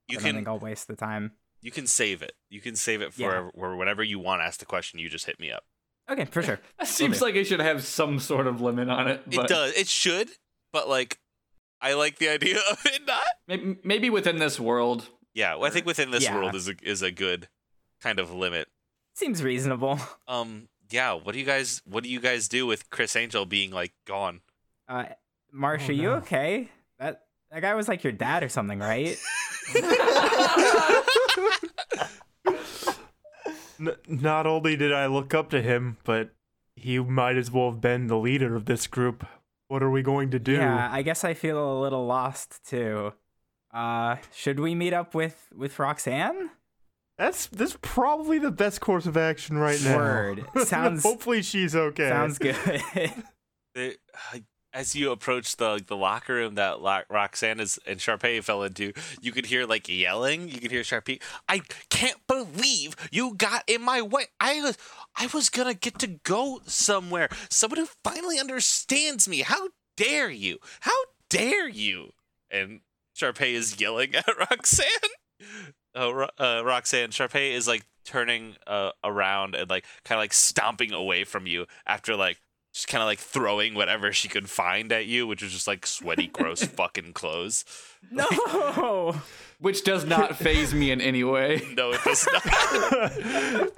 You 0.07 0.19
I 0.19 0.21
can 0.21 0.35
think 0.35 0.47
I'll 0.47 0.59
waste 0.59 0.87
the 0.87 0.95
time. 0.95 1.33
you 1.61 1.71
can 1.71 1.87
save 1.87 2.21
it. 2.21 2.33
You 2.49 2.59
can 2.61 2.75
save 2.75 3.01
it 3.01 3.13
for 3.13 3.21
Yeah. 3.21 3.75
whenever 3.75 4.03
you 4.03 4.19
want 4.19 4.41
to 4.41 4.45
ask 4.45 4.59
the 4.59 4.65
question, 4.65 4.99
you 4.99 5.09
just 5.09 5.25
hit 5.25 5.39
me 5.39 5.51
up. 5.51 5.63
Okay, 6.09 6.25
for 6.25 6.41
sure. 6.43 6.59
That 6.79 6.87
seems 6.87 7.19
do. 7.19 7.25
like 7.25 7.35
it 7.35 7.45
should 7.45 7.59
have 7.61 7.83
some 7.83 8.19
sort 8.19 8.47
of 8.47 8.59
limit 8.61 8.89
on 8.89 9.07
it. 9.07 9.21
It 9.29 9.35
But 9.37 9.47
does. 9.47 9.73
It 9.73 9.87
should, 9.87 10.29
but 10.73 10.89
like, 10.89 11.19
I 11.81 11.93
like 11.93 12.17
the 12.19 12.29
idea 12.29 12.57
of 12.71 12.85
it 12.85 13.01
not. 13.07 13.23
Maybe, 13.47 13.77
maybe 13.83 14.09
within 14.09 14.37
this 14.37 14.59
world. 14.59 15.09
Yeah, 15.33 15.55
well, 15.55 15.65
I 15.65 15.69
think 15.69 15.85
within 15.85 16.11
this 16.11 16.23
Yeah. 16.25 16.35
world 16.35 16.55
is 16.55 16.67
a 16.69 16.75
is 16.83 17.01
a 17.01 17.11
good 17.11 17.47
kind 18.01 18.19
of 18.19 18.31
limit. 18.33 18.67
Seems 19.15 19.41
reasonable. 19.43 19.99
Um, 20.27 20.67
yeah. 20.89 21.13
What 21.13 21.33
do 21.33 21.39
you 21.39 21.45
guys 21.45 21.81
What 21.85 22.03
do 22.03 22.09
you 22.09 22.19
guys 22.19 22.47
do 22.47 22.65
with 22.67 22.89
Criss 22.89 23.15
Angel 23.15 23.45
being 23.45 23.71
like 23.71 23.93
gone? 24.05 24.41
Uh, 24.87 25.05
Marsh, 25.51 25.83
Oh, 25.85 25.89
are 25.89 25.93
you 25.93 26.09
okay? 26.11 26.69
That 26.99 27.21
that 27.51 27.61
guy 27.61 27.73
was 27.75 27.87
like 27.87 28.03
your 28.03 28.13
dad 28.13 28.43
or 28.43 28.49
something, 28.49 28.79
right? 28.79 29.17
N- 33.87 33.95
not 34.07 34.45
only 34.47 34.75
did 34.75 34.91
I 34.93 35.05
look 35.07 35.33
up 35.33 35.49
to 35.51 35.61
him, 35.61 35.97
but 36.03 36.31
he 36.75 36.99
might 36.99 37.37
as 37.37 37.51
well 37.51 37.71
have 37.71 37.81
been 37.81 38.07
the 38.07 38.17
leader 38.17 38.55
of 38.55 38.65
this 38.65 38.87
group. 38.87 39.25
What 39.67 39.81
are 39.83 39.89
we 39.89 40.01
going 40.01 40.29
to 40.31 40.39
do? 40.39 40.53
Yeah, 40.53 40.89
I 40.91 41.01
guess 41.01 41.23
I 41.23 41.33
feel 41.33 41.57
a 41.57 41.79
little 41.81 42.05
lost 42.05 42.61
too. 42.67 43.13
Uh, 43.73 44.17
should 44.33 44.59
we 44.59 44.75
meet 44.75 44.93
up 44.93 45.15
with 45.15 45.47
with 45.55 45.79
Roxanne? 45.79 46.51
That's 47.17 47.47
that's 47.47 47.77
probably 47.81 48.39
the 48.39 48.51
best 48.51 48.81
course 48.81 49.05
of 49.05 49.17
action 49.17 49.57
right 49.57 49.79
now. 49.83 49.97
Word. 49.97 50.45
Sounds- 50.65 51.03
Hopefully 51.03 51.41
she's 51.41 51.75
okay. 51.75 52.09
Sounds 52.09 52.37
good. 52.37 52.55
They- 53.75 53.95
as 54.73 54.95
you 54.95 55.11
approach 55.11 55.57
the 55.57 55.83
the 55.85 55.95
locker 55.95 56.33
room 56.33 56.55
that 56.55 56.81
Lo- 56.81 57.03
Roxanne 57.09 57.59
is, 57.59 57.79
and 57.85 57.99
Sharpay 57.99 58.43
fell 58.43 58.63
into, 58.63 58.93
you 59.21 59.31
could 59.31 59.45
hear 59.45 59.65
like 59.65 59.87
yelling. 59.87 60.49
You 60.49 60.59
could 60.59 60.71
hear 60.71 60.81
Sharpay. 60.81 61.21
I 61.47 61.61
can't 61.89 62.25
believe 62.27 62.95
you 63.11 63.35
got 63.35 63.63
in 63.67 63.81
my 63.81 64.01
way. 64.01 64.25
I 64.39 64.61
was 64.61 64.77
I 65.15 65.27
was 65.33 65.49
gonna 65.49 65.73
get 65.73 65.99
to 65.99 66.07
go 66.07 66.61
somewhere. 66.65 67.29
Someone 67.49 67.79
who 67.79 67.87
finally 68.03 68.39
understands 68.39 69.27
me. 69.27 69.41
How 69.41 69.69
dare 69.97 70.29
you? 70.29 70.57
How 70.81 70.91
dare 71.29 71.69
you? 71.69 72.11
And 72.49 72.81
Sharpay 73.15 73.53
is 73.53 73.79
yelling 73.79 74.15
at 74.15 74.25
Roxanne. 74.39 74.87
Uh, 75.95 76.27
uh, 76.39 76.61
Roxanne, 76.65 77.09
Sharpay 77.09 77.51
is 77.53 77.67
like 77.67 77.85
turning 78.05 78.55
uh, 78.67 78.91
around 79.03 79.55
and 79.55 79.69
like 79.69 79.85
kind 80.03 80.17
of 80.17 80.23
like 80.23 80.33
stomping 80.33 80.91
away 80.91 81.23
from 81.23 81.47
you 81.47 81.65
after 81.85 82.15
like 82.15 82.41
just 82.73 82.87
kind 82.87 83.01
of 83.03 83.07
like 83.07 83.19
throwing 83.19 83.75
whatever 83.75 84.11
she 84.11 84.27
could 84.27 84.49
find 84.49 84.91
at 84.91 85.05
you, 85.05 85.27
which 85.27 85.43
was 85.43 85.51
just 85.53 85.67
like 85.67 85.85
sweaty, 85.85 86.27
gross 86.27 86.63
fucking 86.63 87.13
clothes. 87.13 87.63
no. 88.11 89.15
Which 89.59 89.85
does 89.85 90.03
not 90.03 90.35
faze 90.39 90.73
me 90.73 90.91
in 90.91 90.99
any 90.99 91.23
way. 91.23 91.61
No, 91.77 91.93
it 91.93 92.01
does 92.03 92.27
not. 92.33 93.71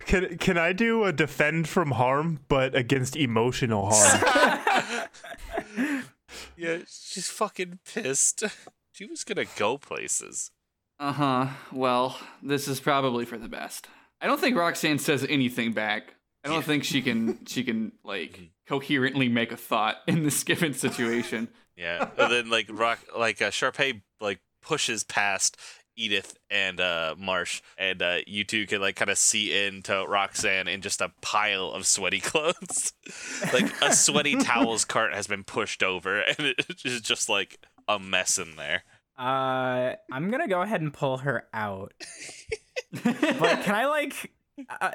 can 0.00 0.36
can 0.36 0.58
I 0.58 0.74
do 0.74 1.04
a 1.04 1.12
defend 1.12 1.66
from 1.66 1.92
harm, 1.92 2.40
but 2.48 2.74
against 2.74 3.16
emotional 3.16 3.90
harm? 3.90 5.08
yeah, 6.58 6.78
she's 6.86 7.28
fucking 7.30 7.78
pissed. 7.90 8.44
She 8.92 9.06
was 9.06 9.24
gonna 9.24 9.46
go 9.56 9.78
places. 9.78 10.50
Uh 10.98 11.12
huh. 11.12 11.46
Well, 11.72 12.18
this 12.42 12.68
is 12.68 12.78
probably 12.80 13.24
for 13.24 13.38
the 13.38 13.48
best. 13.48 13.86
I 14.20 14.26
don't 14.26 14.38
think 14.40 14.58
Roxanne 14.58 14.98
says 14.98 15.24
anything 15.26 15.72
back. 15.72 16.16
I 16.44 16.48
don't 16.48 16.64
think 16.64 16.84
she 16.84 17.02
can. 17.02 17.46
She 17.46 17.64
can 17.64 17.92
like 18.04 18.38
coherently 18.66 19.28
make 19.28 19.52
a 19.52 19.56
thought 19.56 19.96
in 20.06 20.22
this 20.24 20.42
given 20.44 20.74
situation. 20.74 21.48
Yeah, 21.76 22.10
and 22.18 22.30
then 22.30 22.50
like 22.50 22.66
rock, 22.70 22.98
like 23.16 23.40
uh, 23.40 23.48
Sharpay 23.48 24.02
like 24.20 24.40
pushes 24.60 25.02
past 25.02 25.56
Edith 25.96 26.36
and 26.50 26.78
uh, 26.78 27.14
Marsh, 27.16 27.62
and 27.78 28.02
uh, 28.02 28.18
you 28.26 28.44
two 28.44 28.66
can 28.66 28.82
like 28.82 28.96
kind 28.96 29.10
of 29.10 29.16
see 29.16 29.66
into 29.66 30.04
Roxanne 30.06 30.68
in 30.68 30.82
just 30.82 31.00
a 31.00 31.10
pile 31.22 31.70
of 31.70 31.86
sweaty 31.86 32.20
clothes. 32.20 32.92
like 33.54 33.72
a 33.80 33.94
sweaty 33.94 34.36
towels 34.42 34.84
cart 34.84 35.14
has 35.14 35.26
been 35.26 35.42
pushed 35.42 35.82
over, 35.82 36.20
and 36.20 36.40
it 36.40 36.66
is 36.84 37.00
just 37.00 37.30
like 37.30 37.58
a 37.88 37.98
mess 37.98 38.36
in 38.36 38.56
there. 38.56 38.82
Uh, 39.18 39.94
I'm 40.12 40.30
gonna 40.30 40.48
go 40.48 40.60
ahead 40.60 40.82
and 40.82 40.92
pull 40.92 41.18
her 41.18 41.46
out. 41.54 41.94
but 42.92 43.62
can 43.62 43.74
I 43.74 43.86
like? 43.86 44.32
Uh, 44.68 44.90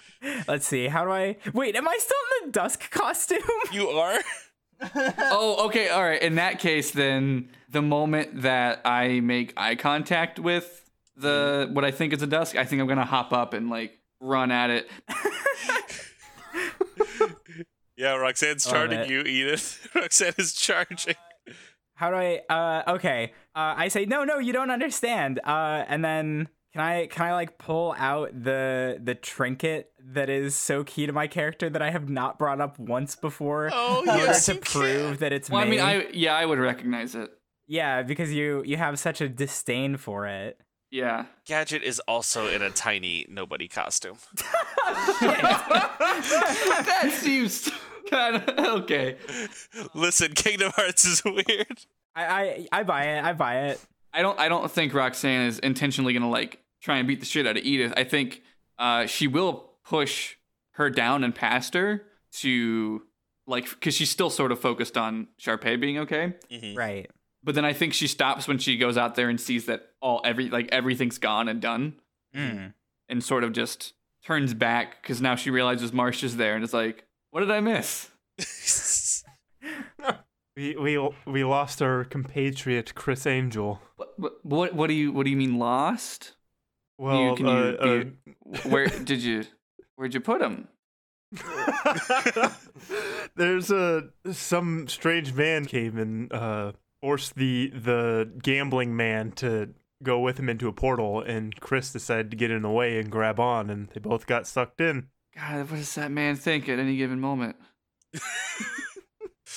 let's 0.48 0.66
see. 0.66 0.86
How 0.88 1.04
do 1.04 1.10
I? 1.10 1.36
Wait, 1.52 1.76
am 1.76 1.88
I 1.88 1.96
still 2.00 2.16
in 2.42 2.48
the 2.48 2.52
dusk 2.52 2.90
costume? 2.90 3.38
You 3.72 3.88
are. 3.88 4.18
oh, 4.94 5.66
okay, 5.66 5.88
all 5.88 6.02
right. 6.04 6.22
In 6.22 6.36
that 6.36 6.58
case, 6.58 6.90
then 6.90 7.48
the 7.68 7.82
moment 7.82 8.42
that 8.42 8.80
I 8.84 9.20
make 9.20 9.52
eye 9.56 9.74
contact 9.74 10.38
with 10.38 10.90
the 11.16 11.68
what 11.72 11.84
I 11.84 11.90
think 11.90 12.12
is 12.12 12.22
a 12.22 12.26
dusk, 12.26 12.56
I 12.56 12.64
think 12.64 12.80
I'm 12.80 12.88
gonna 12.88 13.04
hop 13.04 13.32
up 13.32 13.54
and 13.54 13.68
like 13.68 13.98
run 14.20 14.50
at 14.50 14.70
it. 14.70 14.88
Yeah, 17.98 18.14
Roxanne's 18.14 18.64
Love 18.64 18.74
charging 18.74 19.00
it. 19.00 19.10
you, 19.10 19.20
Edith. 19.22 19.88
Roxanne 19.92 20.34
is 20.38 20.52
charging. 20.52 21.16
How 21.94 22.10
do 22.10 22.16
I? 22.16 22.42
Uh, 22.48 22.92
okay. 22.94 23.32
Uh, 23.56 23.74
I 23.76 23.88
say 23.88 24.04
no, 24.04 24.22
no, 24.22 24.38
you 24.38 24.52
don't 24.52 24.70
understand. 24.70 25.40
Uh, 25.42 25.84
and 25.88 26.04
then 26.04 26.48
can 26.72 26.82
I 26.82 27.06
can 27.06 27.26
I 27.26 27.32
like 27.32 27.58
pull 27.58 27.94
out 27.98 28.30
the 28.32 28.98
the 29.02 29.14
trinket 29.14 29.90
that 30.12 30.28
is 30.28 30.54
so 30.54 30.84
key 30.84 31.06
to 31.06 31.12
my 31.12 31.26
character 31.26 31.68
that 31.70 31.80
I 31.82 31.90
have 31.90 32.08
not 32.08 32.38
brought 32.38 32.60
up 32.60 32.78
once 32.78 33.16
before? 33.16 33.70
Oh, 33.72 34.02
in 34.02 34.08
order 34.10 34.24
yes, 34.24 34.46
to 34.46 34.54
prove 34.56 35.12
can. 35.12 35.16
that 35.20 35.32
it's 35.32 35.48
Well, 35.50 35.60
I 35.62 35.64
mean, 35.64 35.80
I 35.80 36.06
yeah, 36.12 36.34
I 36.36 36.44
would 36.46 36.58
recognize 36.58 37.14
it. 37.14 37.30
yeah, 37.66 38.02
because 38.02 38.32
you 38.32 38.62
you 38.64 38.76
have 38.76 38.98
such 38.98 39.20
a 39.20 39.28
disdain 39.28 39.96
for 39.96 40.26
it. 40.26 40.60
Yeah. 40.90 41.26
Gadget 41.46 41.82
is 41.82 42.00
also 42.08 42.46
in 42.48 42.62
a 42.62 42.70
tiny 42.70 43.26
nobody 43.28 43.68
costume. 43.68 44.16
that 45.20 47.10
seems 47.12 47.70
kind 48.10 48.36
of 48.36 48.58
okay. 48.82 49.16
Listen, 49.94 50.32
Kingdom 50.32 50.72
Hearts 50.74 51.04
is 51.04 51.22
weird. 51.24 51.84
I, 52.14 52.24
I 52.24 52.66
I 52.72 52.82
buy 52.84 53.04
it. 53.04 53.24
I 53.24 53.32
buy 53.32 53.66
it. 53.66 53.80
I 54.12 54.22
don't 54.22 54.38
I 54.38 54.48
don't 54.48 54.70
think 54.70 54.94
Roxanne 54.94 55.46
is 55.46 55.58
intentionally 55.58 56.12
gonna 56.12 56.30
like 56.30 56.60
try 56.82 56.98
and 56.98 57.06
beat 57.08 57.20
the 57.20 57.26
shit 57.26 57.46
out 57.46 57.56
of 57.56 57.64
Edith. 57.64 57.92
I 57.96 58.04
think 58.04 58.42
uh, 58.78 59.06
she 59.06 59.26
will 59.26 59.72
push 59.84 60.36
her 60.72 60.90
down 60.90 61.24
and 61.24 61.34
past 61.34 61.74
her 61.74 62.02
to 62.40 63.02
like 63.46 63.68
because 63.70 63.94
she's 63.94 64.10
still 64.10 64.30
sort 64.30 64.52
of 64.52 64.60
focused 64.60 64.96
on 64.96 65.28
Sharpay 65.40 65.80
being 65.80 65.98
okay. 66.00 66.34
Right. 66.76 67.10
But 67.44 67.54
then 67.54 67.64
I 67.64 67.72
think 67.72 67.94
she 67.94 68.06
stops 68.06 68.46
when 68.48 68.58
she 68.58 68.76
goes 68.76 68.96
out 68.98 69.14
there 69.14 69.28
and 69.28 69.40
sees 69.40 69.66
that 69.66 69.88
all 70.02 70.20
every 70.24 70.48
like 70.50 70.68
everything's 70.72 71.18
gone 71.18 71.48
and 71.48 71.60
done, 71.60 71.94
Mm. 72.36 72.74
and 73.08 73.24
sort 73.24 73.42
of 73.44 73.52
just 73.52 73.94
turns 74.24 74.52
back 74.54 75.00
because 75.00 75.22
now 75.22 75.34
she 75.34 75.50
realizes 75.50 75.92
Marsh 75.92 76.22
is 76.22 76.36
there 76.36 76.54
and 76.54 76.62
it's 76.62 76.74
like, 76.74 77.04
what 77.30 77.40
did 77.40 77.50
I 77.50 77.60
miss? 77.60 78.10
we 80.58 80.76
we 80.76 81.10
we 81.24 81.44
lost 81.44 81.80
our 81.80 82.04
compatriot 82.04 82.94
Criss 82.96 83.26
Angel. 83.26 83.80
What 83.96 84.44
what 84.44 84.74
what, 84.74 84.86
do 84.88 84.94
you 84.94 85.12
what 85.12 85.24
do 85.24 85.30
you 85.30 85.36
mean 85.36 85.58
lost? 85.58 86.34
Well, 86.98 87.38
you, 87.38 87.46
uh, 87.46 87.84
do 87.84 88.12
you- 88.44 88.70
where 88.70 88.86
did 89.04 89.22
you 89.22 89.44
where'd 89.94 90.14
you 90.14 90.20
put 90.20 90.42
him? 90.42 90.68
uh, 91.44 92.50
there's 93.36 93.70
a 93.70 94.08
some 94.32 94.88
strange 94.88 95.32
man 95.32 95.66
came 95.66 95.96
and 95.96 96.32
uh, 96.32 96.72
forced 97.00 97.36
the 97.36 97.70
the 97.70 98.28
gambling 98.42 98.96
man 98.96 99.30
to 99.32 99.74
go 100.02 100.18
with 100.18 100.40
him 100.40 100.48
into 100.48 100.66
a 100.66 100.72
portal, 100.72 101.20
and 101.20 101.54
Criss 101.60 101.92
decided 101.92 102.32
to 102.32 102.36
get 102.36 102.50
in 102.50 102.62
the 102.62 102.70
way 102.70 102.98
and 102.98 103.10
grab 103.10 103.38
on, 103.38 103.70
and 103.70 103.88
they 103.90 104.00
both 104.00 104.26
got 104.26 104.46
sucked 104.46 104.80
in. 104.80 105.08
God, 105.36 105.70
what 105.70 105.76
does 105.76 105.94
that 105.94 106.10
man 106.10 106.34
think 106.34 106.68
at 106.68 106.80
any 106.80 106.96
given 106.96 107.20
moment? 107.20 107.56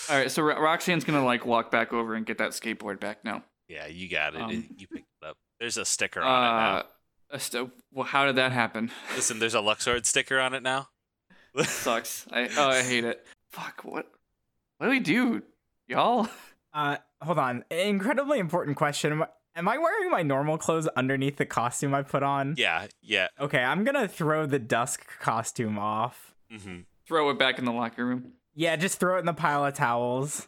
All 0.10 0.18
right, 0.18 0.32
so 0.32 0.42
Ro- 0.44 0.60
Roxanne's 0.62 1.04
gonna 1.04 1.24
like 1.26 1.46
walk 1.46 1.72
back 1.72 1.94
over 1.94 2.16
and 2.16 2.26
get 2.26 2.38
that 2.40 2.52
skateboard 2.52 3.00
back 3.00 3.24
now. 3.24 3.44
Yeah, 3.68 3.88
you 3.88 4.10
got 4.10 4.36
it. 4.36 4.42
Um, 4.42 4.52
you 4.78 4.88
picked 4.88 5.08
it 5.22 5.28
up. 5.28 5.38
There's 5.60 5.78
a 5.78 5.86
sticker 5.86 6.22
on 6.22 6.28
it 6.44 6.48
now. 6.64 6.78
Uh, 6.78 6.84
A 7.32 7.40
sto- 7.40 7.72
well, 7.94 8.06
how 8.06 8.26
did 8.26 8.36
that 8.36 8.52
happen? 8.52 8.92
Listen, 9.16 9.40
there's 9.40 9.56
a 9.56 9.60
Luxord 9.60 10.06
sticker 10.06 10.40
on 10.40 10.54
it 10.54 10.64
now. 10.64 10.90
Sucks. 11.64 12.26
I 12.32 12.50
oh 12.58 12.70
I 12.70 12.82
hate 12.82 13.04
it. 13.06 13.26
Fuck. 13.52 13.82
What? 13.84 14.08
What 14.78 14.88
do 14.88 14.90
we 14.92 15.00
do, 15.00 15.44
y'all? 15.88 16.28
Uh, 16.74 16.96
hold 17.22 17.38
on. 17.38 17.66
Incredibly 17.70 18.40
important 18.40 18.78
question. 18.78 19.12
Am 19.12 19.24
I, 19.24 19.28
am 19.58 19.68
I 19.68 19.78
wearing 19.78 20.10
my 20.10 20.24
normal 20.24 20.58
clothes 20.58 20.88
underneath 20.96 21.36
the 21.36 21.46
costume 21.46 21.94
I 21.94 22.02
put 22.02 22.24
on? 22.24 22.56
Yeah, 22.58 22.88
yeah. 23.02 23.28
Okay, 23.42 23.62
I'm 23.62 23.84
gonna 23.84 24.08
throw 24.08 24.46
the 24.46 24.58
dusk 24.58 25.06
costume 25.20 25.78
off. 25.78 26.34
Mm-hmm. 26.50 26.84
Throw 27.06 27.30
it 27.30 27.38
back 27.38 27.60
in 27.60 27.66
the 27.66 27.74
locker 27.74 28.06
room. 28.06 28.36
Yeah, 28.54 28.76
just 28.76 29.00
throw 29.00 29.18
it 29.18 29.20
in 29.20 29.26
the 29.26 29.34
pile 29.34 29.66
of 29.66 29.74
towels. 29.74 30.48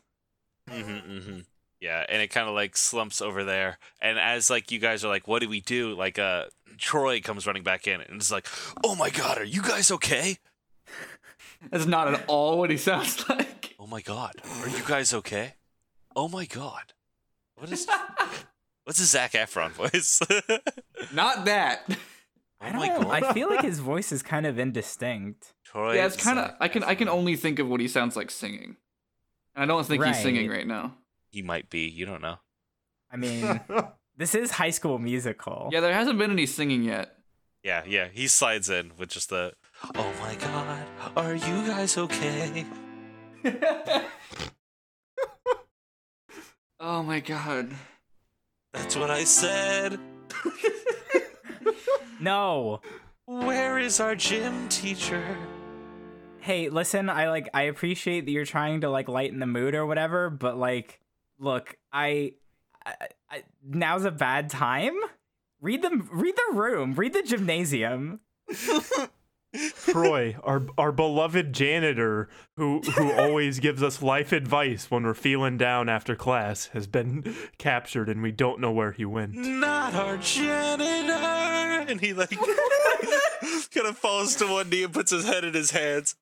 Mm-hmm, 0.70 1.12
mm-hmm. 1.12 1.39
Yeah, 1.80 2.06
and 2.08 2.22
it 2.22 2.30
kind 2.30 2.47
of 2.47 2.56
like 2.56 2.78
slumps 2.78 3.22
over 3.22 3.43
there. 3.43 3.78
And 4.01 4.18
as 4.18 4.49
like 4.49 4.72
you 4.72 4.80
guys 4.80 5.04
are 5.04 5.10
like, 5.10 5.28
what 5.28 5.41
do 5.41 5.49
we 5.49 5.60
do? 5.60 5.93
Like, 5.95 6.18
uh, 6.18 6.45
Troy 6.78 7.20
comes 7.22 7.45
running 7.45 7.64
back 7.64 7.88
in 7.88 8.01
and 8.01 8.22
is 8.22 8.32
like, 8.32 8.47
oh 8.84 8.95
my 8.95 9.10
god, 9.10 9.38
are 9.38 9.43
you 9.43 9.62
guys 9.62 9.91
okay? 9.91 10.38
That's 11.70 11.86
not 11.86 12.14
at 12.14 12.26
all 12.28 12.58
what 12.58 12.70
he 12.70 12.78
sounds 12.78 13.28
like. 13.30 13.76
Oh 13.80 13.88
my 13.88 14.01
god, 14.01 14.36
are 14.62 14.70
you 14.70 14.84
guys 14.88 15.14
okay? 15.14 15.56
Oh 16.16 16.28
my 16.28 16.45
god, 16.45 16.93
what 17.56 17.72
is? 17.72 17.88
What's 18.86 18.99
a 18.99 19.06
Zac 19.06 19.32
Efron 19.32 19.72
voice? 19.72 20.20
Not 21.14 21.45
that. 21.45 21.89
Oh 22.64 22.80
I 22.80 22.88
don't. 22.88 23.03
god, 23.03 23.24
I 23.24 23.34
feel 23.34 23.49
like 23.49 23.61
his 23.61 23.80
voice 23.91 24.11
is 24.11 24.22
kind 24.24 24.45
of 24.45 24.57
indistinct. 24.59 25.53
Troy. 25.66 25.95
yeah, 25.95 26.05
it's 26.05 26.22
kind 26.22 26.39
of. 26.39 26.51
I 26.59 26.68
can 26.68 26.84
I 26.84 26.95
can 26.95 27.09
only 27.09 27.36
think 27.36 27.59
of 27.59 27.68
what 27.68 27.80
he 27.80 27.88
sounds 27.88 28.16
like 28.16 28.32
singing. 28.32 28.78
And 29.55 29.64
I 29.64 29.66
don't 29.66 29.86
think 29.86 30.03
he's 30.03 30.20
singing 30.22 30.49
Right. 30.49 30.57
right 30.59 30.68
now. 30.68 30.95
He 31.30 31.41
might 31.41 31.70
be. 31.70 31.88
You 31.88 32.05
don't 32.05 32.22
know. 32.22 32.38
I 33.11 33.18
mean, 33.18 33.59
this 34.18 34.34
is 34.36 34.51
High 34.51 34.72
School 34.72 34.97
Musical. 34.99 35.70
Yeah, 35.72 35.80
there 35.82 35.93
hasn't 35.93 36.18
been 36.18 36.32
any 36.32 36.45
singing 36.47 36.84
yet. 36.84 37.16
Yeah, 37.64 37.84
yeah. 37.88 38.07
He 38.11 38.28
slides 38.28 38.70
in 38.70 38.91
with 38.97 39.09
just 39.09 39.30
the, 39.30 39.53
oh 39.95 40.14
my 40.20 40.36
god, 40.36 40.86
are 41.16 41.34
you 41.36 41.68
guys 41.68 41.97
okay? 41.97 42.66
oh 46.80 47.03
my 47.03 47.20
god. 47.20 47.72
That's 48.74 48.95
what 48.95 49.11
I 49.11 49.24
said. 49.24 49.99
No. 52.20 52.80
Where 53.26 53.80
is 53.80 53.99
our 53.99 54.16
gym 54.16 54.70
teacher? 54.70 55.24
Hey, 56.39 56.70
listen. 56.70 57.09
I 57.09 57.30
like. 57.30 57.49
I 57.53 57.64
appreciate 57.64 58.26
that 58.26 58.32
you're 58.32 58.45
trying 58.45 58.82
to 58.82 58.89
like 58.89 59.07
lighten 59.09 59.39
the 59.39 59.47
mood 59.47 59.76
or 59.76 59.86
whatever, 59.86 60.30
but 60.30 60.57
like, 60.57 60.99
look, 61.39 61.78
I, 61.91 62.34
I, 62.86 62.93
I 63.30 63.43
now's 63.66 64.05
a 64.05 64.11
bad 64.11 64.49
time. 64.49 64.93
Read 65.61 65.82
the 65.82 66.05
read 66.11 66.36
the 66.36 66.55
room. 66.55 66.93
Read 66.93 67.14
the 67.14 67.24
gymnasium. 67.24 68.20
Troy, 69.78 70.36
our 70.43 70.64
our 70.78 70.91
beloved 70.91 71.54
janitor, 71.54 72.28
who 72.58 72.82
who 72.82 73.12
always 73.12 73.60
gives 73.60 73.84
us 73.84 74.01
life 74.01 74.32
advice 74.32 74.89
when 74.89 75.04
we're 75.04 75.14
feeling 75.14 75.58
down 75.58 75.89
after 75.89 76.16
class, 76.16 76.68
has 76.68 76.88
been 76.88 77.36
captured, 77.58 78.10
and 78.10 78.24
we 78.24 78.32
don't 78.32 78.60
know 78.60 78.72
where 78.72 78.91
he 78.91 79.06
went. 79.06 79.36
Not 79.36 79.93
our 79.93 80.18
janitor. 80.18 81.14
And 81.88 82.01
he 82.01 82.14
like 82.14 82.30
kind 83.74 83.88
of 83.88 83.97
falls 83.97 84.36
to 84.38 84.47
one 84.47 84.70
knee 84.70 84.84
and 84.84 84.93
puts 84.93 85.12
his 85.12 85.26
head 85.26 85.43
in 85.43 85.54
his 85.54 85.72
hands. 85.72 86.16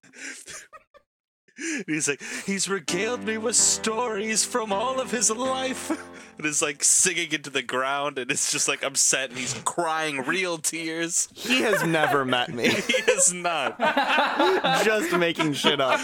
And 1.62 1.86
he's 1.88 2.08
like, 2.08 2.22
he's 2.46 2.68
regaled 2.68 3.24
me 3.24 3.38
with 3.38 3.56
stories 3.56 4.44
from 4.44 4.74
all 4.74 5.00
of 5.00 5.12
his 5.12 5.30
life. 5.32 5.92
And 6.38 6.48
is 6.48 6.62
like 6.62 6.84
singing 6.84 7.34
into 7.34 7.50
the 7.52 7.62
ground, 7.62 8.18
and 8.18 8.32
it's 8.32 8.52
just 8.52 8.68
like 8.68 8.84
upset, 8.84 9.30
and 9.30 9.38
he's 9.38 9.54
crying 9.66 10.26
real 10.26 10.58
tears. 10.58 11.28
He 11.36 11.62
has 11.62 11.84
never 11.86 12.26
met 12.26 12.50
me. 12.52 12.70
He 12.88 13.12
is 13.12 13.34
not. 13.34 13.78
Just 14.84 15.12
making 15.16 15.54
shit 15.54 15.80
up. 15.80 16.00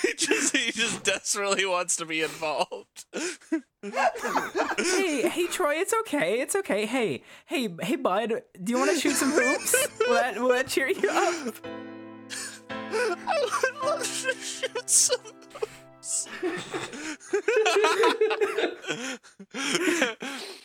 he 0.00 0.14
just 0.16 0.56
he 0.56 0.72
just 0.72 1.02
desperately 1.02 1.66
wants 1.66 1.96
to 1.96 2.06
be 2.06 2.22
involved. 2.22 3.04
hey, 3.82 5.28
hey, 5.28 5.46
Troy. 5.48 5.74
It's 5.74 5.92
okay. 6.00 6.40
It's 6.40 6.56
okay. 6.56 6.86
Hey, 6.86 7.22
hey, 7.46 7.74
hey, 7.82 7.96
bud. 7.96 8.42
Do 8.62 8.72
you 8.72 8.78
want 8.78 8.92
to 8.92 8.98
shoot 8.98 9.16
some 9.16 9.32
hoops? 9.32 9.74
Will 10.00 10.14
that, 10.14 10.38
will 10.40 10.48
that 10.48 10.68
cheer 10.68 10.88
you 10.88 11.10
up? 11.10 11.93
I 12.96 13.40
would 13.42 13.82
love 13.82 14.02
to 14.02 14.34
shoot 14.34 14.88
some. 14.90 15.20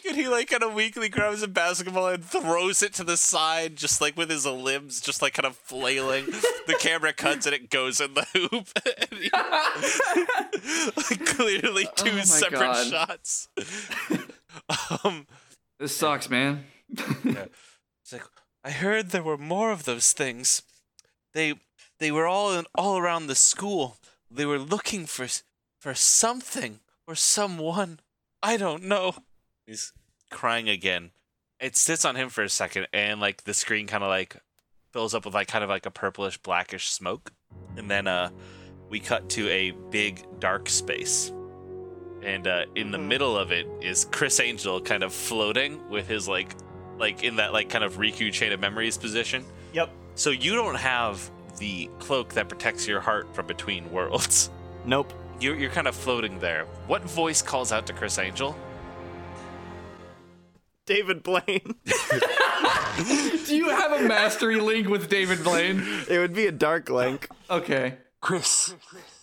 and 0.07 0.15
he 0.15 0.27
like 0.27 0.49
kind 0.49 0.63
of 0.63 0.73
weakly 0.73 1.09
grabs 1.09 1.41
a 1.43 1.47
basketball 1.47 2.07
and 2.07 2.23
throws 2.23 2.81
it 2.83 2.93
to 2.95 3.03
the 3.03 3.17
side, 3.17 3.75
just 3.75 4.01
like 4.01 4.17
with 4.17 4.29
his 4.29 4.45
limbs, 4.45 5.01
just 5.01 5.21
like 5.21 5.33
kind 5.33 5.45
of 5.45 5.55
flailing. 5.55 6.25
the 6.67 6.75
camera 6.79 7.13
cuts 7.13 7.45
and 7.45 7.55
it 7.55 7.69
goes 7.69 7.99
in 8.01 8.13
the 8.13 8.25
hoop. 8.33 8.67
He- 9.11 9.29
like 10.95 11.25
clearly 11.25 11.87
two 11.95 12.11
Oh 12.19 12.21
separate 12.21 12.59
God. 12.59 12.87
shots. 12.87 13.47
um, 15.03 15.27
This 15.79 15.95
sucks, 15.95 16.29
man. 16.29 16.65
it's 16.91 18.13
like 18.13 18.23
I 18.63 18.71
heard 18.71 19.09
there 19.09 19.23
were 19.23 19.37
more 19.37 19.71
of 19.71 19.85
those 19.85 20.11
things. 20.13 20.61
They 21.33 21.55
they 21.99 22.11
were 22.11 22.27
all 22.27 22.53
in, 22.57 22.65
all 22.75 22.97
around 22.97 23.27
the 23.27 23.35
school. 23.35 23.97
They 24.31 24.45
were 24.45 24.59
looking 24.59 25.05
for 25.05 25.27
for 25.79 25.93
something 25.93 26.79
or 27.07 27.15
someone. 27.15 27.99
I 28.41 28.57
don't 28.57 28.83
know. 28.83 29.15
He's 29.65 29.93
crying 30.29 30.69
again. 30.69 31.11
It 31.59 31.75
sits 31.75 32.05
on 32.05 32.15
him 32.15 32.29
for 32.29 32.43
a 32.43 32.49
second, 32.49 32.87
and 32.93 33.19
like 33.19 33.43
the 33.43 33.53
screen 33.53 33.87
kind 33.87 34.03
of 34.03 34.09
like 34.09 34.37
fills 34.91 35.13
up 35.13 35.25
with 35.25 35.33
like 35.33 35.47
kind 35.47 35.63
of 35.63 35.69
like 35.69 35.85
a 35.85 35.91
purplish 35.91 36.37
blackish 36.37 36.89
smoke, 36.89 37.31
and 37.77 37.89
then 37.89 38.07
uh 38.07 38.29
we 38.89 38.99
cut 38.99 39.29
to 39.29 39.47
a 39.49 39.71
big 39.91 40.25
dark 40.39 40.69
space. 40.69 41.31
And 42.23 42.47
uh, 42.47 42.65
in 42.75 42.91
the 42.91 42.97
middle 42.97 43.37
of 43.37 43.51
it 43.51 43.67
is 43.81 44.05
Criss 44.05 44.39
Angel 44.39 44.81
kind 44.81 45.03
of 45.03 45.13
floating 45.13 45.87
with 45.89 46.07
his 46.07 46.27
like 46.27 46.55
like 46.97 47.23
in 47.23 47.37
that 47.37 47.53
like 47.53 47.69
kind 47.69 47.83
of 47.83 47.97
Riku 47.97 48.31
chain 48.31 48.51
of 48.51 48.59
memories 48.59 48.97
position. 48.97 49.45
Yep. 49.73 49.89
So 50.15 50.31
you 50.31 50.55
don't 50.55 50.75
have 50.75 51.31
the 51.59 51.89
cloak 51.99 52.33
that 52.33 52.49
protects 52.49 52.87
your 52.87 52.99
heart 52.99 53.33
from 53.35 53.47
between 53.47 53.91
worlds. 53.91 54.49
Nope. 54.85 55.13
You're, 55.41 55.57
you're 55.57 55.69
kind 55.69 55.87
of 55.89 55.95
floating 55.95 56.39
there. 56.39 56.65
What 56.87 57.03
voice 57.03 57.41
calls 57.41 57.73
out 57.73 57.85
to 57.87 57.93
Criss 57.93 58.17
Angel? 58.17 58.55
David 60.85 61.21
Blaine. 61.21 61.43
Do 63.45 63.55
you 63.55 63.69
have 63.69 63.91
a 63.91 64.07
mastery 64.07 64.59
link 64.59 64.87
with 64.87 65.09
David 65.09 65.43
Blaine? 65.43 65.83
It 66.09 66.17
would 66.17 66.33
be 66.33 66.47
a 66.47 66.51
dark 66.51 66.89
link. 66.89 67.27
Okay. 67.49 67.97
Criss. 68.21 68.73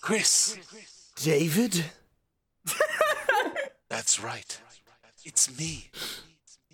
Criss. 0.00 0.58
David? 1.16 1.86
That's 3.88 4.22
right. 4.22 4.60
It's 5.24 5.58
me. 5.58 5.90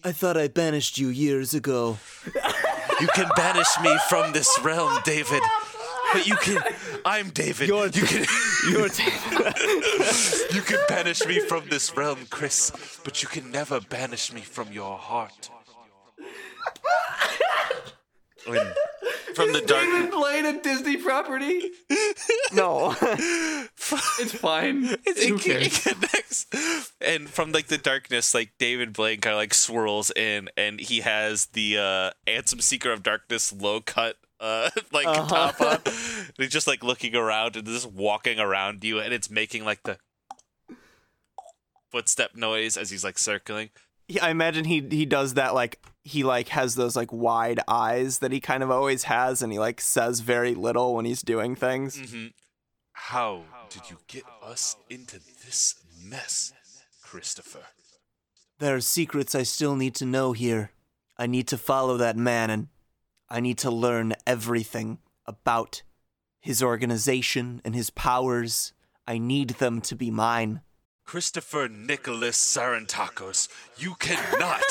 I 0.04 0.12
thought 0.12 0.36
I 0.36 0.48
banished 0.48 0.98
you 0.98 1.08
years 1.08 1.54
ago. 1.54 1.98
You 3.03 3.09
can 3.09 3.28
banish 3.34 3.66
me 3.82 3.98
from 4.09 4.32
this 4.32 4.48
realm, 4.62 4.96
David. 5.05 5.42
But 6.12 6.24
you 6.24 6.36
can. 6.36 6.62
I'm 7.05 7.30
David. 7.30 7.66
You're- 7.66 7.90
you 7.92 8.03
can. 8.07 8.24
You're 8.70 8.88
David. 9.00 10.55
You 10.55 10.61
can 10.62 10.78
banish 10.88 11.26
me 11.26 11.40
from 11.40 11.68
this 11.68 11.96
realm, 11.96 12.26
Criss, 12.30 12.70
but 13.03 13.20
you 13.20 13.28
can 13.28 13.50
never 13.50 13.80
banish 13.80 14.32
me 14.32 14.42
from 14.42 14.70
your 14.72 14.96
heart. 14.98 15.50
When- 18.47 18.72
from 19.34 19.53
the 19.53 19.61
dark. 19.61 19.82
David 19.84 20.11
Blaine, 20.11 20.47
a 20.47 20.61
Disney 20.61 20.97
property? 20.99 21.70
no. 22.53 22.95
It's 24.20 24.32
fine. 24.34 24.84
It, 25.05 25.28
Who 25.28 25.36
it 25.51 25.72
connects. 25.72 26.47
And 27.01 27.28
from 27.28 27.51
like 27.53 27.66
the 27.66 27.78
darkness, 27.78 28.32
like 28.34 28.53
David 28.59 28.93
Blaine 28.93 29.20
kind 29.20 29.34
of 29.34 29.38
like 29.38 29.55
swirls 29.55 30.11
in, 30.14 30.49
and 30.57 30.78
he 30.80 31.01
has 31.01 31.47
the 31.47 31.78
uh 31.78 32.11
Ansem 32.30 32.62
Seeker 32.62 32.93
of 32.93 33.03
Darkness 33.03 33.53
low 33.53 33.80
cut 33.80 34.16
uh 34.40 34.70
like 34.93 35.07
Uh-huh. 35.07 35.26
top 35.53 35.61
on. 35.61 35.78
And 35.84 36.34
he's 36.38 36.51
just 36.51 36.66
like 36.68 36.84
looking 36.84 37.16
around 37.16 37.57
and 37.57 37.66
just 37.66 37.90
walking 37.90 38.38
around 38.38 38.84
you, 38.84 39.01
and 39.01 39.12
it's 39.12 39.28
making 39.30 39.64
like 39.64 39.82
the 39.82 39.99
footstep 41.90 42.34
noise 42.36 42.76
as 42.76 42.90
he's 42.90 43.05
like 43.05 43.18
circling. 43.18 43.70
He- 44.09 44.20
I 44.20 44.30
imagine 44.30 44.64
he 44.64 44.86
he 44.90 45.07
does 45.07 45.34
that 45.34 45.55
like 45.55 45.84
he 46.05 46.22
like 46.24 46.48
has 46.48 46.74
those 46.74 46.96
like 46.96 47.12
wide 47.12 47.61
eyes 47.68 48.18
that 48.18 48.32
he 48.32 48.40
kind 48.40 48.62
of 48.62 48.70
always 48.70 49.05
has 49.05 49.42
and 49.42 49.53
he 49.53 49.59
like 49.59 49.80
says 49.80 50.20
very 50.20 50.55
little 50.55 50.94
when 50.94 51.05
he's 51.05 51.22
doing 51.22 51.55
things. 51.55 51.96
Mm-hmm. 51.96 52.26
How 52.92 53.44
did 53.70 53.90
you 53.90 53.98
get 54.07 54.24
us 54.42 54.76
into 54.90 55.18
this 55.44 55.74
mess, 56.03 56.53
Christopher? 57.03 57.66
There 58.59 58.76
are 58.76 58.80
secrets 58.80 59.34
I 59.34 59.42
still 59.44 59.76
need 59.76 59.94
to 59.96 60.05
know 60.07 60.32
here. 60.32 60.72
I 61.16 61.26
need 61.26 61.48
to 61.48 61.59
follow 61.59 61.96
that 61.96 62.16
man 62.16 62.50
and 62.50 62.68
I 63.28 63.40
need 63.40 63.59
to 63.59 63.70
learn 63.70 64.14
everything 64.26 64.98
about 65.26 65.82
his 66.40 66.62
organization 66.62 67.61
and 67.64 67.74
his 67.74 67.90
powers. 67.90 68.72
I 69.07 69.18
need 69.18 69.50
them 69.50 69.80
to 69.82 69.94
be 69.96 70.11
mine. 70.11 70.61
Christopher 71.05 71.68
Nicholas 71.68 72.38
Sarantakos, 72.38 73.48
you 73.76 73.94
cannot 73.98 74.62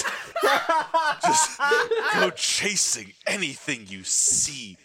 Just 1.23 1.59
go 2.13 2.29
chasing 2.31 3.13
anything 3.27 3.85
you 3.87 4.03
see 4.03 4.77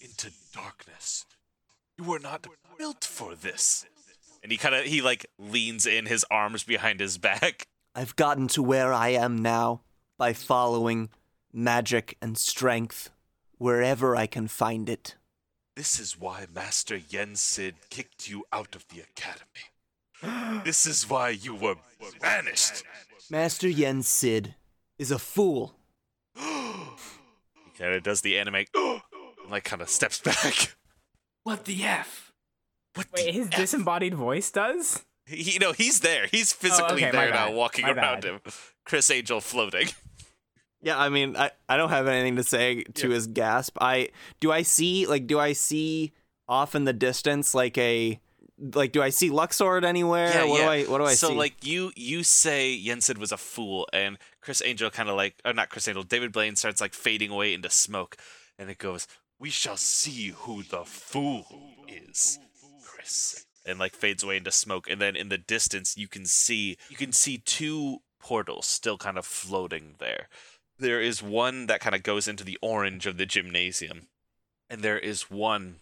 into 0.00 0.30
darkness. 0.54 1.26
You 1.98 2.04
were 2.04 2.18
not 2.18 2.46
built 2.78 3.04
for 3.04 3.34
this. 3.34 3.84
And 4.42 4.50
he 4.52 4.58
kind 4.58 4.74
of 4.74 4.84
he 4.84 5.02
like 5.02 5.26
leans 5.38 5.86
in 5.86 6.06
his 6.06 6.24
arms 6.30 6.62
behind 6.64 7.00
his 7.00 7.18
back. 7.18 7.66
I've 7.94 8.16
gotten 8.16 8.48
to 8.48 8.62
where 8.62 8.92
I 8.92 9.08
am 9.08 9.38
now 9.38 9.82
by 10.18 10.32
following 10.32 11.10
magic 11.52 12.16
and 12.22 12.38
strength 12.38 13.10
wherever 13.58 14.16
I 14.16 14.26
can 14.26 14.48
find 14.48 14.88
it. 14.88 15.16
This 15.76 15.98
is 15.98 16.18
why 16.18 16.46
Master 16.52 16.96
Yen 16.96 17.34
Sid 17.34 17.74
kicked 17.90 18.28
you 18.28 18.44
out 18.52 18.74
of 18.74 18.86
the 18.88 19.00
academy. 19.00 19.71
This 20.64 20.86
is 20.86 21.08
why 21.08 21.30
you 21.30 21.54
were 21.54 21.76
banished. 22.20 22.84
Master 23.30 23.68
Yen 23.68 24.02
Sid 24.02 24.54
is 24.98 25.10
a 25.10 25.18
fool. 25.18 25.74
He 26.36 27.78
kind 27.84 27.94
of 27.94 28.02
does 28.02 28.20
the 28.20 28.38
anime, 28.38 28.64
and 28.74 29.00
like 29.50 29.64
kind 29.64 29.80
of 29.82 29.88
steps 29.88 30.20
back. 30.20 30.76
What 31.42 31.64
the 31.64 31.82
f? 31.82 32.32
What 32.94 33.06
Wait, 33.14 33.26
the 33.26 33.32
his 33.32 33.46
F? 33.46 33.56
disembodied 33.56 34.14
voice 34.14 34.50
does? 34.50 35.04
He, 35.26 35.52
you 35.52 35.58
know, 35.58 35.72
he's 35.72 36.00
there. 36.00 36.26
He's 36.30 36.52
oh, 36.52 36.56
physically 36.60 37.04
Oh, 37.04 37.08
okay, 37.08 37.10
there 37.10 37.30
now, 37.30 37.46
bad, 37.48 37.54
walking 37.54 37.86
my 37.86 37.92
around 37.92 38.22
bad. 38.22 38.24
him. 38.24 38.40
Chris 38.84 39.10
Angel 39.10 39.40
floating. 39.40 39.88
Yeah, 40.84 40.98
I 40.98 41.10
mean, 41.10 41.36
I, 41.36 41.52
I 41.68 41.76
don't 41.76 41.90
have 41.90 42.08
anything 42.08 42.34
to 42.34 42.42
say 42.42 42.82
to 42.82 43.10
his 43.10 43.28
gasp. 43.28 43.78
I 43.80 44.08
do 44.40 44.50
I 44.50 44.62
see 44.62 45.06
like 45.06 45.28
do 45.28 45.38
I 45.38 45.52
see 45.52 46.12
off 46.48 46.74
in 46.74 46.82
the 46.86 46.92
distance 46.92 47.54
like 47.54 47.78
a 47.78 48.18
like 48.58 48.92
do 48.92 49.02
I 49.02 49.10
see 49.10 49.30
Luxord 49.30 49.84
anywhere? 49.84 50.28
Yeah, 50.28 50.44
what 50.44 50.58
do 50.58 50.64
I 50.64 50.82
what 50.84 50.98
do 50.98 51.04
I 51.04 51.14
so 51.14 51.28
see? 51.28 51.34
like 51.34 51.64
you 51.64 51.92
you 51.96 52.22
say 52.22 52.72
Yen 52.72 53.00
Sid 53.00 53.18
was 53.18 53.32
a 53.32 53.36
fool, 53.36 53.88
and 53.92 54.18
Criss 54.40 54.62
Angel 54.64 54.90
kind 54.90 55.08
of 55.08 55.16
like, 55.16 55.36
or 55.44 55.52
not 55.52 55.70
Criss 55.70 55.88
Angel, 55.88 56.02
David 56.02 56.32
Blaine 56.32 56.56
starts 56.56 56.80
like 56.80 56.94
fading 56.94 57.30
away 57.30 57.54
into 57.54 57.70
smoke, 57.70 58.16
and 58.58 58.70
it 58.70 58.78
goes, 58.78 59.06
"We 59.38 59.50
shall 59.50 59.76
see 59.76 60.28
who 60.28 60.62
the 60.62 60.84
fool 60.84 61.46
is, 61.88 62.38
Criss." 62.84 63.46
And 63.64 63.78
like 63.78 63.94
fades 63.94 64.22
away 64.22 64.36
into 64.38 64.50
smoke, 64.50 64.88
and 64.88 65.00
then 65.00 65.16
in 65.16 65.28
the 65.28 65.38
distance 65.38 65.96
you 65.96 66.08
can 66.08 66.26
see 66.26 66.76
you 66.88 66.96
can 66.96 67.12
see 67.12 67.38
two 67.38 67.98
portals 68.20 68.66
still 68.66 68.98
kind 68.98 69.18
of 69.18 69.26
floating 69.26 69.96
there. 69.98 70.28
There 70.78 71.00
is 71.00 71.22
one 71.22 71.66
that 71.66 71.80
kind 71.80 71.94
of 71.94 72.02
goes 72.02 72.26
into 72.26 72.44
the 72.44 72.58
orange 72.60 73.06
of 73.06 73.16
the 73.16 73.26
gymnasium, 73.26 74.08
and 74.68 74.82
there 74.82 74.98
is 74.98 75.30
one 75.30 75.76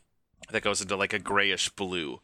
that 0.51 0.63
goes 0.63 0.81
into 0.81 0.97
like 0.97 1.13
a 1.13 1.19
grayish 1.19 1.69
blue 1.71 2.21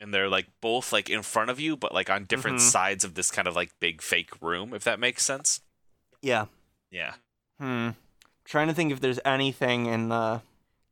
and 0.00 0.12
they're 0.12 0.28
like 0.28 0.46
both 0.60 0.92
like 0.92 1.08
in 1.10 1.22
front 1.22 1.50
of 1.50 1.58
you 1.60 1.76
but 1.76 1.92
like 1.94 2.10
on 2.10 2.24
different 2.24 2.58
Mhm. 2.58 2.70
sides 2.70 3.04
of 3.04 3.14
this 3.14 3.30
kind 3.30 3.48
of 3.48 3.56
like 3.56 3.70
big 3.80 4.02
fake 4.02 4.30
room 4.42 4.74
if 4.74 4.84
that 4.84 5.00
makes 5.00 5.24
sense 5.24 5.60
yeah. 6.22 6.46
yeah 6.90 7.14
Hmm. 7.60 7.90
Trying 8.44 8.68
to 8.68 8.74
think 8.74 8.92
if 8.92 9.00
there's 9.00 9.18
anything 9.24 9.86
in 9.86 10.08
the 10.10 10.42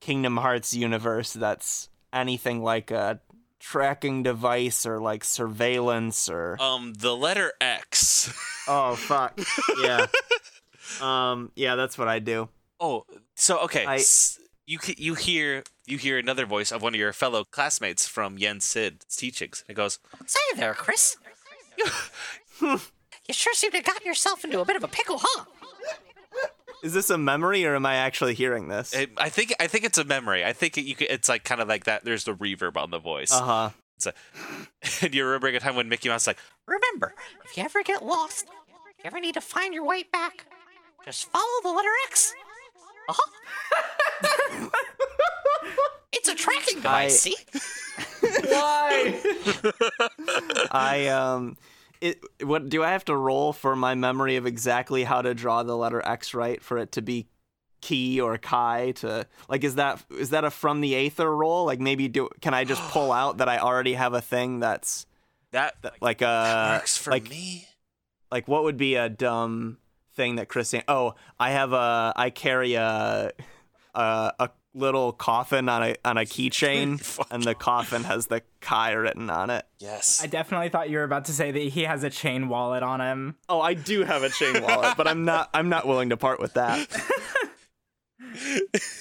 Kingdom 0.01 0.39
Hearts 0.39 0.73
universe 0.75 1.33
that's 1.35 1.89
anything 2.13 2.63
like 2.63 2.91
a 2.91 3.21
tracking 3.61 4.23
device 4.23 4.85
or 4.87 5.01
like 5.01 5.25
surveillance 5.25 6.29
or 6.29 6.57
um 6.61 6.93
the 6.95 7.15
letter 7.17 7.53
x 7.61 8.33
Oh 8.69 8.95
fuck. 8.97 9.39
Yeah. 9.81 10.07
um 11.03 11.51
yeah, 11.55 11.75
that's 11.77 11.99
what 11.99 12.09
I 12.09 12.19
do. 12.19 12.49
oh 12.81 13.05
so 13.35 13.59
okay 13.61 13.85
I- 13.85 13.97
s- 13.97 14.39
you 14.67 14.79
you 14.97 15.15
hear 15.15 15.63
you 15.87 15.99
hear 15.99 16.19
another 16.19 16.47
voice 16.47 16.73
of 16.73 16.83
one 16.83 16.95
of 16.95 16.99
your 17.01 17.13
fellow 17.13 17.45
classmates 17.45 18.07
from 18.09 18.39
yen 18.39 18.61
sid's 18.61 19.17
teachings 19.17 19.65
it 19.69 19.75
goes 19.75 19.99
Say 20.27 20.41
there, 20.57 20.75
Criss. 20.75 21.17
You, 23.27 23.33
sure 23.33 23.55
seem 23.55 23.71
to 23.71 23.79
have 23.79 23.87
gotten 23.87 24.07
yourself 24.07 24.45
into 24.45 24.61
a 24.61 24.65
bit 24.67 24.77
of 24.77 24.85
a 24.85 24.89
pickle, 24.89 25.19
huh? 25.23 25.45
Is 26.83 26.93
this 26.93 27.09
a 27.09 27.17
memory 27.17 27.65
or 27.65 27.75
am 27.75 27.87
I 27.87 27.95
actually 27.97 28.35
hearing 28.35 28.69
this? 28.69 28.93
it, 28.95 29.11
i 29.17 29.29
think 29.31 29.55
i 29.59 29.67
think 29.67 29.85
it's 29.85 29.97
a 29.97 30.05
memory 30.05 30.45
i 30.45 30.53
think 30.53 30.77
it, 30.77 30.83
you 30.83 30.95
it's 31.01 31.29
like 31.29 31.43
kind 31.43 31.61
of 31.63 31.69
like 31.69 31.85
that 31.85 32.05
there's 32.05 32.25
the 32.25 32.35
reverb 32.35 32.77
on 32.77 32.91
the 32.91 32.99
voice 32.99 33.33
Uh-huh. 33.33 33.71
It's 33.97 35.03
and 35.03 35.15
you're 35.15 35.27
remembering 35.29 35.57
a 35.57 35.61
time 35.61 35.75
when 35.77 35.89
mickey 35.89 36.09
mouse 36.11 36.23
is 36.23 36.27
like 36.27 36.39
Remember, 36.67 37.15
if 37.45 37.57
you 37.57 37.63
ever 37.63 37.83
get 37.83 38.05
lost, 38.05 38.45
if 38.99 39.05
you 39.05 39.05
ever 39.07 39.21
need 39.21 39.35
to 39.35 39.41
find 39.41 39.73
your 39.75 39.85
way 39.87 40.03
back, 40.13 40.47
just 41.05 41.27
follow 41.31 41.61
the 41.63 41.71
letter 41.71 41.89
X. 42.09 42.35
Uh 43.09 43.15
huh. 43.17 44.69
it's 46.13 46.29
a 46.29 46.35
tracking 46.35 46.77
device, 46.77 47.21
see? 47.21 47.37
Why? 48.49 49.21
I 50.71 51.09
um 51.09 51.57
it 52.01 52.21
what 52.43 52.69
do 52.69 52.83
I 52.83 52.91
have 52.91 53.05
to 53.07 53.17
roll 53.17 53.53
for 53.53 53.75
my 53.77 53.95
memory 53.95 54.37
of 54.37 54.47
exactly 54.47 55.05
how 55.05 55.23
to 55.23 55.35
draw 55.35 55.63
the 55.63 55.77
letter 55.77 56.03
X 56.05 56.35
right 56.35 56.63
for 56.63 56.79
it 56.79 56.93
to 56.93 57.03
be 57.03 57.27
key 57.81 58.21
or 58.21 58.39
kai 58.39 58.93
to 58.93 59.27
like 59.49 59.63
is 59.63 59.75
that 59.75 60.03
is 60.19 60.31
that 60.31 60.45
a 60.45 60.51
from 60.51 60.81
the 60.81 60.95
aether 60.95 61.35
roll 61.35 61.67
like 61.67 61.81
maybe 61.81 62.09
do 62.09 62.29
can 62.41 62.55
I 62.55 62.65
just 62.65 62.81
pull 62.91 63.13
out 63.21 63.39
that 63.39 63.49
I 63.49 63.59
already 63.59 63.95
have 63.95 64.15
a 64.15 64.23
thing 64.23 64.61
that's 64.61 65.07
that 65.53 65.75
that, 65.83 65.95
like 66.01 66.23
uh 66.23 66.79
works 66.79 66.97
for 66.97 67.11
like 67.11 67.29
me 67.29 67.69
like 68.33 68.49
what 68.49 68.65
would 68.65 68.79
be 68.79 68.95
a 68.95 69.09
dumb 69.09 69.77
thing 70.15 70.37
that 70.37 70.49
Criss 70.49 70.75
oh 70.89 71.15
I 71.39 71.51
have 71.51 71.73
a 71.73 72.13
I 72.17 72.31
carry 72.31 72.75
a 72.75 73.33
a, 73.95 74.33
a 74.39 74.51
little 74.75 75.13
coffin 75.13 75.69
on 75.69 75.83
a 75.83 75.97
on 76.05 76.19
a 76.19 76.23
keychain 76.23 77.27
and 77.31 77.43
the 77.43 77.55
coffin 77.55 78.05
has 78.05 78.27
the 78.27 78.43
kai 78.61 78.93
written 78.93 79.31
on 79.31 79.51
it 79.51 79.65
yes 79.79 80.21
I 80.23 80.27
definitely 80.27 80.69
thought 80.69 80.91
you 80.91 80.99
were 80.99 81.05
about 81.05 81.27
to 81.27 81.33
say 81.33 81.51
that 81.51 81.59
he 81.59 81.85
has 81.85 82.03
a 82.03 82.11
chain 82.11 82.49
wallet 82.49 82.83
on 82.83 83.01
him. 83.01 83.37
Oh, 83.49 83.61
I 83.61 83.75
do 83.75 84.05
have 84.05 84.23
a 84.23 84.31
chain 84.31 84.63
wallet, 84.63 84.97
but 84.97 85.07
I'm 85.07 85.25
not 85.25 85.51
I'm 85.55 85.69
not 85.69 85.87
willing 85.87 86.11
to 86.11 86.17
part 86.17 86.41
with 86.41 86.55
that. 86.55 86.89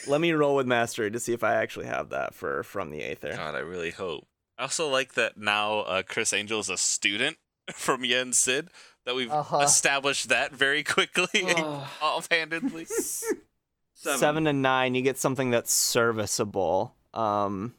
Let 0.07 0.22
me 0.22 0.32
roll 0.34 0.55
with 0.55 0.68
mastery 0.68 1.09
to 1.11 1.20
see 1.20 1.34
if 1.34 1.43
I 1.43 1.55
actually 1.55 1.88
have 1.88 2.09
that 2.09 2.34
for 2.34 2.64
from 2.64 2.91
the 2.91 3.01
Aether. 3.01 3.34
God, 3.36 3.55
I 3.55 3.59
really 3.59 3.91
hope. 3.91 4.28
I 4.57 4.64
also 4.64 4.89
like 4.89 5.14
that 5.14 5.38
now 5.38 5.80
uh, 5.80 6.03
Criss 6.03 6.34
Angel 6.34 6.59
is 6.59 6.70
a 6.70 6.78
student 6.78 7.38
from 7.74 8.05
Yen 8.05 8.34
Sid. 8.34 8.70
That 9.06 9.16
we've 9.16 9.32
Uh-huh. 9.32 9.60
established 9.60 10.30
that 10.30 10.54
very 10.54 10.84
quickly 10.84 11.28
and 11.41 11.56
Oh. 11.60 11.89
offhandedly. 12.01 12.86
Seven. 13.95 14.47
and 14.47 14.62
nine, 14.62 14.95
you 14.95 15.01
get 15.01 15.18
something 15.18 15.49
that's 15.51 15.72
serviceable. 15.74 16.95
Um, 17.14 17.76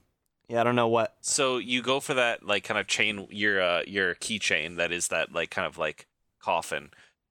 yeah, 0.48 0.60
I 0.60 0.64
don't 0.64 0.76
know 0.76 0.88
what. 0.88 1.16
so 1.20 1.58
you 1.58 1.82
go 1.82 2.00
for 2.00 2.14
that 2.14 2.44
like 2.44 2.64
kind 2.64 2.78
of 2.78 2.86
chain 2.86 3.26
your 3.30 3.60
uh, 3.60 3.82
your 3.86 4.14
keychain 4.16 4.76
that 4.76 4.92
is 4.92 5.08
that 5.08 5.32
like 5.32 5.50
kind 5.50 5.66
of 5.66 5.76
like 5.78 6.06
coffin. 6.40 6.90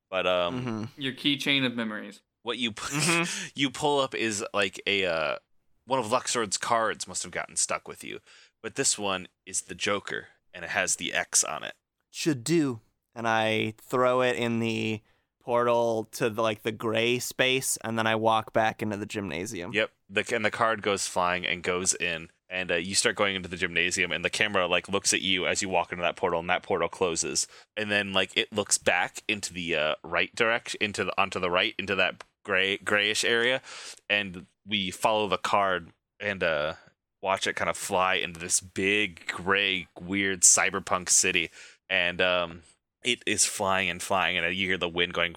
But 0.09 0.27
um 0.27 0.65
Mhm. 0.65 0.89
Your 0.97 1.13
keychain 1.13 1.65
of 1.65 1.75
memories. 1.75 2.21
what 2.43 2.57
you 2.57 2.71
pu- 2.71 2.95
Mhm. 2.95 3.51
you 3.55 3.69
pull 3.69 3.99
up 3.99 4.13
is 4.15 4.43
like 4.53 4.81
a 4.85 5.05
uh, 5.05 5.37
one 5.85 5.99
of 5.99 6.07
Luxord's 6.11 6.57
cards 6.57 7.07
must 7.07 7.23
have 7.23 7.31
gotten 7.31 7.55
stuck 7.55 7.87
with 7.87 8.03
you. 8.03 8.19
But 8.61 8.75
this 8.75 8.97
one 8.97 9.27
is 9.45 9.61
the 9.61 9.75
Joker 9.75 10.27
and 10.53 10.63
it 10.65 10.71
has 10.71 10.95
the 10.97 11.13
X 11.13 11.43
on 11.43 11.63
it. 11.63 11.73
Should 12.11 12.43
do. 12.43 12.81
And 13.15 13.27
I 13.27 13.73
throw 13.79 14.21
it 14.21 14.35
in 14.35 14.59
the 14.59 15.01
portal 15.43 16.07
to 16.13 16.29
the, 16.29 16.41
like 16.41 16.63
the 16.63 16.71
gray 16.71 17.19
space, 17.19 17.77
and 17.83 17.97
then 17.97 18.07
I 18.07 18.15
walk 18.15 18.53
back 18.53 18.81
into 18.81 18.97
the 18.97 19.05
gymnasium. 19.05 19.71
Yep. 19.73 19.91
The 20.09 20.35
and 20.35 20.45
the 20.45 20.51
card 20.51 20.81
goes 20.81 21.07
flying 21.07 21.45
and 21.45 21.61
goes 21.61 21.93
in, 21.93 22.29
and 22.49 22.71
uh, 22.71 22.75
you 22.75 22.95
start 22.95 23.15
going 23.15 23.35
into 23.35 23.49
the 23.49 23.57
gymnasium, 23.57 24.11
and 24.11 24.23
the 24.23 24.29
camera 24.29 24.67
like 24.67 24.89
looks 24.89 25.13
at 25.13 25.21
you 25.21 25.45
as 25.45 25.61
you 25.61 25.69
walk 25.69 25.91
into 25.91 26.01
that 26.01 26.15
portal, 26.15 26.39
and 26.39 26.49
that 26.49 26.63
portal 26.63 26.87
closes, 26.87 27.47
and 27.75 27.91
then 27.91 28.13
like 28.13 28.35
it 28.37 28.53
looks 28.53 28.77
back 28.77 29.21
into 29.27 29.53
the 29.53 29.75
uh, 29.75 29.95
right 30.03 30.33
direction, 30.35 30.77
into 30.81 31.03
the 31.03 31.21
onto 31.21 31.39
the 31.39 31.51
right, 31.51 31.75
into 31.77 31.95
that 31.95 32.23
gray 32.45 32.77
grayish 32.77 33.23
area, 33.23 33.61
and 34.09 34.45
we 34.67 34.91
follow 34.91 35.27
the 35.27 35.37
card 35.37 35.89
and 36.19 36.43
uh 36.43 36.73
watch 37.21 37.47
it 37.47 37.55
kind 37.55 37.69
of 37.69 37.77
fly 37.77 38.15
into 38.15 38.39
this 38.39 38.59
big 38.59 39.27
gray 39.27 39.87
weird 39.99 40.41
cyberpunk 40.41 41.09
city, 41.09 41.49
and 41.89 42.21
um 42.21 42.61
it 43.03 43.23
is 43.25 43.45
flying 43.45 43.89
and 43.89 44.01
flying, 44.01 44.37
and 44.37 44.55
you 44.55 44.67
hear 44.67 44.77
the 44.77 44.89
wind 44.89 45.13
going 45.13 45.35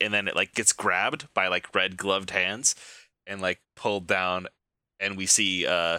and 0.00 0.14
then 0.14 0.26
it 0.28 0.34
like 0.34 0.54
gets 0.54 0.72
grabbed 0.72 1.32
by 1.34 1.48
like 1.48 1.74
red 1.74 1.96
gloved 1.96 2.30
hands 2.30 2.74
and 3.26 3.40
like 3.40 3.60
pulled 3.76 4.06
down 4.06 4.46
and 4.98 5.16
we 5.16 5.26
see 5.26 5.66
uh 5.66 5.98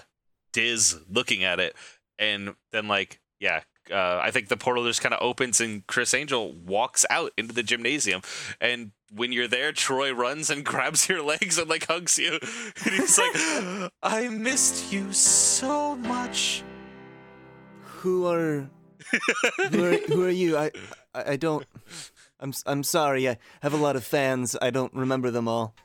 Diz 0.54 1.00
looking 1.10 1.44
at 1.44 1.60
it 1.60 1.76
and 2.20 2.56
then 2.72 2.88
like 2.88 3.20
yeah 3.40 3.62
uh, 3.92 4.20
I 4.22 4.30
think 4.32 4.48
the 4.48 4.58
portal 4.58 4.86
just 4.86 5.02
kind 5.02 5.14
of 5.14 5.22
opens 5.22 5.60
and 5.60 5.86
Criss 5.88 6.14
Angel 6.14 6.54
walks 6.54 7.04
out 7.10 7.32
into 7.38 7.54
the 7.54 7.64
gymnasium 7.64 8.22
and 8.60 8.92
when 9.12 9.32
you're 9.32 9.48
there 9.48 9.72
Troy 9.72 10.14
runs 10.14 10.50
and 10.50 10.64
grabs 10.66 11.10
your 11.10 11.24
legs 11.24 11.58
and 11.58 11.70
like 11.70 11.88
hugs 11.88 12.18
you 12.18 12.34
and 12.86 12.94
he's 12.94 13.18
like 13.18 13.92
I 14.04 14.28
missed 14.30 14.92
you 14.92 15.12
so 15.12 15.96
much. 15.96 16.64
Who 17.84 18.28
are 18.28 18.70
who 19.72 19.84
are, 19.86 19.98
who 20.08 20.26
are 20.26 20.30
you? 20.30 20.58
I, 20.58 20.72
I 21.14 21.32
I 21.32 21.36
don't. 21.36 21.66
I'm 22.40 22.54
I'm 22.66 22.84
sorry. 22.84 23.28
I 23.30 23.38
have 23.62 23.74
a 23.74 23.78
lot 23.78 23.96
of 23.96 24.04
fans. 24.04 24.56
I 24.62 24.70
don't 24.72 24.94
remember 24.94 25.32
them 25.32 25.48
all. 25.48 25.76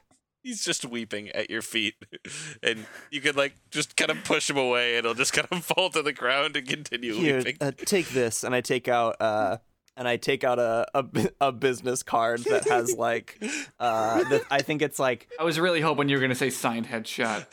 he's 0.42 0.64
just 0.64 0.84
weeping 0.84 1.28
at 1.30 1.50
your 1.50 1.60
feet 1.62 1.94
and 2.62 2.86
you 3.10 3.20
can 3.20 3.34
like 3.34 3.54
just 3.70 3.96
kind 3.96 4.12
of 4.12 4.22
push 4.22 4.48
him 4.48 4.56
away 4.56 4.96
and 4.96 5.04
he'll 5.04 5.12
just 5.14 5.32
kind 5.32 5.48
of 5.50 5.64
fall 5.70 5.90
to 5.90 6.02
the 6.02 6.12
ground 6.12 6.56
and 6.56 6.68
continue 6.68 7.14
Here, 7.14 7.38
weeping 7.38 7.56
uh, 7.60 7.72
take 7.76 8.08
this, 8.10 8.44
and 8.44 8.54
I 8.54 8.60
take 8.60 8.86
out 8.86 9.16
uh, 9.20 9.58
and 9.96 10.06
I 10.06 10.16
take 10.16 10.44
out 10.44 10.58
a, 10.58 10.86
a, 10.94 11.06
a 11.40 11.52
business 11.52 12.02
card 12.02 12.40
that 12.44 12.68
has 12.68 12.94
like 12.98 13.42
uh 13.80 14.24
the, 14.24 14.44
I 14.50 14.62
think 14.62 14.82
it's 14.82 14.98
like 14.98 15.28
I 15.38 15.44
was 15.44 15.58
really 15.58 15.80
hoping 15.80 16.08
you 16.08 16.16
were 16.16 16.20
gonna 16.20 16.34
say 16.34 16.50
signed 16.50 16.86
headshot. 16.86 17.46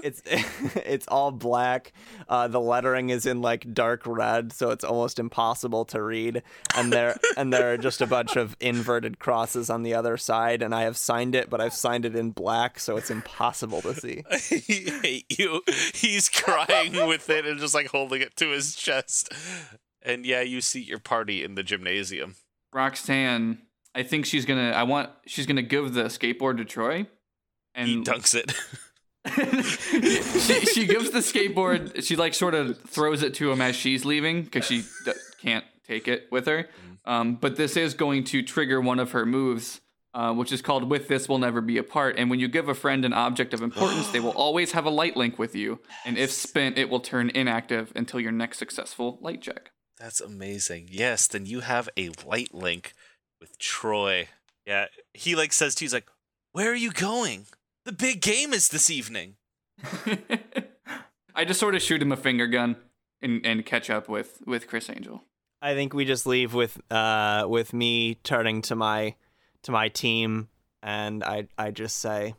it's 0.04 0.22
it's 0.76 1.08
all 1.08 1.30
black. 1.30 1.92
Uh, 2.28 2.48
the 2.48 2.60
lettering 2.60 3.10
is 3.10 3.26
in 3.26 3.42
like 3.42 3.72
dark 3.74 4.02
red, 4.06 4.52
so 4.52 4.70
it's 4.70 4.84
almost 4.84 5.18
impossible 5.18 5.84
to 5.86 6.02
read. 6.02 6.42
And 6.76 6.92
there 6.92 7.18
and 7.36 7.52
there 7.52 7.72
are 7.72 7.76
just 7.76 8.00
a 8.00 8.06
bunch 8.06 8.36
of 8.36 8.56
inverted 8.60 9.18
crosses 9.18 9.70
on 9.70 9.82
the 9.82 9.94
other 9.94 10.16
side. 10.16 10.62
And 10.62 10.74
I 10.74 10.82
have 10.82 10.96
signed 10.96 11.34
it, 11.34 11.50
but 11.50 11.60
I've 11.60 11.74
signed 11.74 12.04
it 12.04 12.14
in 12.14 12.30
black, 12.30 12.78
so 12.78 12.96
it's 12.96 13.10
impossible 13.10 13.82
to 13.82 13.94
see. 13.94 14.24
he 14.40 14.90
hate 15.02 15.38
you. 15.38 15.62
He's 15.94 16.28
crying 16.28 17.06
with 17.06 17.28
it 17.30 17.46
and 17.46 17.58
just 17.58 17.74
like 17.74 17.88
holding 17.88 18.20
it 18.20 18.36
to 18.36 18.50
his 18.50 18.74
chest. 18.74 19.32
And 20.08 20.24
yeah, 20.24 20.40
you 20.40 20.62
see 20.62 20.80
your 20.80 20.98
party 20.98 21.44
in 21.44 21.54
the 21.54 21.62
gymnasium. 21.62 22.36
Roxanne, 22.72 23.58
I 23.94 24.02
think 24.02 24.24
she's 24.24 24.46
gonna. 24.46 24.70
I 24.70 24.84
want. 24.84 25.10
She's 25.26 25.46
gonna 25.46 25.62
give 25.62 25.92
the 25.92 26.04
skateboard 26.04 26.56
to 26.56 26.64
Troy, 26.64 26.98
He 26.98 27.06
and 27.74 28.06
dunks 28.06 28.34
it. 28.34 28.52
she, 29.34 30.66
she 30.66 30.86
gives 30.86 31.10
the 31.10 31.18
skateboard. 31.18 32.02
She 32.04 32.16
like 32.16 32.32
sort 32.32 32.54
of 32.54 32.80
throws 32.82 33.22
it 33.22 33.34
to 33.34 33.52
him 33.52 33.60
as 33.60 33.76
she's 33.76 34.06
leaving 34.06 34.42
because 34.42 34.64
she 34.64 34.84
d- 35.04 35.12
can't 35.42 35.64
take 35.86 36.08
it 36.08 36.28
with 36.30 36.46
her. 36.46 36.68
Um, 37.04 37.34
but 37.34 37.56
this 37.56 37.76
is 37.76 37.92
going 37.92 38.24
to 38.24 38.42
trigger 38.42 38.80
one 38.80 38.98
of 38.98 39.12
her 39.12 39.26
moves, 39.26 39.80
uh, 40.14 40.32
which 40.32 40.52
is 40.52 40.62
called 40.62 40.88
"With 40.88 41.08
this, 41.08 41.28
we'll 41.28 41.38
never 41.38 41.60
be 41.60 41.76
apart." 41.76 42.14
And 42.16 42.30
when 42.30 42.40
you 42.40 42.48
give 42.48 42.70
a 42.70 42.74
friend 42.74 43.04
an 43.04 43.12
object 43.12 43.52
of 43.52 43.60
importance, 43.60 44.08
they 44.08 44.20
will 44.20 44.30
always 44.36 44.72
have 44.72 44.86
a 44.86 44.90
light 44.90 45.18
link 45.18 45.38
with 45.38 45.54
you. 45.54 45.80
And 46.06 46.16
if 46.16 46.30
spent, 46.30 46.78
it 46.78 46.88
will 46.88 47.00
turn 47.00 47.28
inactive 47.30 47.92
until 47.94 48.20
your 48.20 48.32
next 48.32 48.58
successful 48.58 49.18
light 49.20 49.42
check. 49.42 49.70
That's 49.98 50.20
amazing. 50.20 50.88
Yes, 50.90 51.26
then 51.26 51.44
you 51.44 51.60
have 51.60 51.88
a 51.96 52.10
light 52.24 52.54
link 52.54 52.94
with 53.40 53.58
Troy. 53.58 54.28
Yeah, 54.64 54.86
he 55.12 55.34
like 55.34 55.52
says 55.52 55.74
to 55.76 55.84
you, 55.84 55.86
he's 55.86 55.94
like, 55.94 56.08
"Where 56.52 56.70
are 56.70 56.76
you 56.76 56.92
going? 56.92 57.46
The 57.84 57.92
big 57.92 58.20
game 58.20 58.52
is 58.52 58.68
this 58.68 58.90
evening." 58.90 59.36
I 61.34 61.44
just 61.44 61.60
sort 61.60 61.74
of 61.74 61.82
shoot 61.82 62.02
him 62.02 62.12
a 62.12 62.16
finger 62.16 62.46
gun 62.46 62.76
and, 63.20 63.44
and 63.44 63.66
catch 63.66 63.90
up 63.90 64.08
with 64.08 64.42
with 64.46 64.68
Criss 64.68 64.88
Angel. 64.88 65.22
I 65.60 65.74
think 65.74 65.92
we 65.94 66.04
just 66.04 66.26
leave 66.26 66.54
with 66.54 66.80
uh 66.90 67.46
with 67.48 67.72
me 67.72 68.14
turning 68.16 68.62
to 68.62 68.76
my 68.76 69.16
to 69.62 69.72
my 69.72 69.88
team 69.88 70.48
and 70.82 71.24
I 71.24 71.48
I 71.58 71.70
just 71.70 71.96
say, 71.98 72.34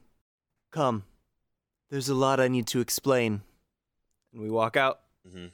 "Come. 0.72 1.04
There's 1.90 2.10
a 2.10 2.16
lot 2.16 2.40
I 2.40 2.48
need 2.48 2.68
to 2.68 2.80
explain." 2.80 3.42
And 4.32 4.42
we 4.42 4.50
walk 4.50 4.78
out. 4.78 5.02
Mm-hmm. 5.28 5.48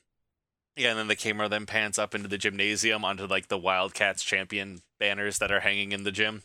Yeah, 0.76 0.90
and 0.90 1.00
then 1.00 1.08
the 1.08 1.16
camera 1.16 1.48
then 1.48 1.66
pans 1.66 1.98
up 1.98 2.14
into 2.14 2.28
the 2.28 2.38
gymnasium 2.38 3.06
onto 3.06 3.26
like 3.26 3.48
the 3.48 3.58
Wildcats 3.58 4.24
champion 4.24 4.82
banners 5.00 5.40
that 5.40 5.52
are 5.52 5.62
hanging 5.62 5.92
in 5.92 6.04
the 6.04 6.12
gym. 6.12 6.44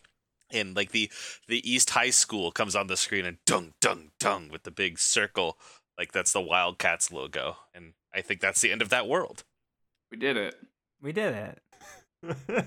And 0.53 0.75
like 0.75 0.93
the 0.93 1.11
the 1.49 1.69
East 1.69 1.91
High 1.91 2.11
School 2.11 2.51
comes 2.51 2.75
on 2.75 2.87
the 2.87 2.97
screen 2.97 3.25
and 3.25 3.39
dung 3.47 3.75
dung 3.81 4.11
dung 4.19 4.49
with 4.51 4.65
the 4.65 4.71
big 4.71 4.99
circle, 4.99 5.59
like 5.99 6.13
that's 6.13 6.33
the 6.33 6.41
Wildcats 6.41 7.13
logo. 7.13 7.57
And 7.75 7.93
I 8.15 8.21
think 8.21 8.41
that's 8.41 8.61
the 8.61 8.73
end 8.73 8.83
of 8.83 8.89
that 8.89 9.07
world. 9.07 9.45
We 10.11 10.17
did 10.17 10.37
it. 10.37 10.57
We 11.01 11.13
did 11.13 11.35
it. 11.35 11.59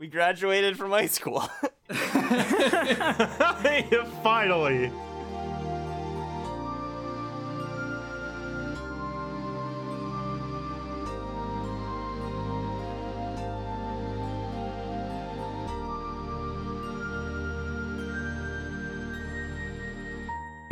We 0.00 0.06
graduated 0.06 0.78
from 0.78 0.92
high 0.92 1.08
school. 1.08 1.40
Finally. 4.22 4.90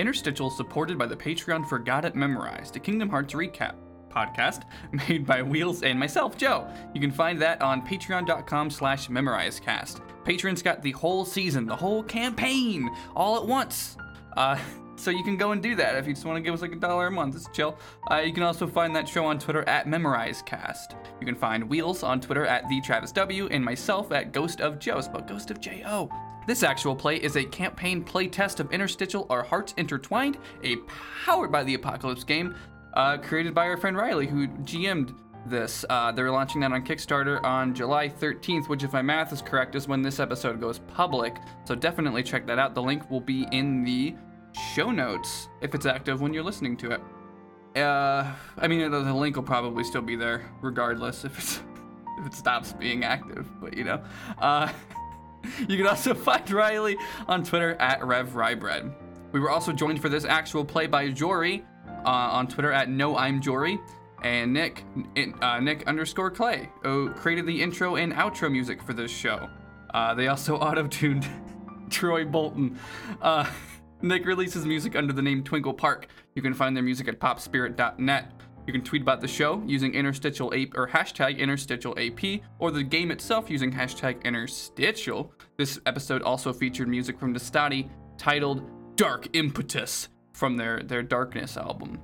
Interstitial 0.09 0.49
supported 0.49 0.97
by 0.97 1.05
the 1.05 1.15
Patreon 1.15 1.69
for 1.69 1.79
Got 1.79 2.07
It 2.07 2.15
Memorized, 2.15 2.75
a 2.77 2.81
Kingdom 2.81 3.11
Hearts 3.11 3.35
recap 3.35 3.75
podcast 4.11 4.63
made 5.07 5.27
by 5.27 5.43
Wheels 5.43 5.83
and 5.83 6.01
myself, 6.01 6.35
Joe. 6.35 6.67
You 6.95 7.01
can 7.03 7.11
find 7.11 7.39
that 7.43 7.61
on 7.61 7.87
patreon.com 7.87 8.71
slash 8.71 9.09
memorizecast. 9.09 10.01
Patrons 10.25 10.63
got 10.63 10.81
the 10.81 10.93
whole 10.93 11.27
season, 11.27 11.67
the 11.67 11.77
whole 11.77 12.03
campaign, 12.03 12.89
all 13.15 13.37
at 13.37 13.47
once. 13.47 13.99
Uh, 14.35 14.59
so 14.97 15.11
you 15.11 15.23
can 15.23 15.37
go 15.37 15.53
and 15.53 15.63
do 15.63 15.75
that 15.75 15.95
if 15.97 16.07
you 16.07 16.15
just 16.15 16.25
want 16.25 16.39
to 16.39 16.41
give 16.41 16.55
us 16.55 16.63
like 16.63 16.73
a 16.73 16.77
dollar 16.77 17.09
a 17.09 17.11
month. 17.11 17.37
It's 17.37 17.47
chill. 17.53 17.79
Uh, 18.11 18.23
you 18.25 18.33
can 18.33 18.45
also 18.45 18.67
find 18.67 18.97
that 18.97 19.07
show 19.07 19.27
on 19.27 19.39
Twitter 19.39 19.69
at 19.69 19.87
memorizecast. 19.87 20.97
You 21.21 21.27
can 21.27 21.37
find 21.37 21.69
Wheels 21.69 22.03
on 22.03 22.23
Twitter 22.23 22.47
at 22.47 22.67
the 22.71 22.81
Travis 22.81 23.13
W 23.13 23.47
and 23.49 23.63
myself 23.63 24.11
at 24.11 24.33
Ghost 24.33 24.63
of 24.63 24.79
Joe. 24.79 25.03
Spelled 25.03 25.29
Ghost 25.29 25.51
of 25.51 25.61
J 25.61 25.83
O. 25.85 26.09
This 26.49 26.63
actual 26.63 26.97
play 26.97 27.17
is 27.17 27.37
a 27.37 27.45
campaign 27.45 28.03
playtest 28.03 28.59
of 28.59 28.73
Interstitial 28.73 29.27
Our 29.29 29.43
Hearts 29.43 29.75
Intertwined, 29.77 30.39
a 30.65 30.77
powered 31.23 31.53
by 31.53 31.63
the 31.63 31.75
Apocalypse 31.75 32.25
game, 32.25 32.55
uh, 32.95 33.19
created 33.19 33.55
by 33.55 33.67
our 33.67 33.77
friend 33.77 33.95
Riley, 33.95 34.27
who 34.27 34.49
GM'd 34.49 35.13
this. 35.45 35.85
Uh, 35.91 36.11
they're 36.11 36.31
launching 36.31 36.63
that 36.63 36.73
on 36.73 36.87
Kickstarter 36.87 37.45
on 37.45 37.75
July 37.75 38.09
13th, 38.09 38.67
which, 38.67 38.83
if 38.83 38.95
my 38.95 39.03
math 39.03 39.31
is 39.31 39.43
correct, 39.43 39.75
is 39.75 39.89
when 39.89 40.01
this 40.01 40.21
episode 40.21 40.59
goes 40.59 40.79
public. 40.79 41.37
So 41.67 41.75
definitely 41.75 42.23
check 42.23 42.47
that 42.47 42.59
out. 42.59 42.75
The 42.75 42.83
link 42.83 43.11
will 43.11 43.21
be 43.21 43.47
in 43.53 43.85
the 43.85 44.15
show 44.75 44.91
notes 44.91 45.49
if 45.61 45.75
it's 45.75 45.85
active 45.85 46.23
when 46.23 46.33
you're 46.33 46.43
listening 46.43 46.79
to 46.79 46.93
it. 46.93 47.79
Uh, 47.79 48.33
I 48.57 48.69
mean, 48.69 48.91
the 48.91 49.13
link 49.13 49.37
will 49.37 49.43
probably 49.43 49.85
still 49.85 50.01
be 50.01 50.17
there 50.17 50.51
regardless 50.63 51.27
if 51.27 51.39
it's 51.39 51.61
if 52.19 52.27
it 52.27 52.33
stops 52.33 52.73
being 52.73 53.05
active. 53.05 53.47
But 53.61 53.77
you 53.77 53.85
know, 53.85 54.03
uh, 54.39 54.73
you 55.69 55.77
can 55.77 55.87
also 55.87 56.15
find 56.15 56.51
Riley 56.51 56.97
on 57.27 57.45
Twitter 57.45 57.75
at 57.77 58.01
RevRybread. 58.01 58.93
We 59.33 59.41
were 59.41 59.51
also 59.51 59.73
joined 59.73 60.01
for 60.01 60.09
this 60.09 60.25
actual 60.25 60.65
play 60.65 60.87
by 60.87 61.11
Jory 61.11 61.65
uh, 62.05 62.09
on 62.09 62.49
Twitter 62.49 62.73
at 62.73 62.89
No 62.89 63.17
I'm 63.17 63.41
Jory, 63.41 63.79
and 64.23 64.53
Nick 64.53 64.85
uh, 65.41 65.61
Nick 65.61 65.87
underscore 65.87 66.31
Clay 66.31 66.71
who 66.83 67.11
created 67.11 67.47
the 67.47 67.63
intro 67.63 67.97
and 67.97 68.13
outro 68.13 68.51
music 68.51 68.83
for 68.83 68.93
this 68.93 69.11
show. 69.11 69.49
Uh, 69.95 70.15
they 70.15 70.29
also 70.29 70.57
auto-tuned 70.59 71.27
Troy 71.91 72.25
Bolton. 72.25 72.79
Uh, 73.21 73.49
Nick 74.03 74.27
releases 74.27 74.65
music 74.65 74.95
under 74.95 75.13
the 75.13 75.23
name 75.23 75.43
Twinkle 75.43 75.75
Park. 75.75 76.07
You 76.35 76.43
can 76.43 76.55
find 76.55 76.77
their 76.77 76.85
music 76.85 77.09
at 77.09 77.19
popspirit.net. 77.19 78.33
You 78.69 78.73
can 78.73 78.83
tweet 78.83 79.01
about 79.01 79.23
the 79.23 79.29
show 79.29 79.63
using 79.65 79.95
interstitial 79.95 80.53
ape 80.55 80.77
or 80.77 80.87
hashtag 80.87 81.39
interstitial 81.39 81.99
AP, 81.99 82.43
or 82.59 82.71
the 82.71 82.83
game 82.83 83.11
itself 83.11 83.49
using 83.49 83.73
hashtag 83.73 84.23
interstitial. 84.25 85.33
This 85.57 85.81
episode 85.87 86.21
also 86.21 86.53
featured 86.53 86.87
music 86.87 87.19
from 87.19 87.33
Destati 87.33 87.89
titled 88.19 88.71
Dark 88.95 89.35
Impetus 89.35 90.11
from 90.35 90.59
their, 90.59 90.83
their 90.83 91.03
Darkness 91.03 91.57
album. 91.57 91.99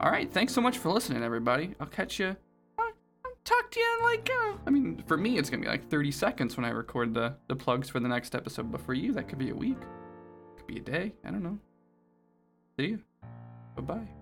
All 0.00 0.10
right, 0.10 0.28
thanks 0.28 0.52
so 0.52 0.60
much 0.60 0.78
for 0.78 0.90
listening, 0.90 1.22
everybody. 1.22 1.76
I'll 1.78 1.86
catch 1.86 2.18
you. 2.18 2.34
I'll, 2.80 2.92
I'll 3.24 3.32
talk 3.44 3.70
to 3.70 3.78
you 3.78 3.86
in 4.00 4.04
like, 4.04 4.28
uh, 4.28 4.54
I 4.66 4.70
mean, 4.70 5.04
for 5.06 5.16
me, 5.16 5.38
it's 5.38 5.48
gonna 5.48 5.62
be 5.62 5.68
like 5.68 5.88
30 5.88 6.10
seconds 6.10 6.56
when 6.56 6.64
I 6.64 6.70
record 6.70 7.14
the, 7.14 7.36
the 7.46 7.54
plugs 7.54 7.88
for 7.88 8.00
the 8.00 8.08
next 8.08 8.34
episode, 8.34 8.72
but 8.72 8.80
for 8.80 8.92
you, 8.92 9.12
that 9.12 9.28
could 9.28 9.38
be 9.38 9.50
a 9.50 9.54
week, 9.54 9.78
could 10.56 10.66
be 10.66 10.78
a 10.78 10.82
day. 10.82 11.12
I 11.24 11.30
don't 11.30 11.44
know. 11.44 11.58
See 12.76 12.86
you. 12.86 12.98
Bye 13.76 13.82
bye. 13.82 14.17